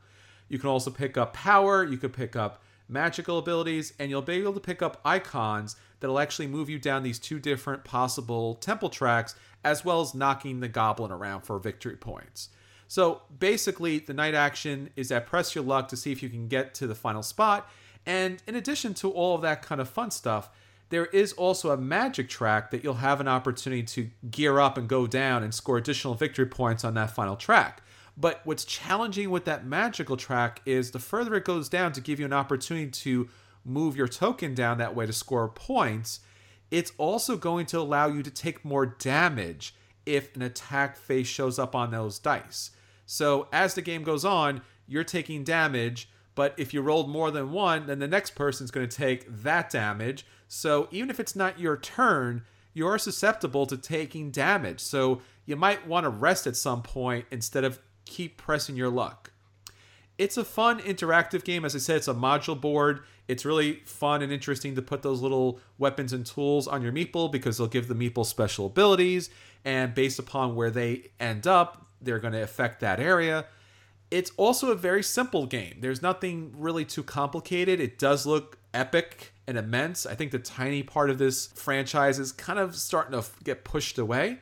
You 0.50 0.60
can 0.60 0.70
also 0.70 0.92
pick 0.92 1.18
up 1.18 1.34
power, 1.34 1.84
you 1.84 1.98
could 1.98 2.14
pick 2.14 2.36
up 2.36 2.62
magical 2.90 3.38
abilities, 3.38 3.94
and 3.98 4.10
you'll 4.10 4.22
be 4.22 4.34
able 4.34 4.54
to 4.54 4.60
pick 4.60 4.82
up 4.82 5.00
icons 5.06 5.76
that'll 6.00 6.20
actually 6.20 6.48
move 6.48 6.70
you 6.70 6.78
down 6.78 7.04
these 7.04 7.20
two 7.20 7.40
different 7.40 7.84
possible 7.84 8.56
temple 8.56 8.90
tracks, 8.90 9.36
as 9.64 9.86
well 9.86 10.02
as 10.02 10.14
knocking 10.14 10.60
the 10.60 10.68
goblin 10.68 11.12
around 11.12 11.42
for 11.42 11.58
victory 11.60 11.96
points. 11.96 12.50
So 12.88 13.22
basically, 13.38 14.00
the 14.00 14.14
night 14.14 14.34
action 14.34 14.90
is 14.96 15.12
at 15.12 15.26
press 15.26 15.56
your 15.56 15.64
luck 15.64 15.88
to 15.90 15.98
see 15.98 16.12
if 16.12 16.22
you 16.22 16.30
can 16.30 16.48
get 16.48 16.74
to 16.76 16.88
the 16.88 16.96
final 16.96 17.24
spot. 17.24 17.70
And 18.06 18.42
in 18.48 18.56
addition 18.56 18.94
to 18.96 19.12
all 19.12 19.36
of 19.36 19.42
that 19.42 19.62
kind 19.62 19.80
of 19.80 19.90
fun 19.90 20.12
stuff, 20.12 20.50
there 20.90 21.06
is 21.08 21.34
also 21.34 21.72
a 21.72 21.78
magic 21.78 22.30
track 22.30 22.70
that 22.72 22.84
you'll 22.84 22.96
have 22.96 23.20
an 23.20 23.28
opportunity 23.28 23.84
to 23.84 24.10
gear 24.30 24.60
up 24.60 24.78
and 24.78 24.88
go 24.88 25.08
down 25.08 25.42
and 25.44 25.54
score 25.54 25.78
additional 25.78 26.14
victory 26.14 26.46
points 26.46 26.84
on 26.84 26.94
that 26.94 27.10
final 27.10 27.36
track. 27.36 27.82
But 28.16 28.42
what's 28.44 28.64
challenging 28.64 29.32
with 29.32 29.46
that 29.46 29.66
magical 29.66 30.18
track 30.18 30.62
is 30.66 30.92
the 30.92 31.00
further 31.00 31.34
it 31.34 31.46
goes 31.46 31.68
down 31.68 31.94
to 31.94 32.02
give 32.02 32.20
you 32.20 32.26
an 32.26 32.34
opportunity 32.34 32.92
to 32.92 33.28
move 33.66 33.96
your 33.96 34.08
token 34.08 34.54
down 34.54 34.78
that 34.78 34.96
way 34.96 35.06
to 35.06 35.14
score 35.14 35.48
points, 35.48 36.20
it's 36.70 36.92
also 36.98 37.38
going 37.38 37.66
to 37.68 37.80
allow 37.80 38.08
you 38.08 38.22
to 38.22 38.30
take 38.30 38.64
more 38.64 38.86
damage 38.86 39.74
if 40.06 40.36
an 40.36 40.42
attack 40.42 40.98
face 40.98 41.28
shows 41.28 41.60
up 41.60 41.76
on 41.76 41.92
those 41.92 42.20
dice. 42.20 42.72
So 43.06 43.48
as 43.52 43.74
the 43.74 43.82
game 43.82 44.04
goes 44.04 44.26
on, 44.26 44.62
you're 44.88 45.04
taking 45.04 45.44
damage, 45.44 46.10
but 46.36 46.54
if 46.58 46.74
you 46.74 46.82
rolled 46.82 47.10
more 47.10 47.32
than 47.32 47.52
one, 47.52 47.88
then 47.88 48.00
the 48.00 48.08
next 48.08 48.36
person's 48.36 48.72
going 48.72 48.88
to 48.88 48.98
take 48.98 49.26
that 49.44 49.70
damage. 49.70 50.26
So 50.48 50.88
even 50.92 51.10
if 51.10 51.20
it's 51.20 51.36
not 51.36 51.60
your 51.60 51.78
turn, 51.78 52.44
you're 52.74 52.98
susceptible 52.98 53.66
to 53.68 53.78
taking 53.78 54.32
damage. 54.32 54.80
So 54.80 55.22
you 55.46 55.56
might 55.56 55.88
want 55.88 56.06
to 56.06 56.10
rest 56.10 56.48
at 56.48 56.56
some 56.56 56.82
point 56.82 57.26
instead 57.32 57.64
of 57.64 57.80
keep 58.06 58.38
pressing 58.38 58.76
your 58.76 58.90
luck. 58.90 59.32
It's 60.18 60.38
a 60.38 60.46
fun 60.46 60.80
interactive 60.80 61.44
game. 61.44 61.66
As 61.66 61.76
I 61.76 61.80
said, 61.80 61.98
it's 61.98 62.08
a 62.08 62.14
module 62.14 62.60
board. 62.60 63.02
It's 63.28 63.46
really 63.46 63.82
fun 63.86 64.22
and 64.22 64.32
interesting 64.32 64.76
to 64.76 64.82
put 64.82 65.02
those 65.02 65.22
little 65.22 65.60
weapons 65.78 66.14
and 66.14 66.26
tools 66.26 66.68
on 66.68 66.82
your 66.82 66.92
meeple 66.92 67.32
because 67.32 67.58
they'll 67.58 67.68
give 67.68 67.88
the 67.88 67.96
meeple 67.96 68.26
special 68.26 68.68
abilities. 68.68 69.30
And 69.66 69.96
based 69.96 70.20
upon 70.20 70.56
where 70.56 70.70
they 70.70 71.12
end 71.20 71.48
up, 71.48 71.88
they're 72.02 72.20
going 72.20 72.34
to 72.34 72.44
affect 72.44 72.82
that 72.82 73.00
area. 73.00 73.46
It's 74.12 74.32
also 74.38 74.72
a 74.72 74.76
very 74.76 75.02
simple 75.02 75.48
game. 75.48 75.78
There's 75.80 76.02
nothing 76.02 76.54
really 76.58 76.86
too 76.86 77.04
complicated. 77.04 77.80
It 77.80 77.98
does 77.98 78.26
look 78.26 78.60
epic 78.74 79.34
and 79.48 79.58
immense. 79.58 80.06
I 80.06 80.16
think 80.16 80.32
the 80.32 80.40
tiny 80.40 80.84
part 80.84 81.10
of 81.10 81.18
this 81.18 81.48
franchise 81.48 82.20
is 82.20 82.32
kind 82.32 82.60
of 82.60 82.76
starting 82.76 83.20
to 83.20 83.28
get 83.44 83.64
pushed 83.64 83.98
away. 83.98 84.40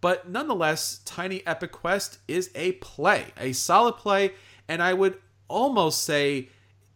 But 0.00 0.28
nonetheless, 0.28 1.00
Tiny 1.04 1.46
Epic 1.46 1.72
Quest 1.72 2.18
is 2.26 2.50
a 2.54 2.72
play, 2.72 3.26
a 3.38 3.52
solid 3.52 3.96
play, 3.96 4.32
and 4.70 4.80
I 4.82 4.94
would 4.94 5.18
almost 5.48 6.04
say 6.04 6.48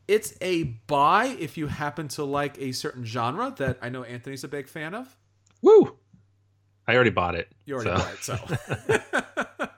it's 0.07 0.35
a 0.41 0.63
buy 0.63 1.37
if 1.39 1.59
you 1.59 1.67
happen 1.67 2.09
to 2.09 2.25
like 2.25 2.57
a 2.59 2.73
certain 2.73 3.05
genre 3.05 3.53
that 3.59 3.79
I 3.83 3.89
know 3.89 4.05
Anthony's 4.05 4.45
a 4.45 4.49
big 4.49 4.69
fan 4.69 4.95
of. 4.95 5.15
Woo! 5.61 5.97
I 6.87 6.95
already 6.95 7.11
bought 7.11 7.35
it. 7.35 7.49
You 7.67 7.75
already 7.75 7.91
so. 8.23 8.37
bought 8.37 8.49
it, 8.49 8.59
so. 8.79 9.67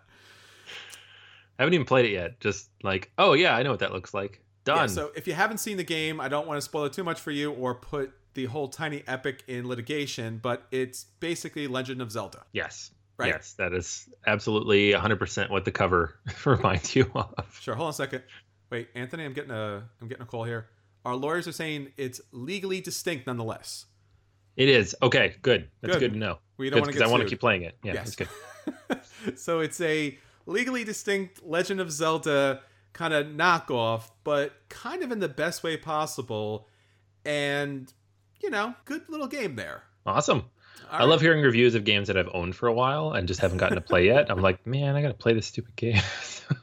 I 1.59 1.63
haven't 1.63 1.73
even 1.73 1.87
played 1.87 2.05
it 2.05 2.11
yet. 2.11 2.39
Just 2.41 2.69
like, 2.83 3.11
oh 3.17 3.33
yeah, 3.33 3.57
I 3.57 3.63
know 3.63 3.71
what 3.71 3.81
that 3.81 3.93
looks 3.93 4.13
like. 4.13 4.43
Done. 4.65 4.77
Yeah, 4.77 4.87
so 4.87 5.11
if 5.17 5.27
you 5.27 5.33
haven't 5.33 5.59
seen 5.59 5.79
the 5.79 5.85
game, 5.85 6.21
I 6.21 6.29
don't 6.29 6.47
want 6.47 6.59
to 6.59 6.63
spoil 6.63 6.85
it 6.85 6.93
too 6.93 7.05
much 7.05 7.21
for 7.21 7.31
you 7.31 7.53
or 7.53 7.75
put 7.75 8.13
the 8.35 8.45
whole 8.45 8.69
tiny 8.69 9.05
epic 9.07 9.43
in 9.47 9.67
litigation, 9.67 10.39
but 10.43 10.67
it's 10.71 11.05
basically 11.21 11.67
Legend 11.67 12.03
of 12.03 12.13
Zelda. 12.13 12.45
Yes. 12.53 12.91
Right? 13.19 13.29
Yes, 13.29 13.55
that 13.55 13.73
is 13.73 14.09
absolutely 14.27 14.93
100% 14.93 15.51
what 15.51 15.65
the 15.65 15.73
cover 15.73 16.19
reminds 16.45 16.95
you 16.95 17.11
of. 17.15 17.59
Sure. 17.61 17.75
Hold 17.75 17.87
on 17.87 17.91
a 17.91 17.95
second. 17.95 18.23
Wait, 18.71 18.89
Anthony, 18.95 19.25
I'm 19.25 19.33
getting 19.33 19.53
a 19.53 19.89
I'm 20.01 20.09
getting 20.09 20.23
a 20.23 20.27
call 20.27 20.45
here. 20.45 20.67
Our 21.05 21.15
lawyers 21.15 21.47
are 21.47 21.53
saying 21.53 21.93
it's 21.97 22.21
legally 22.33 22.81
distinct 22.81 23.27
nonetheless. 23.27 23.87
It 24.57 24.69
is. 24.69 24.97
Okay, 25.03 25.37
good. 25.43 25.69
That's 25.81 25.95
good, 25.95 26.01
good 26.01 26.13
to 26.15 26.19
know. 26.19 26.39
We 26.57 26.71
don't 26.71 26.81
want 26.81 26.93
to 26.93 27.05
I 27.05 27.09
want 27.09 27.23
to 27.23 27.29
keep 27.29 27.41
playing 27.41 27.63
it. 27.63 27.79
Yeah, 27.85 27.95
yes. 27.95 28.17
that's 28.17 28.31
good. 29.25 29.39
so 29.39 29.61
it's 29.61 29.81
a 29.81 30.19
legally 30.47 30.85
distinct 30.85 31.45
Legend 31.45 31.81
of 31.81 31.93
Zelda 31.93 32.63
kind 32.93 33.13
of 33.13 33.27
knockoff, 33.27 34.11
but 34.25 34.53
kind 34.69 35.03
of 35.03 35.13
in 35.13 35.21
the 35.21 35.29
best 35.29 35.63
way 35.63 35.77
possible. 35.77 36.67
And, 37.25 37.93
you 38.43 38.51
know, 38.51 38.75
good 38.85 39.03
little 39.09 39.27
game 39.27 39.57
there. 39.57 39.83
Awesome. 40.07 40.45
All 40.91 40.97
I 40.97 40.99
right. 41.01 41.09
love 41.09 41.21
hearing 41.21 41.43
reviews 41.43 41.75
of 41.75 41.85
games 41.85 42.09
that 42.09 42.17
I've 42.17 42.31
owned 42.33 42.55
for 42.55 42.69
a 42.69 42.73
while 42.73 43.13
and 43.13 43.27
just 43.27 43.41
haven't 43.41 43.59
gotten 43.59 43.77
to 43.77 43.81
play 43.81 44.07
yet. 44.07 44.31
I'm 44.31 44.41
like, 44.41 44.67
man, 44.67 44.97
I 44.97 45.03
got 45.03 45.09
to 45.09 45.15
play 45.15 45.35
this 45.35 45.47
stupid 45.47 45.75
game. 45.77 46.01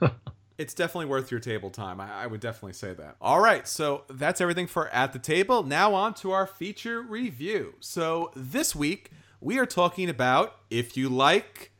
it's 0.57 0.73
definitely 0.73 1.07
worth 1.07 1.31
your 1.31 1.39
table 1.39 1.69
time. 1.69 1.99
I, 1.99 2.23
I, 2.23 2.27
would 2.27 2.39
definitely 2.39 2.73
say 2.73 2.93
that. 2.93 3.15
All 3.21 3.39
right, 3.39 3.67
so 3.67 4.03
that's 4.09 4.39
everything 4.39 4.67
for 4.67 4.87
At 4.89 5.13
the 5.13 5.19
Table. 5.19 5.63
Now 5.63 5.93
on 5.93 6.13
to 6.15 6.31
our 6.31 6.47
feature 6.47 7.01
review. 7.01 7.75
So 7.79 8.31
this 8.35 8.75
week, 8.75 9.11
we 9.41 9.57
are 9.57 9.65
talking 9.65 10.09
about 10.09 10.55
if 10.69 10.95
you 10.95 11.09
like 11.09 11.71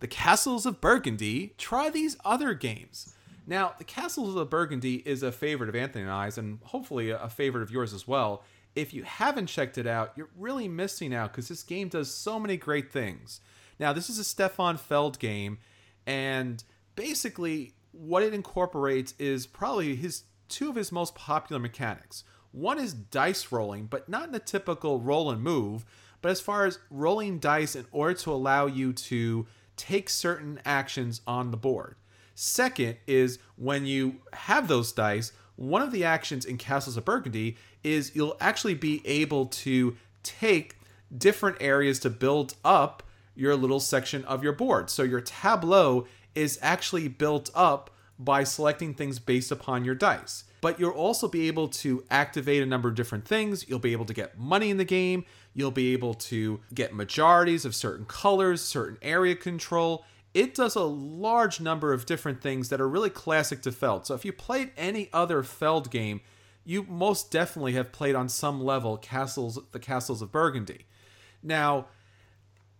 the 0.00 0.08
Castles 0.08 0.66
of 0.66 0.80
Burgundy, 0.80 1.54
try 1.58 1.90
these 1.90 2.16
other 2.24 2.54
games. 2.54 3.14
Now, 3.46 3.74
the 3.78 3.84
Castles 3.84 4.36
of 4.36 4.48
Burgundy 4.48 4.96
is 5.06 5.22
a 5.22 5.30
favorite 5.30 5.68
of 5.68 5.76
Anthony 5.76 6.02
and 6.02 6.10
I's, 6.10 6.38
and 6.38 6.58
hopefully 6.64 7.10
a 7.10 7.28
favorite 7.28 7.62
of 7.62 7.70
yours 7.70 7.92
as 7.92 8.08
well. 8.08 8.42
If 8.74 8.92
you 8.92 9.04
haven't 9.04 9.46
checked 9.46 9.78
it 9.78 9.86
out, 9.86 10.12
you're 10.16 10.30
really 10.36 10.68
missing 10.68 11.14
out 11.14 11.32
because 11.32 11.48
this 11.48 11.62
game 11.62 11.88
does 11.88 12.12
so 12.12 12.40
many 12.40 12.56
great 12.56 12.92
things. 12.92 13.40
Now, 13.78 13.92
this 13.92 14.10
is 14.10 14.18
a 14.18 14.24
Stefan 14.24 14.76
Feld 14.76 15.18
game, 15.18 15.58
and 16.06 16.62
basically, 16.96 17.74
what 17.92 18.22
it 18.22 18.34
incorporates 18.34 19.14
is 19.18 19.46
probably 19.46 19.96
his 19.96 20.24
two 20.48 20.70
of 20.70 20.76
his 20.76 20.92
most 20.92 21.14
popular 21.14 21.60
mechanics. 21.60 22.24
One 22.52 22.78
is 22.78 22.94
dice 22.94 23.50
rolling, 23.50 23.86
but 23.86 24.08
not 24.08 24.26
in 24.26 24.32
the 24.32 24.38
typical 24.38 25.00
roll 25.00 25.30
and 25.30 25.42
move, 25.42 25.84
but 26.22 26.30
as 26.30 26.40
far 26.40 26.66
as 26.66 26.78
rolling 26.90 27.38
dice 27.38 27.74
in 27.74 27.86
order 27.90 28.14
to 28.14 28.32
allow 28.32 28.66
you 28.66 28.92
to 28.92 29.46
take 29.76 30.08
certain 30.08 30.60
actions 30.64 31.20
on 31.26 31.50
the 31.50 31.56
board. 31.56 31.96
Second 32.34 32.96
is 33.06 33.38
when 33.56 33.86
you 33.86 34.20
have 34.32 34.68
those 34.68 34.92
dice, 34.92 35.32
one 35.56 35.82
of 35.82 35.92
the 35.92 36.04
actions 36.04 36.44
in 36.44 36.58
Castles 36.58 36.96
of 36.96 37.04
Burgundy 37.04 37.56
is 37.82 38.14
you'll 38.14 38.36
actually 38.40 38.74
be 38.74 39.02
able 39.04 39.46
to 39.46 39.96
take 40.22 40.78
different 41.16 41.58
areas 41.60 41.98
to 42.00 42.10
build 42.10 42.54
up 42.64 43.02
your 43.34 43.54
little 43.56 43.80
section 43.80 44.24
of 44.24 44.42
your 44.42 44.52
board. 44.52 44.90
So 44.90 45.02
your 45.02 45.20
tableau 45.20 46.06
is 46.34 46.58
actually 46.62 47.08
built 47.08 47.50
up 47.54 47.90
by 48.18 48.44
selecting 48.44 48.94
things 48.94 49.18
based 49.18 49.50
upon 49.50 49.84
your 49.84 49.94
dice. 49.94 50.44
But 50.60 50.80
you'll 50.80 50.92
also 50.92 51.28
be 51.28 51.46
able 51.48 51.68
to 51.68 52.04
activate 52.10 52.62
a 52.62 52.66
number 52.66 52.88
of 52.88 52.94
different 52.94 53.26
things. 53.26 53.68
You'll 53.68 53.78
be 53.78 53.92
able 53.92 54.06
to 54.06 54.14
get 54.14 54.38
money 54.38 54.70
in 54.70 54.78
the 54.78 54.84
game. 54.84 55.24
You'll 55.52 55.70
be 55.70 55.92
able 55.92 56.14
to 56.14 56.60
get 56.72 56.94
majorities 56.94 57.64
of 57.64 57.74
certain 57.74 58.06
colors, 58.06 58.62
certain 58.62 58.98
area 59.02 59.34
control. 59.34 60.04
It 60.34 60.54
does 60.54 60.74
a 60.74 60.82
large 60.82 61.60
number 61.60 61.92
of 61.92 62.06
different 62.06 62.42
things 62.42 62.68
that 62.68 62.80
are 62.80 62.88
really 62.88 63.10
classic 63.10 63.62
to 63.62 63.72
Feld. 63.72 64.04
So 64.06 64.14
if 64.14 64.24
you 64.24 64.32
played 64.32 64.72
any 64.76 65.08
other 65.12 65.44
Feld 65.44 65.90
game, 65.90 66.20
you 66.64 66.82
most 66.82 67.30
definitely 67.30 67.74
have 67.74 67.92
played 67.92 68.16
on 68.16 68.28
some 68.28 68.60
level 68.60 68.96
Castles 68.96 69.60
the 69.70 69.78
Castles 69.78 70.22
of 70.22 70.32
Burgundy. 70.32 70.86
Now, 71.42 71.86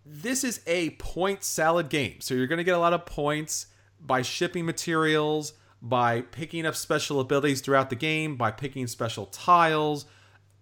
this 0.05 0.43
is 0.43 0.61
a 0.67 0.91
point 0.91 1.45
salad 1.45 1.89
game. 1.89 2.21
So 2.21 2.35
you're 2.35 2.47
going 2.47 2.59
to 2.59 2.65
get 2.65 2.75
a 2.75 2.79
lot 2.79 2.93
of 2.93 3.07
points 3.07 3.67
by 4.01 4.23
shipping 4.23 4.67
materials, 4.67 5.53
by 5.81 6.23
picking 6.23 6.67
up 6.67 6.75
special 6.75 7.21
abilities 7.21 7.61
throughout 7.61 7.91
the 7.91 7.97
game, 7.97 8.37
by 8.37 8.51
picking 8.51 8.87
special 8.87 9.27
tiles. 9.27 10.07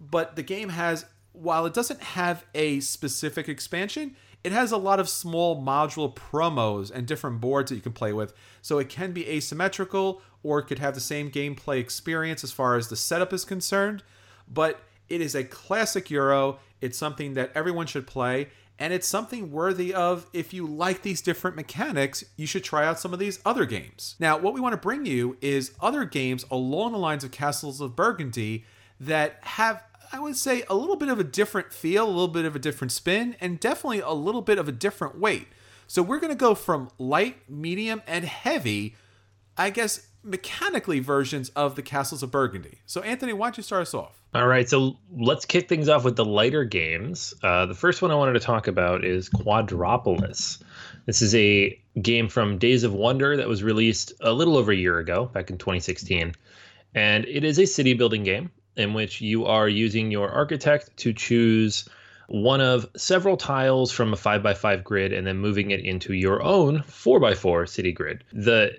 But 0.00 0.36
the 0.36 0.42
game 0.42 0.68
has 0.68 1.06
while 1.32 1.64
it 1.64 1.72
doesn't 1.72 2.02
have 2.02 2.44
a 2.54 2.80
specific 2.80 3.48
expansion, 3.48 4.16
it 4.44 4.52
has 4.52 4.72
a 4.72 4.76
lot 4.76 5.00
of 5.00 5.08
small 5.08 5.60
module 5.60 6.12
promos 6.14 6.90
and 6.90 7.06
different 7.06 7.40
boards 7.40 7.70
that 7.70 7.76
you 7.76 7.82
can 7.82 7.92
play 7.92 8.12
with. 8.12 8.34
So 8.60 8.78
it 8.78 8.88
can 8.88 9.12
be 9.12 9.28
asymmetrical 9.28 10.22
or 10.42 10.58
it 10.58 10.64
could 10.64 10.80
have 10.80 10.94
the 10.94 11.00
same 11.00 11.30
gameplay 11.30 11.78
experience 11.78 12.42
as 12.42 12.52
far 12.52 12.76
as 12.76 12.88
the 12.88 12.96
setup 12.96 13.32
is 13.32 13.44
concerned. 13.44 14.02
But 14.48 14.80
it 15.08 15.20
is 15.20 15.34
a 15.34 15.44
classic 15.44 16.10
Euro. 16.10 16.58
It's 16.80 16.98
something 16.98 17.34
that 17.34 17.52
everyone 17.54 17.86
should 17.86 18.06
play. 18.06 18.48
And 18.78 18.92
it's 18.92 19.06
something 19.06 19.52
worthy 19.52 19.94
of, 19.94 20.26
if 20.32 20.52
you 20.52 20.66
like 20.66 21.02
these 21.02 21.20
different 21.20 21.54
mechanics, 21.54 22.24
you 22.36 22.46
should 22.46 22.64
try 22.64 22.84
out 22.84 22.98
some 22.98 23.12
of 23.12 23.20
these 23.20 23.38
other 23.44 23.64
games. 23.64 24.16
Now, 24.18 24.38
what 24.38 24.54
we 24.54 24.60
want 24.60 24.72
to 24.72 24.78
bring 24.78 25.06
you 25.06 25.36
is 25.40 25.72
other 25.80 26.04
games 26.04 26.44
along 26.50 26.92
the 26.92 26.98
lines 26.98 27.22
of 27.22 27.30
Castles 27.30 27.80
of 27.80 27.94
Burgundy 27.94 28.64
that 28.98 29.38
have 29.42 29.84
I 30.12 30.18
would 30.18 30.36
say 30.36 30.62
a 30.68 30.74
little 30.74 30.96
bit 30.96 31.08
of 31.08 31.18
a 31.18 31.24
different 31.24 31.72
feel, 31.72 32.04
a 32.04 32.06
little 32.06 32.28
bit 32.28 32.44
of 32.44 32.54
a 32.54 32.58
different 32.58 32.92
spin, 32.92 33.34
and 33.40 33.58
definitely 33.58 34.00
a 34.00 34.12
little 34.12 34.42
bit 34.42 34.58
of 34.58 34.68
a 34.68 34.72
different 34.72 35.18
weight. 35.18 35.48
So 35.86 36.02
we're 36.02 36.20
going 36.20 36.32
to 36.32 36.38
go 36.38 36.54
from 36.54 36.90
light, 36.98 37.48
medium, 37.48 38.02
and 38.06 38.26
heavy, 38.26 38.94
I 39.56 39.70
guess, 39.70 40.06
mechanically 40.22 41.00
versions 41.00 41.48
of 41.50 41.76
the 41.76 41.82
Castles 41.82 42.22
of 42.22 42.30
Burgundy. 42.30 42.80
So, 42.84 43.00
Anthony, 43.00 43.32
why 43.32 43.46
don't 43.46 43.56
you 43.56 43.62
start 43.62 43.82
us 43.82 43.94
off? 43.94 44.22
All 44.34 44.46
right, 44.46 44.68
so 44.68 44.98
let's 45.10 45.46
kick 45.46 45.68
things 45.68 45.88
off 45.88 46.04
with 46.04 46.16
the 46.16 46.24
lighter 46.26 46.64
games. 46.64 47.32
Uh, 47.42 47.64
the 47.64 47.74
first 47.74 48.02
one 48.02 48.10
I 48.10 48.14
wanted 48.14 48.34
to 48.34 48.40
talk 48.40 48.66
about 48.66 49.04
is 49.04 49.30
Quadropolis. 49.30 50.62
This 51.06 51.22
is 51.22 51.34
a 51.34 51.78
game 52.00 52.28
from 52.28 52.58
Days 52.58 52.84
of 52.84 52.92
Wonder 52.92 53.38
that 53.38 53.48
was 53.48 53.62
released 53.62 54.12
a 54.20 54.32
little 54.32 54.58
over 54.58 54.72
a 54.72 54.76
year 54.76 54.98
ago, 54.98 55.24
back 55.24 55.50
in 55.50 55.56
2016. 55.56 56.34
And 56.94 57.24
it 57.24 57.44
is 57.44 57.58
a 57.58 57.66
city 57.66 57.94
building 57.94 58.24
game 58.24 58.50
in 58.76 58.94
which 58.94 59.20
you 59.20 59.46
are 59.46 59.68
using 59.68 60.10
your 60.10 60.30
architect 60.30 60.96
to 60.98 61.12
choose 61.12 61.88
one 62.28 62.60
of 62.60 62.86
several 62.96 63.36
tiles 63.36 63.92
from 63.92 64.12
a 64.12 64.16
5x5 64.16 64.82
grid 64.82 65.12
and 65.12 65.26
then 65.26 65.36
moving 65.36 65.70
it 65.70 65.80
into 65.80 66.14
your 66.14 66.42
own 66.42 66.78
4x4 66.80 67.68
city 67.68 67.92
grid. 67.92 68.24
The 68.32 68.76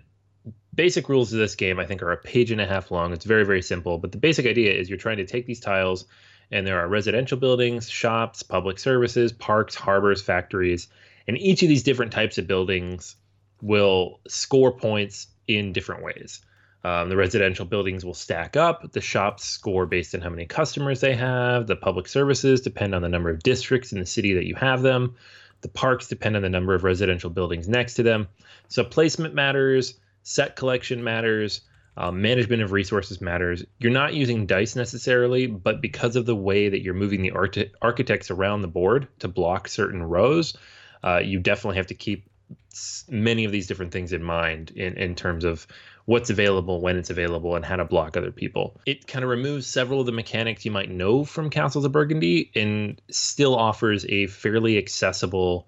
basic 0.73 1.09
rules 1.09 1.31
of 1.31 1.39
this 1.39 1.55
game, 1.55 1.79
I 1.79 1.85
think, 1.85 2.01
are 2.01 2.11
a 2.11 2.17
page 2.17 2.51
and 2.51 2.61
a 2.61 2.65
half 2.65 2.89
long. 2.89 3.13
It's 3.13 3.25
very, 3.25 3.45
very 3.45 3.61
simple. 3.61 3.97
But 3.97 4.11
the 4.11 4.17
basic 4.17 4.45
idea 4.45 4.73
is 4.73 4.89
you're 4.89 4.97
trying 4.97 5.17
to 5.17 5.25
take 5.25 5.45
these 5.45 5.59
tiles, 5.59 6.05
and 6.51 6.65
there 6.65 6.79
are 6.79 6.87
residential 6.87 7.37
buildings, 7.37 7.89
shops, 7.89 8.43
public 8.43 8.79
services, 8.79 9.31
parks, 9.31 9.75
harbors, 9.75 10.21
factories. 10.21 10.87
And 11.27 11.37
each 11.37 11.61
of 11.61 11.69
these 11.69 11.83
different 11.83 12.11
types 12.11 12.37
of 12.37 12.47
buildings 12.47 13.15
will 13.61 14.19
score 14.27 14.71
points 14.71 15.27
in 15.47 15.73
different 15.73 16.03
ways. 16.03 16.41
Um, 16.86 17.07
the 17.07 17.15
residential 17.15 17.65
buildings 17.65 18.03
will 18.03 18.13
stack 18.13 18.57
up. 18.57 18.91
The 18.91 18.99
shops 18.99 19.45
score 19.45 19.86
based 19.86 20.13
on 20.15 20.21
how 20.21 20.29
many 20.29 20.45
customers 20.45 20.99
they 20.99 21.15
have. 21.15 21.65
The 21.65 21.77
public 21.77 22.07
services 22.07 22.61
depend 22.61 22.93
on 22.93 23.01
the 23.01 23.09
number 23.09 23.29
of 23.29 23.41
districts 23.41 23.93
in 23.93 23.99
the 23.99 24.05
city 24.05 24.34
that 24.34 24.45
you 24.45 24.55
have 24.55 24.81
them. 24.81 25.15
The 25.61 25.69
parks 25.69 26.09
depend 26.09 26.36
on 26.36 26.41
the 26.41 26.49
number 26.49 26.75
of 26.75 26.84
residential 26.84 27.29
buildings 27.29 27.69
next 27.69 27.93
to 27.95 28.03
them. 28.03 28.27
So 28.67 28.84
placement 28.84 29.34
matters, 29.34 29.93
set 30.23 30.57
collection 30.57 31.03
matters, 31.03 31.61
uh, 31.95 32.11
management 32.11 32.61
of 32.61 32.73
resources 32.73 33.21
matters. 33.21 33.63
You're 33.79 33.91
not 33.91 34.13
using 34.13 34.45
dice 34.45 34.75
necessarily, 34.75 35.47
but 35.47 35.79
because 35.79 36.17
of 36.17 36.25
the 36.25 36.36
way 36.36 36.67
that 36.67 36.81
you're 36.81 36.93
moving 36.93 37.21
the 37.21 37.31
arch- 37.31 37.71
architects 37.81 38.29
around 38.29 38.61
the 38.61 38.67
board 38.67 39.07
to 39.19 39.29
block 39.29 39.69
certain 39.69 40.03
rows, 40.03 40.57
uh, 41.03 41.21
you 41.23 41.39
definitely 41.39 41.77
have 41.77 41.88
to 41.88 41.95
keep 41.95 42.25
many 43.07 43.45
of 43.45 43.51
these 43.51 43.67
different 43.67 43.91
things 43.91 44.11
in 44.11 44.23
mind 44.23 44.71
in, 44.71 44.97
in 44.97 45.15
terms 45.15 45.45
of 45.45 45.67
what's 46.05 46.29
available, 46.29 46.81
when 46.81 46.97
it's 46.97 47.09
available, 47.09 47.55
and 47.55 47.63
how 47.63 47.75
to 47.75 47.85
block 47.85 48.17
other 48.17 48.31
people. 48.31 48.79
It 48.85 49.07
kind 49.07 49.23
of 49.23 49.29
removes 49.29 49.67
several 49.67 50.01
of 50.01 50.05
the 50.05 50.11
mechanics 50.11 50.65
you 50.65 50.71
might 50.71 50.91
know 50.91 51.23
from 51.23 51.49
Castles 51.49 51.85
of 51.85 51.91
Burgundy 51.91 52.51
and 52.55 53.01
still 53.09 53.55
offers 53.55 54.05
a 54.09 54.27
fairly 54.27 54.77
accessible 54.77 55.67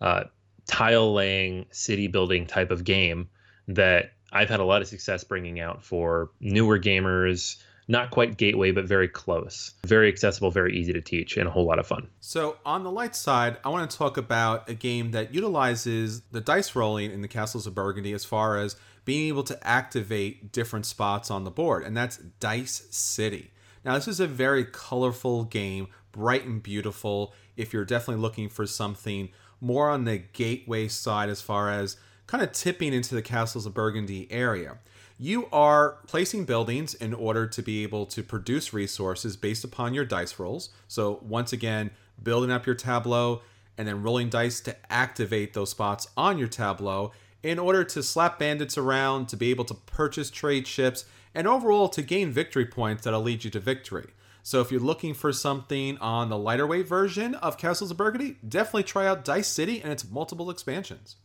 uh, 0.00 0.24
tile 0.66 1.12
laying, 1.12 1.66
city 1.70 2.06
building 2.06 2.46
type 2.46 2.70
of 2.70 2.84
game 2.84 3.28
that 3.68 4.12
I've 4.32 4.48
had 4.48 4.60
a 4.60 4.64
lot 4.64 4.82
of 4.82 4.88
success 4.88 5.24
bringing 5.24 5.60
out 5.60 5.82
for 5.82 6.30
newer 6.40 6.78
gamers. 6.78 7.56
Not 7.86 8.10
quite 8.10 8.38
gateway, 8.38 8.70
but 8.70 8.86
very 8.86 9.08
close. 9.08 9.74
Very 9.86 10.08
accessible, 10.08 10.50
very 10.50 10.74
easy 10.74 10.94
to 10.94 11.02
teach, 11.02 11.36
and 11.36 11.46
a 11.46 11.50
whole 11.50 11.66
lot 11.66 11.78
of 11.78 11.86
fun. 11.86 12.08
So, 12.18 12.56
on 12.64 12.82
the 12.82 12.90
light 12.90 13.14
side, 13.14 13.58
I 13.62 13.68
want 13.68 13.90
to 13.90 13.96
talk 13.96 14.16
about 14.16 14.70
a 14.70 14.74
game 14.74 15.10
that 15.10 15.34
utilizes 15.34 16.22
the 16.32 16.40
dice 16.40 16.74
rolling 16.74 17.10
in 17.10 17.20
the 17.20 17.28
Castles 17.28 17.66
of 17.66 17.74
Burgundy 17.74 18.14
as 18.14 18.24
far 18.24 18.56
as 18.56 18.76
being 19.04 19.28
able 19.28 19.42
to 19.44 19.66
activate 19.66 20.52
different 20.52 20.86
spots 20.86 21.30
on 21.30 21.44
the 21.44 21.50
board, 21.50 21.84
and 21.84 21.96
that's 21.96 22.18
Dice 22.40 22.86
City. 22.90 23.50
Now, 23.84 23.94
this 23.94 24.08
is 24.08 24.20
a 24.20 24.26
very 24.26 24.64
colorful 24.64 25.44
game, 25.44 25.88
bright 26.12 26.44
and 26.44 26.62
beautiful. 26.62 27.34
If 27.56 27.72
you're 27.72 27.84
definitely 27.84 28.22
looking 28.22 28.48
for 28.48 28.66
something 28.66 29.28
more 29.60 29.90
on 29.90 30.04
the 30.04 30.18
gateway 30.18 30.88
side, 30.88 31.28
as 31.28 31.42
far 31.42 31.70
as 31.70 31.96
kind 32.26 32.42
of 32.42 32.52
tipping 32.52 32.94
into 32.94 33.14
the 33.14 33.22
Castles 33.22 33.66
of 33.66 33.74
Burgundy 33.74 34.30
area, 34.32 34.78
you 35.18 35.48
are 35.52 35.98
placing 36.06 36.44
buildings 36.44 36.94
in 36.94 37.14
order 37.14 37.46
to 37.46 37.62
be 37.62 37.82
able 37.82 38.06
to 38.06 38.22
produce 38.22 38.72
resources 38.72 39.36
based 39.36 39.64
upon 39.64 39.94
your 39.94 40.04
dice 40.04 40.38
rolls. 40.38 40.70
So, 40.88 41.20
once 41.22 41.52
again, 41.52 41.90
building 42.22 42.50
up 42.50 42.66
your 42.66 42.74
tableau 42.74 43.42
and 43.76 43.86
then 43.86 44.02
rolling 44.02 44.28
dice 44.28 44.60
to 44.60 44.76
activate 44.90 45.52
those 45.52 45.70
spots 45.70 46.08
on 46.16 46.38
your 46.38 46.48
tableau 46.48 47.12
in 47.44 47.58
order 47.58 47.84
to 47.84 48.02
slap 48.02 48.38
bandits 48.38 48.78
around, 48.78 49.28
to 49.28 49.36
be 49.36 49.50
able 49.50 49.66
to 49.66 49.74
purchase 49.74 50.30
trade 50.30 50.66
ships, 50.66 51.04
and 51.34 51.46
overall 51.46 51.88
to 51.90 52.02
gain 52.02 52.32
victory 52.32 52.64
points 52.64 53.04
that'll 53.04 53.20
lead 53.20 53.44
you 53.44 53.50
to 53.50 53.60
victory. 53.60 54.06
So 54.42 54.60
if 54.60 54.70
you're 54.70 54.80
looking 54.80 55.14
for 55.14 55.32
something 55.32 55.98
on 55.98 56.30
the 56.30 56.38
lighter 56.38 56.66
weight 56.66 56.88
version 56.88 57.34
of 57.36 57.58
Castles 57.58 57.90
of 57.90 57.96
Burgundy, 57.96 58.36
definitely 58.46 58.82
try 58.84 59.06
out 59.06 59.24
Dice 59.24 59.48
City 59.48 59.80
and 59.82 59.92
its 59.92 60.10
multiple 60.10 60.50
expansions. 60.50 61.16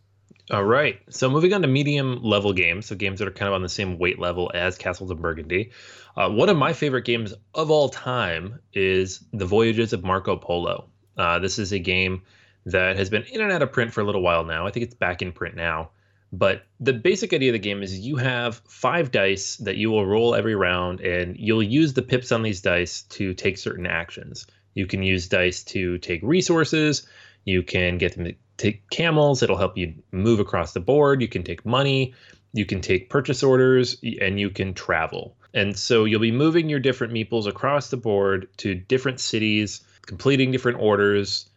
All 0.51 0.63
right. 0.63 0.99
So 1.09 1.29
moving 1.29 1.53
on 1.53 1.61
to 1.61 1.67
medium 1.67 2.21
level 2.23 2.53
games, 2.53 2.87
so 2.87 2.95
games 2.95 3.19
that 3.19 3.27
are 3.27 3.31
kind 3.31 3.47
of 3.47 3.53
on 3.53 3.61
the 3.61 3.69
same 3.69 3.97
weight 3.97 4.19
level 4.19 4.51
as 4.53 4.77
Castles 4.77 5.11
of 5.11 5.21
Burgundy. 5.21 5.71
Uh, 6.17 6.29
one 6.29 6.49
of 6.49 6.57
my 6.57 6.73
favorite 6.73 7.05
games 7.05 7.33
of 7.53 7.71
all 7.71 7.87
time 7.87 8.59
is 8.73 9.23
The 9.31 9.45
Voyages 9.45 9.93
of 9.93 10.03
Marco 10.03 10.35
Polo. 10.35 10.89
Uh, 11.17 11.39
this 11.39 11.59
is 11.59 11.71
a 11.71 11.79
game 11.79 12.23
that 12.65 12.97
has 12.97 13.09
been 13.09 13.23
in 13.23 13.41
and 13.41 13.51
out 13.51 13.61
of 13.61 13.71
print 13.71 13.93
for 13.93 14.01
a 14.01 14.03
little 14.03 14.21
while 14.21 14.43
now. 14.43 14.65
I 14.65 14.71
think 14.71 14.85
it's 14.85 14.95
back 14.95 15.21
in 15.21 15.31
print 15.31 15.55
now. 15.55 15.91
But 16.31 16.63
the 16.79 16.93
basic 16.93 17.33
idea 17.33 17.49
of 17.49 17.53
the 17.53 17.59
game 17.59 17.81
is 17.81 17.99
you 17.99 18.15
have 18.17 18.61
five 18.67 19.11
dice 19.11 19.55
that 19.57 19.77
you 19.77 19.89
will 19.89 20.05
roll 20.05 20.35
every 20.35 20.55
round, 20.55 21.01
and 21.01 21.35
you'll 21.37 21.63
use 21.63 21.93
the 21.93 22.03
pips 22.03 22.31
on 22.31 22.43
these 22.43 22.61
dice 22.61 23.01
to 23.03 23.33
take 23.33 23.57
certain 23.57 23.87
actions. 23.87 24.45
You 24.75 24.85
can 24.85 25.01
use 25.01 25.27
dice 25.27 25.63
to 25.65 25.97
take 25.97 26.21
resources. 26.21 27.07
You 27.45 27.63
can 27.63 27.97
get 27.97 28.15
them 28.15 28.25
to 28.25 28.35
take 28.57 28.87
camels. 28.91 29.41
It'll 29.41 29.57
help 29.57 29.75
you 29.75 29.95
move 30.11 30.39
across 30.39 30.73
the 30.73 30.79
board. 30.79 31.21
You 31.21 31.27
can 31.27 31.43
take 31.43 31.65
money. 31.65 32.13
You 32.53 32.65
can 32.65 32.81
take 32.81 33.09
purchase 33.09 33.41
orders, 33.41 33.97
and 34.21 34.39
you 34.39 34.51
can 34.51 34.75
travel. 34.75 35.35
And 35.53 35.77
so 35.77 36.05
you'll 36.05 36.19
be 36.19 36.31
moving 36.31 36.69
your 36.69 36.79
different 36.79 37.11
meeples 37.11 37.47
across 37.47 37.89
the 37.89 37.97
board 37.97 38.47
to 38.57 38.75
different 38.75 39.19
cities, 39.19 39.81
completing 40.05 40.51
different 40.51 40.79
orders, 40.79 41.49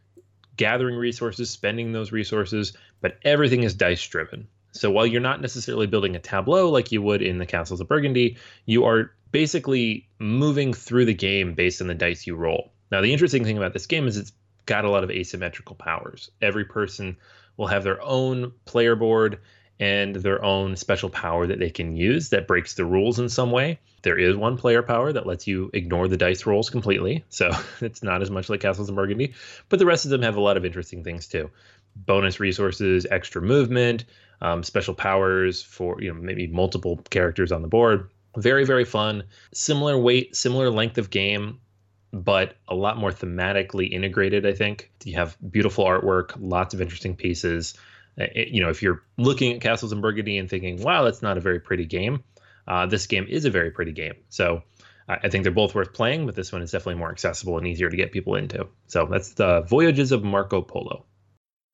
gathering 0.57 0.97
resources, 0.97 1.51
spending 1.51 1.93
those 1.93 2.11
resources, 2.11 2.73
but 3.03 3.19
everything 3.23 3.65
is 3.65 3.75
dice 3.75 4.07
driven. 4.07 4.49
So 4.73 4.91
while 4.91 5.07
you're 5.07 5.21
not 5.21 5.41
necessarily 5.41 5.87
building 5.87 6.17
a 6.17 6.19
tableau 6.19 6.71
like 6.71 6.93
you 6.93 7.03
would 7.03 7.23
in 7.23 7.39
the 7.39 7.47
Castles 7.47 7.81
of 7.81 7.89
Burgundy, 7.89 8.39
you 8.65 8.85
are 8.85 9.13
basically 9.31 10.09
moving 10.19 10.73
through 10.75 11.05
the 11.05 11.15
game 11.15 11.55
based 11.55 11.81
on 11.81 11.89
the 11.89 11.95
dice 11.95 12.27
you 12.27 12.35
roll. 12.37 12.73
Now, 12.91 13.01
the 13.01 13.13
interesting 13.13 13.45
thing 13.45 13.57
about 13.57 13.73
this 13.73 13.87
game 13.87 14.07
is 14.07 14.17
it's 14.17 14.33
got 14.67 14.85
a 14.85 14.91
lot 14.91 15.05
of 15.05 15.11
asymmetrical 15.11 15.77
powers. 15.77 16.31
Every 16.41 16.65
person 16.65 17.17
will 17.57 17.67
have 17.67 17.85
their 17.85 18.03
own 18.03 18.53
player 18.65 18.97
board 18.97 19.41
and 19.81 20.15
their 20.15 20.45
own 20.45 20.77
special 20.77 21.11
power 21.11 21.47
that 21.47 21.59
they 21.59 21.71
can 21.71 21.97
use 21.97 22.29
that 22.29 22.47
breaks 22.47 22.75
the 22.75 22.85
rules 22.85 23.19
in 23.19 23.29
some 23.29 23.51
way. 23.51 23.81
There 24.03 24.19
is 24.19 24.37
one 24.37 24.57
player 24.57 24.83
power 24.83 25.13
that 25.13 25.27
lets 25.27 25.47
you 25.47 25.71
ignore 25.73 26.09
the 26.09 26.17
dice 26.17 26.47
rolls 26.47 26.71
completely, 26.71 27.25
so 27.29 27.51
it's 27.81 28.03
not 28.03 28.23
as 28.23 28.31
much 28.31 28.49
like 28.49 28.61
Castles 28.61 28.89
of 28.89 28.95
Burgundy, 28.95 29.35
but 29.69 29.79
the 29.79 29.87
rest 29.87 30.05
of 30.05 30.11
them 30.11 30.23
have 30.23 30.37
a 30.37 30.41
lot 30.41 30.57
of 30.57 30.65
interesting 30.65 31.03
things 31.03 31.27
too. 31.27 31.51
Bonus 31.95 32.41
resources, 32.41 33.07
extra 33.11 33.43
movement, 33.43 34.05
um, 34.41 34.63
special 34.63 34.95
powers 34.95 35.63
for 35.63 36.01
you 36.01 36.13
know 36.13 36.21
maybe 36.21 36.47
multiple 36.47 37.01
characters 37.11 37.53
on 37.53 37.63
the 37.63 37.69
board. 37.69 38.11
Very 38.37 38.65
very 38.65 38.85
fun. 38.85 39.25
Similar 39.53 39.99
weight, 39.99 40.35
similar 40.35 40.71
length 40.71 40.99
of 40.99 41.11
game, 41.11 41.61
but 42.13 42.57
a 42.69 42.75
lot 42.75 42.99
more 42.99 43.13
thematically 43.13 43.91
integrated. 43.91 44.47
I 44.47 44.53
think 44.53 44.91
you 45.05 45.15
have 45.17 45.37
beautiful 45.51 45.85
artwork, 45.85 46.33
lots 46.39 46.75
of 46.75 46.81
interesting 46.81 47.15
pieces. 47.17 47.75
It, 48.17 48.49
uh, 48.49 48.51
you 48.51 48.63
know, 48.63 48.71
if 48.71 48.83
you're 48.83 49.03
looking 49.17 49.55
at 49.55 49.61
Castles 49.61 49.93
in 49.93 50.01
Burgundy 50.01 50.39
and 50.39 50.49
thinking, 50.49 50.83
"Wow, 50.83 51.05
that's 51.05 51.23
not 51.23 51.37
a 51.37 51.41
very 51.41 51.61
pretty 51.61 51.87
game," 51.87 52.23
uh, 52.67 52.87
this 52.87 53.07
game 53.07 53.27
is 53.29 53.45
a 53.45 53.51
very 53.51 53.71
pretty 53.71 53.93
game. 53.93 54.15
So 54.29 54.63
I 55.09 55.29
think 55.29 55.43
they're 55.43 55.53
both 55.53 55.75
worth 55.75 55.93
playing, 55.93 56.27
but 56.27 56.35
this 56.35 56.53
one 56.53 56.63
is 56.63 56.71
definitely 56.71 56.99
more 56.99 57.11
accessible 57.11 57.59
and 57.59 57.67
easier 57.67 57.91
to 57.91 57.97
get 57.97 58.13
people 58.13 58.37
into. 58.37 58.69
So 58.87 59.07
that's 59.07 59.35
the 59.35 59.63
Voyages 59.63 60.13
of 60.13 60.23
Marco 60.23 60.63
Polo. 60.63 61.05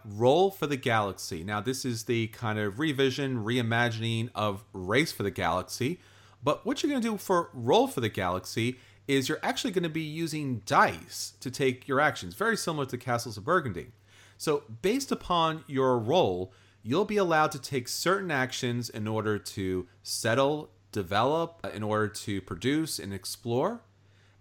Roll 0.05 0.51
for 0.51 0.67
the 0.67 0.77
Galaxy. 0.77 1.45
Now, 1.45 1.61
this 1.61 1.85
is 1.85 2.05
the 2.05 2.29
kind 2.29 2.59
of 2.59 2.79
revision, 2.79 3.45
reimagining 3.45 4.31
of 4.35 4.65
Race 4.73 5.13
for 5.13 5.23
the 5.23 5.31
Galaxy. 5.31 6.01
But 6.43 6.65
what 6.65 6.83
you're 6.83 6.91
going 6.91 7.03
to 7.03 7.09
do 7.09 7.19
for 7.19 7.51
Roll 7.53 7.89
for 7.89 8.01
the 8.01 8.09
Galaxy 8.09 8.79
is 9.09 9.29
you're 9.29 9.41
actually 9.43 9.73
going 9.73 9.83
to 9.83 9.89
be 9.89 10.03
using 10.03 10.63
dice 10.67 11.33
to 11.41 11.51
take 11.51 11.89
your 11.89 12.01
actions, 12.01 12.35
very 12.35 12.57
similar 12.57 12.87
to 12.87 12.99
Castles 12.99 13.37
of 13.37 13.45
Burgundy. 13.45 13.89
So, 14.37 14.63
based 14.83 15.11
upon 15.11 15.65
your 15.67 15.99
roll, 15.99 16.53
you'll 16.83 17.05
be 17.05 17.17
allowed 17.17 17.51
to 17.53 17.59
take 17.59 17.89
certain 17.89 18.31
actions 18.31 18.89
in 18.89 19.09
order 19.09 19.39
to 19.39 19.89
settle, 20.03 20.71
develop, 20.93 21.61
uh, 21.65 21.71
in 21.71 21.83
order 21.83 22.09
to 22.09 22.41
produce 22.43 23.01
and 23.01 23.13
explore. 23.13 23.81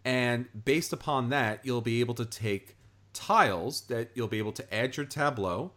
And 0.05 0.47
based 0.65 0.93
upon 0.93 1.29
that, 1.29 1.65
you'll 1.65 1.81
be 1.81 1.99
able 1.99 2.13
to 2.13 2.25
take 2.25 2.76
tiles 3.17 3.81
that 3.81 4.11
you'll 4.13 4.27
be 4.27 4.37
able 4.37 4.51
to 4.53 4.73
add 4.73 4.95
your 4.95 5.05
tableau, 5.05 5.71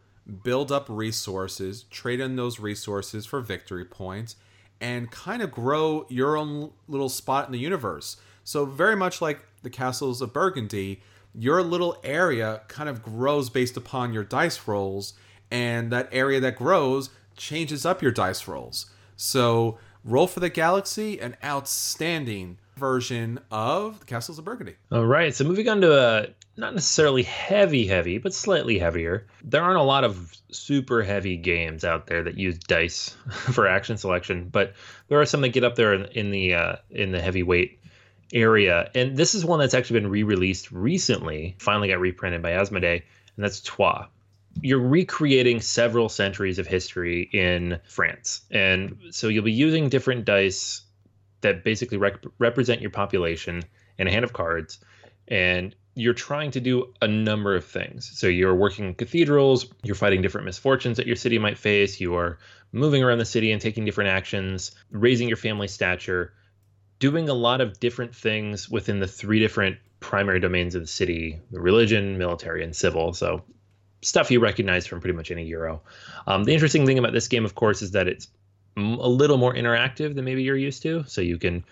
build 0.45 0.71
up 0.71 0.87
resources, 0.89 1.85
trade 1.85 2.21
in 2.21 2.37
those 2.37 2.61
resources 2.61 3.25
for 3.27 3.41
victory 3.41 3.85
points, 3.85 4.37
and 4.81 5.11
kind 5.11 5.43
of 5.43 5.51
grow 5.51 6.07
your 6.09 6.37
own 6.37 6.71
little 6.87 7.09
spot 7.09 7.47
in 7.47 7.53
the 7.53 7.59
universe. 7.59 8.17
So, 8.45 8.65
very 8.65 8.97
much 8.97 9.21
like 9.21 9.41
the 9.63 9.71
castles 9.71 10.21
of 10.21 10.33
Burgundy, 10.33 11.01
your 11.35 11.63
little 11.63 11.97
area 12.05 12.63
kind 12.69 12.89
of 12.89 13.03
grows 13.03 13.51
based 13.51 13.77
upon 13.77 14.13
your 14.13 14.25
dice 14.25 14.67
rolls, 14.67 15.15
and 15.51 15.91
that 15.93 16.09
area 16.13 16.41
that 16.41 16.57
grows 16.57 17.11
changes 17.37 17.87
up 17.87 18.03
your 18.03 18.13
dice 18.13 18.47
rolls. 18.47 18.87
So, 19.17 19.79
Roll 20.05 20.27
for 20.27 20.41
the 20.41 20.49
Galaxy, 20.49 21.21
an 21.21 21.37
outstanding 21.45 22.59
version 22.77 23.39
of 23.51 24.01
the 24.01 24.07
Castles 24.07 24.39
of 24.39 24.45
Burgundy. 24.45 24.77
All 24.91 25.05
right, 25.05 25.35
so 25.35 25.45
moving 25.45 25.69
on 25.69 25.81
to 25.83 25.99
a 25.99 26.27
not 26.57 26.75
necessarily 26.75 27.23
heavy, 27.23 27.87
heavy, 27.87 28.19
but 28.19 28.35
slightly 28.35 28.79
heavier. 28.79 29.27
There 29.45 29.63
aren't 29.63 29.79
a 29.79 29.83
lot 29.83 30.05
of 30.05 30.33
super 30.51 31.03
heavy 31.03 31.37
games 31.37 31.85
out 31.85 32.07
there 32.07 32.23
that 32.23 32.37
use 32.37 32.59
dice 32.59 33.11
for 33.31 33.67
action 33.67 33.97
selection, 33.97 34.49
but 34.49 34.75
there 35.09 35.21
are 35.21 35.27
some 35.27 35.43
that 35.43 35.51
get 35.51 35.65
up 35.65 35.77
there 35.77 35.95
in, 35.95 36.07
in 36.07 36.31
the 36.31 36.55
uh, 36.55 36.77
in 36.91 37.13
the 37.13 37.21
heavyweight 37.21 37.79
area. 38.33 38.91
And 38.95 39.17
this 39.17 39.35
is 39.35 39.45
one 39.45 39.61
that's 39.61 39.75
actually 39.75 40.01
been 40.01 40.11
re 40.11 40.23
released 40.23 40.73
recently, 40.73 41.57
finally 41.59 41.89
got 41.89 42.01
reprinted 42.01 42.43
by 42.43 42.53
Asmodee, 42.53 43.03
and 43.37 43.45
that's 43.45 43.61
Troyes. 43.61 44.07
You're 44.63 44.81
recreating 44.81 45.61
several 45.61 46.09
centuries 46.09 46.59
of 46.59 46.67
history 46.67 47.29
in 47.33 47.81
France. 47.89 48.43
And 48.51 48.97
so 49.11 49.29
you'll 49.29 49.45
be 49.45 49.53
using 49.53 49.89
different 49.89 50.25
dice 50.25 50.83
that 51.41 51.65
basically 51.65 51.99
rep- 51.99 52.27
represent 52.39 52.81
your 52.81 52.91
population 52.91 53.63
and 53.99 54.09
a 54.09 54.13
hand 54.13 54.25
of 54.25 54.33
cards. 54.33 54.79
And 55.29 55.75
you're 55.95 56.15
trying 56.15 56.51
to 56.53 56.61
do 56.61 56.93
a 57.03 57.09
number 57.09 57.55
of 57.57 57.65
things. 57.65 58.11
So 58.15 58.27
you're 58.27 58.55
working 58.55 58.87
in 58.87 58.95
cathedrals, 58.95 59.67
you're 59.83 59.95
fighting 59.95 60.23
different 60.23 60.45
misfortunes 60.45 60.97
that 60.97 61.07
your 61.07 61.17
city 61.17 61.39
might 61.39 61.59
face, 61.59 62.01
you 62.01 62.15
are 62.17 62.39
moving 62.73 63.03
around 63.03 63.19
the 63.19 63.25
city 63.25 63.53
and 63.53 63.61
taking 63.61 63.85
different 63.85 64.11
actions, 64.11 64.73
raising 64.91 65.29
your 65.29 65.37
family 65.37 65.69
stature, 65.69 66.33
doing 66.99 67.29
a 67.29 67.35
lot 67.35 67.61
of 67.61 67.81
different 67.81 68.15
things 68.15 68.69
within 68.69 69.01
the 69.01 69.07
three 69.07 69.41
different 69.41 69.79
primary 69.99 70.41
domains 70.41 70.75
of 70.75 70.83
the 70.83 70.87
city 70.87 71.41
the 71.51 71.61
religion, 71.61 72.17
military, 72.17 72.63
and 72.63 72.75
civil. 72.75 73.13
So, 73.13 73.43
stuff 74.03 74.31
you 74.31 74.41
recognize 74.41 74.87
from 74.87 75.01
pretty 75.01 75.17
much 75.17 75.31
any 75.31 75.45
Euro. 75.47 75.81
Um, 76.27 76.45
the 76.45 76.55
interesting 76.55 76.87
thing 76.87 76.99
about 76.99 77.13
this 77.13 77.29
game, 77.29 77.45
of 77.45 77.55
course, 77.55 77.83
is 77.83 77.91
that 77.93 78.09
it's 78.09 78.29
a 78.77 78.81
little 78.81 79.37
more 79.37 79.55
interactive 79.55 80.15
than 80.15 80.25
maybe 80.25 80.43
you're 80.43 80.57
used 80.57 80.83
to. 80.83 81.05
So, 81.07 81.21
you 81.21 81.39
can 81.39 81.65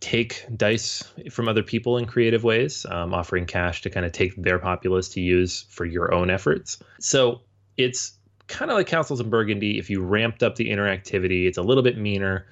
take 0.00 0.46
dice 0.56 1.02
from 1.30 1.48
other 1.48 1.62
people 1.62 1.98
in 1.98 2.06
creative 2.06 2.44
ways, 2.44 2.86
um, 2.88 3.12
offering 3.12 3.46
cash 3.46 3.82
to 3.82 3.90
kind 3.90 4.06
of 4.06 4.12
take 4.12 4.34
their 4.36 4.58
populace 4.58 5.08
to 5.10 5.20
use 5.20 5.66
for 5.68 5.84
your 5.84 6.14
own 6.14 6.30
efforts. 6.30 6.78
So, 7.00 7.40
it's 7.76 8.12
kind 8.46 8.70
of 8.70 8.76
like 8.76 8.86
Castles 8.86 9.20
in 9.20 9.30
Burgundy. 9.30 9.78
If 9.78 9.90
you 9.90 10.02
ramped 10.02 10.42
up 10.42 10.56
the 10.56 10.70
interactivity, 10.70 11.46
it's 11.46 11.58
a 11.58 11.62
little 11.62 11.82
bit 11.82 11.98
meaner 11.98 12.46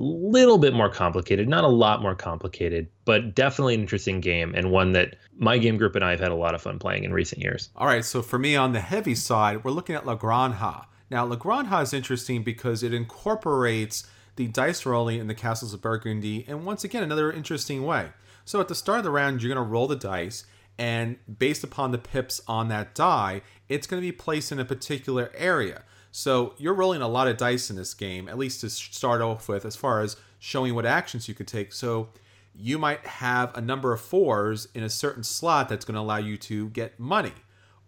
little 0.00 0.58
bit 0.58 0.74
more 0.74 0.88
complicated, 0.88 1.48
not 1.48 1.64
a 1.64 1.68
lot 1.68 2.00
more 2.00 2.14
complicated, 2.14 2.88
but 3.04 3.34
definitely 3.34 3.74
an 3.74 3.80
interesting 3.80 4.20
game 4.20 4.54
and 4.54 4.70
one 4.70 4.92
that 4.92 5.16
my 5.36 5.58
game 5.58 5.76
group 5.76 5.94
and 5.94 6.04
I 6.04 6.10
have 6.10 6.20
had 6.20 6.32
a 6.32 6.36
lot 6.36 6.54
of 6.54 6.62
fun 6.62 6.78
playing 6.78 7.04
in 7.04 7.12
recent 7.12 7.42
years. 7.42 7.68
All 7.76 7.86
right, 7.86 8.04
so 8.04 8.22
for 8.22 8.38
me 8.38 8.56
on 8.56 8.72
the 8.72 8.80
heavy 8.80 9.14
side, 9.14 9.64
we're 9.64 9.70
looking 9.70 9.94
at 9.94 10.06
La 10.06 10.16
Granja. 10.16 10.86
Now, 11.10 11.24
La 11.26 11.36
Granja 11.36 11.82
is 11.82 11.92
interesting 11.92 12.42
because 12.42 12.82
it 12.82 12.94
incorporates 12.94 14.06
the 14.36 14.48
dice 14.48 14.86
rolling 14.86 15.20
in 15.20 15.26
the 15.26 15.34
Castles 15.34 15.74
of 15.74 15.82
Burgundy 15.82 16.44
and 16.48 16.64
once 16.64 16.84
again 16.84 17.02
another 17.02 17.30
interesting 17.30 17.84
way. 17.84 18.08
So 18.44 18.60
at 18.60 18.68
the 18.68 18.74
start 18.74 18.98
of 18.98 19.04
the 19.04 19.10
round, 19.10 19.42
you're 19.42 19.54
going 19.54 19.64
to 19.64 19.70
roll 19.70 19.86
the 19.86 19.96
dice, 19.96 20.46
and 20.78 21.16
based 21.38 21.62
upon 21.62 21.92
the 21.92 21.98
pips 21.98 22.40
on 22.48 22.68
that 22.68 22.94
die, 22.94 23.42
it's 23.68 23.86
going 23.86 24.02
to 24.02 24.06
be 24.06 24.12
placed 24.12 24.50
in 24.50 24.58
a 24.58 24.64
particular 24.64 25.30
area. 25.36 25.82
So 26.12 26.54
you're 26.58 26.74
rolling 26.74 27.00
a 27.00 27.08
lot 27.08 27.26
of 27.26 27.38
dice 27.38 27.70
in 27.70 27.76
this 27.76 27.94
game, 27.94 28.28
at 28.28 28.38
least 28.38 28.60
to 28.60 28.70
start 28.70 29.22
off 29.22 29.48
with, 29.48 29.64
as 29.64 29.74
far 29.74 30.02
as 30.02 30.16
showing 30.38 30.74
what 30.74 30.86
actions 30.86 31.26
you 31.26 31.34
could 31.34 31.48
take. 31.48 31.72
So 31.72 32.10
you 32.54 32.78
might 32.78 33.04
have 33.06 33.56
a 33.56 33.62
number 33.62 33.92
of 33.94 34.00
fours 34.00 34.68
in 34.74 34.82
a 34.82 34.90
certain 34.90 35.24
slot 35.24 35.70
that's 35.70 35.86
going 35.86 35.94
to 35.94 36.00
allow 36.00 36.18
you 36.18 36.36
to 36.36 36.68
get 36.68 37.00
money. 37.00 37.32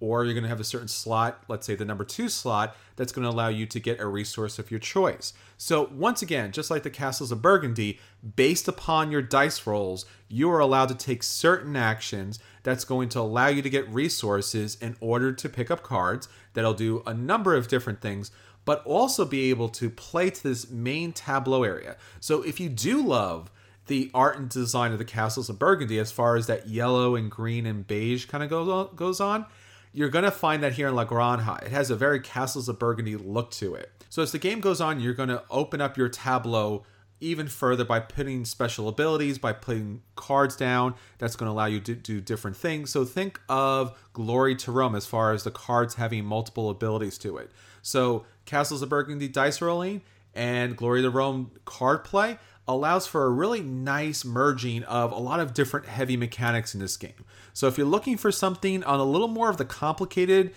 Or 0.01 0.25
you're 0.25 0.35
going 0.35 0.45
to 0.45 0.49
have 0.49 0.61
a 0.61 0.65
certain 0.65 0.89
slot, 0.89 1.45
let's 1.49 1.67
say 1.67 1.75
the 1.75 1.85
number 1.85 2.05
two 2.05 2.29
slot, 2.29 2.77
that's 2.97 3.13
going 3.13 3.23
to 3.23 3.31
allow 3.31 3.49
you 3.49 3.65
to 3.67 3.81
get 3.81 4.01
a 4.01 4.07
resource 4.07 4.59
of 4.59 4.71
your 4.71 4.81
choice. 4.81 5.33
So, 5.57 5.89
once 5.93 6.21
again, 6.21 6.53
just 6.53 6.71
like 6.71 6.83
the 6.83 6.91
Castles 6.91 7.33
of 7.33 7.41
Burgundy, 7.41 8.01
based 8.37 8.69
upon 8.69 9.11
your 9.11 9.23
dice 9.23 9.67
rolls, 9.67 10.05
you 10.29 10.51
are 10.51 10.59
allowed 10.59 10.89
to 10.89 10.95
take 10.95 11.23
certain 11.23 11.77
actions 11.77 12.39
that's 12.65 12.85
going 12.85 13.09
to 13.11 13.21
allow 13.21 13.47
you 13.47 13.63
to 13.63 13.71
get 13.71 13.89
resources 13.89 14.77
in 14.81 14.97
order 15.01 15.33
to 15.33 15.49
pick 15.49 15.71
up 15.71 15.83
cards 15.83 16.29
that'll 16.55 16.75
do 16.75 17.03
a 17.07 17.15
number 17.15 17.55
of 17.55 17.69
different 17.69 18.01
things, 18.01 18.31
but 18.65 18.85
also 18.85 19.25
be 19.25 19.51
able 19.51 19.69
to 19.69 19.89
play 19.89 20.29
to 20.31 20.43
this 20.43 20.71
main 20.71 21.13
tableau 21.13 21.63
area. 21.63 21.97
So, 22.21 22.43
if 22.43 22.59
you 22.59 22.69
do 22.69 23.01
love 23.01 23.51
the 23.87 24.11
art 24.15 24.39
and 24.39 24.49
design 24.49 24.93
of 24.93 24.99
the 24.99 25.05
Castles 25.05 25.49
of 25.49 25.59
Burgundy, 25.59 25.99
as 25.99 26.11
far 26.11 26.37
as 26.37 26.47
that 26.47 26.69
yellow 26.69 27.15
and 27.15 27.31
green 27.31 27.67
and 27.67 27.87
beige 27.87 28.27
kind 28.27 28.43
of 28.43 28.51
goes 28.51 28.69
on, 28.69 28.97
goes 28.97 29.21
on 29.21 29.47
you're 29.95 30.09
going 30.09 30.25
to 30.25 30.31
find 30.31 30.63
that 30.65 30.73
here 30.73 30.89
in 30.89 30.97
La 30.97 31.07
Granja. 31.07 31.63
It 31.63 31.71
has 31.71 31.89
a 31.89 31.97
very 31.97 32.19
Castles 32.19 32.69
of 32.69 32.81
Burgundy 32.81 33.17
look 33.17 33.53
to 33.53 33.75
it. 33.77 33.93
So 34.11 34.23
as 34.23 34.33
the 34.33 34.39
game 34.39 34.61
goes 34.61 34.81
on, 34.81 35.01
you're 35.01 35.15
going 35.15 35.29
to 35.29 35.45
open 35.51 35.81
up 35.81 35.97
your 35.97 36.09
tableau 36.09 36.85
even 37.21 37.47
further 37.47 37.85
by 37.85 38.01
putting 38.01 38.45
special 38.45 38.89
abilities, 38.89 39.39
by 39.39 39.53
putting 39.53 40.03
cards 40.17 40.57
down. 40.57 40.95
That's 41.19 41.37
going 41.37 41.47
to 41.47 41.53
allow 41.53 41.67
you 41.67 41.79
to 41.81 41.95
do 41.95 42.21
different 42.21 42.57
things. 42.57 42.91
So 42.91 43.05
think 43.05 43.41
of 43.49 43.97
Glory 44.13 44.57
to 44.57 44.73
Rome 44.73 44.97
as 44.97 45.07
far 45.07 45.33
as 45.33 45.45
the 45.45 45.53
cards 45.53 45.95
having 45.95 46.25
multiple 46.25 46.71
abilities 46.71 47.17
to 47.19 47.37
it. 47.39 47.53
So 47.81 48.27
Castles 48.47 48.83
of 48.83 48.89
Burgundy 48.89 49.29
dice 49.29 49.63
rolling 49.63 50.03
and 50.35 50.77
Glory 50.77 51.03
to 51.03 51.11
Rome 51.11 51.53
card 51.65 52.03
play 52.03 52.39
allows 52.67 53.07
for 53.07 53.25
a 53.25 53.31
really 53.31 53.61
nice 53.61 54.25
merging 54.25 54.83
of 54.85 55.12
a 55.12 55.19
lot 55.19 55.41
of 55.41 55.55
different 55.55 55.87
heavy 55.87 56.17
mechanics 56.17 56.75
in 56.75 56.81
this 56.81 56.97
game. 56.97 57.25
So 57.53 57.67
if 57.67 57.77
you're 57.77 57.87
looking 57.87 58.17
for 58.17 58.33
something 58.33 58.83
on 58.85 59.01
a 59.01 59.05
little 59.05 59.29
more 59.29 59.51
of 59.51 59.59
the 59.59 59.65
complicated, 59.65 60.55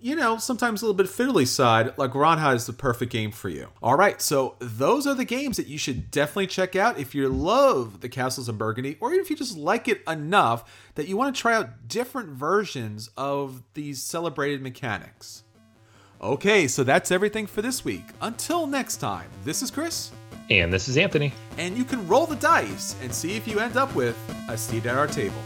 you 0.00 0.14
know, 0.14 0.38
sometimes 0.38 0.80
a 0.80 0.86
little 0.86 0.96
bit 0.96 1.06
fiddly 1.06 1.46
side, 1.46 1.98
La 1.98 2.06
Granja 2.06 2.54
is 2.54 2.66
the 2.66 2.72
perfect 2.72 3.10
game 3.10 3.32
for 3.32 3.48
you. 3.48 3.68
All 3.82 3.96
right, 3.96 4.22
so 4.22 4.54
those 4.60 5.06
are 5.06 5.14
the 5.14 5.24
games 5.24 5.56
that 5.56 5.66
you 5.66 5.78
should 5.78 6.10
definitely 6.10 6.46
check 6.46 6.76
out 6.76 6.98
if 6.98 7.14
you 7.14 7.28
love 7.28 8.00
the 8.00 8.08
Castles 8.08 8.48
of 8.48 8.56
Burgundy, 8.58 8.96
or 9.00 9.12
if 9.12 9.28
you 9.28 9.34
just 9.36 9.56
like 9.56 9.88
it 9.88 10.02
enough 10.06 10.90
that 10.94 11.08
you 11.08 11.16
want 11.16 11.34
to 11.34 11.40
try 11.40 11.54
out 11.54 11.88
different 11.88 12.30
versions 12.30 13.10
of 13.16 13.62
these 13.74 14.00
celebrated 14.00 14.62
mechanics. 14.62 15.42
Okay, 16.20 16.68
so 16.68 16.84
that's 16.84 17.10
everything 17.10 17.46
for 17.46 17.62
this 17.62 17.84
week. 17.84 18.04
Until 18.20 18.66
next 18.66 18.96
time, 18.98 19.28
this 19.44 19.62
is 19.62 19.70
Chris. 19.70 20.12
And 20.50 20.72
this 20.72 20.88
is 20.88 20.96
Anthony. 20.96 21.32
And 21.58 21.76
you 21.76 21.84
can 21.84 22.06
roll 22.08 22.26
the 22.26 22.36
dice 22.36 22.96
and 23.02 23.14
see 23.14 23.36
if 23.36 23.46
you 23.46 23.60
end 23.60 23.76
up 23.76 23.94
with 23.94 24.16
a 24.48 24.56
seat 24.56 24.86
at 24.86 24.96
our 24.96 25.06
table. 25.06 25.42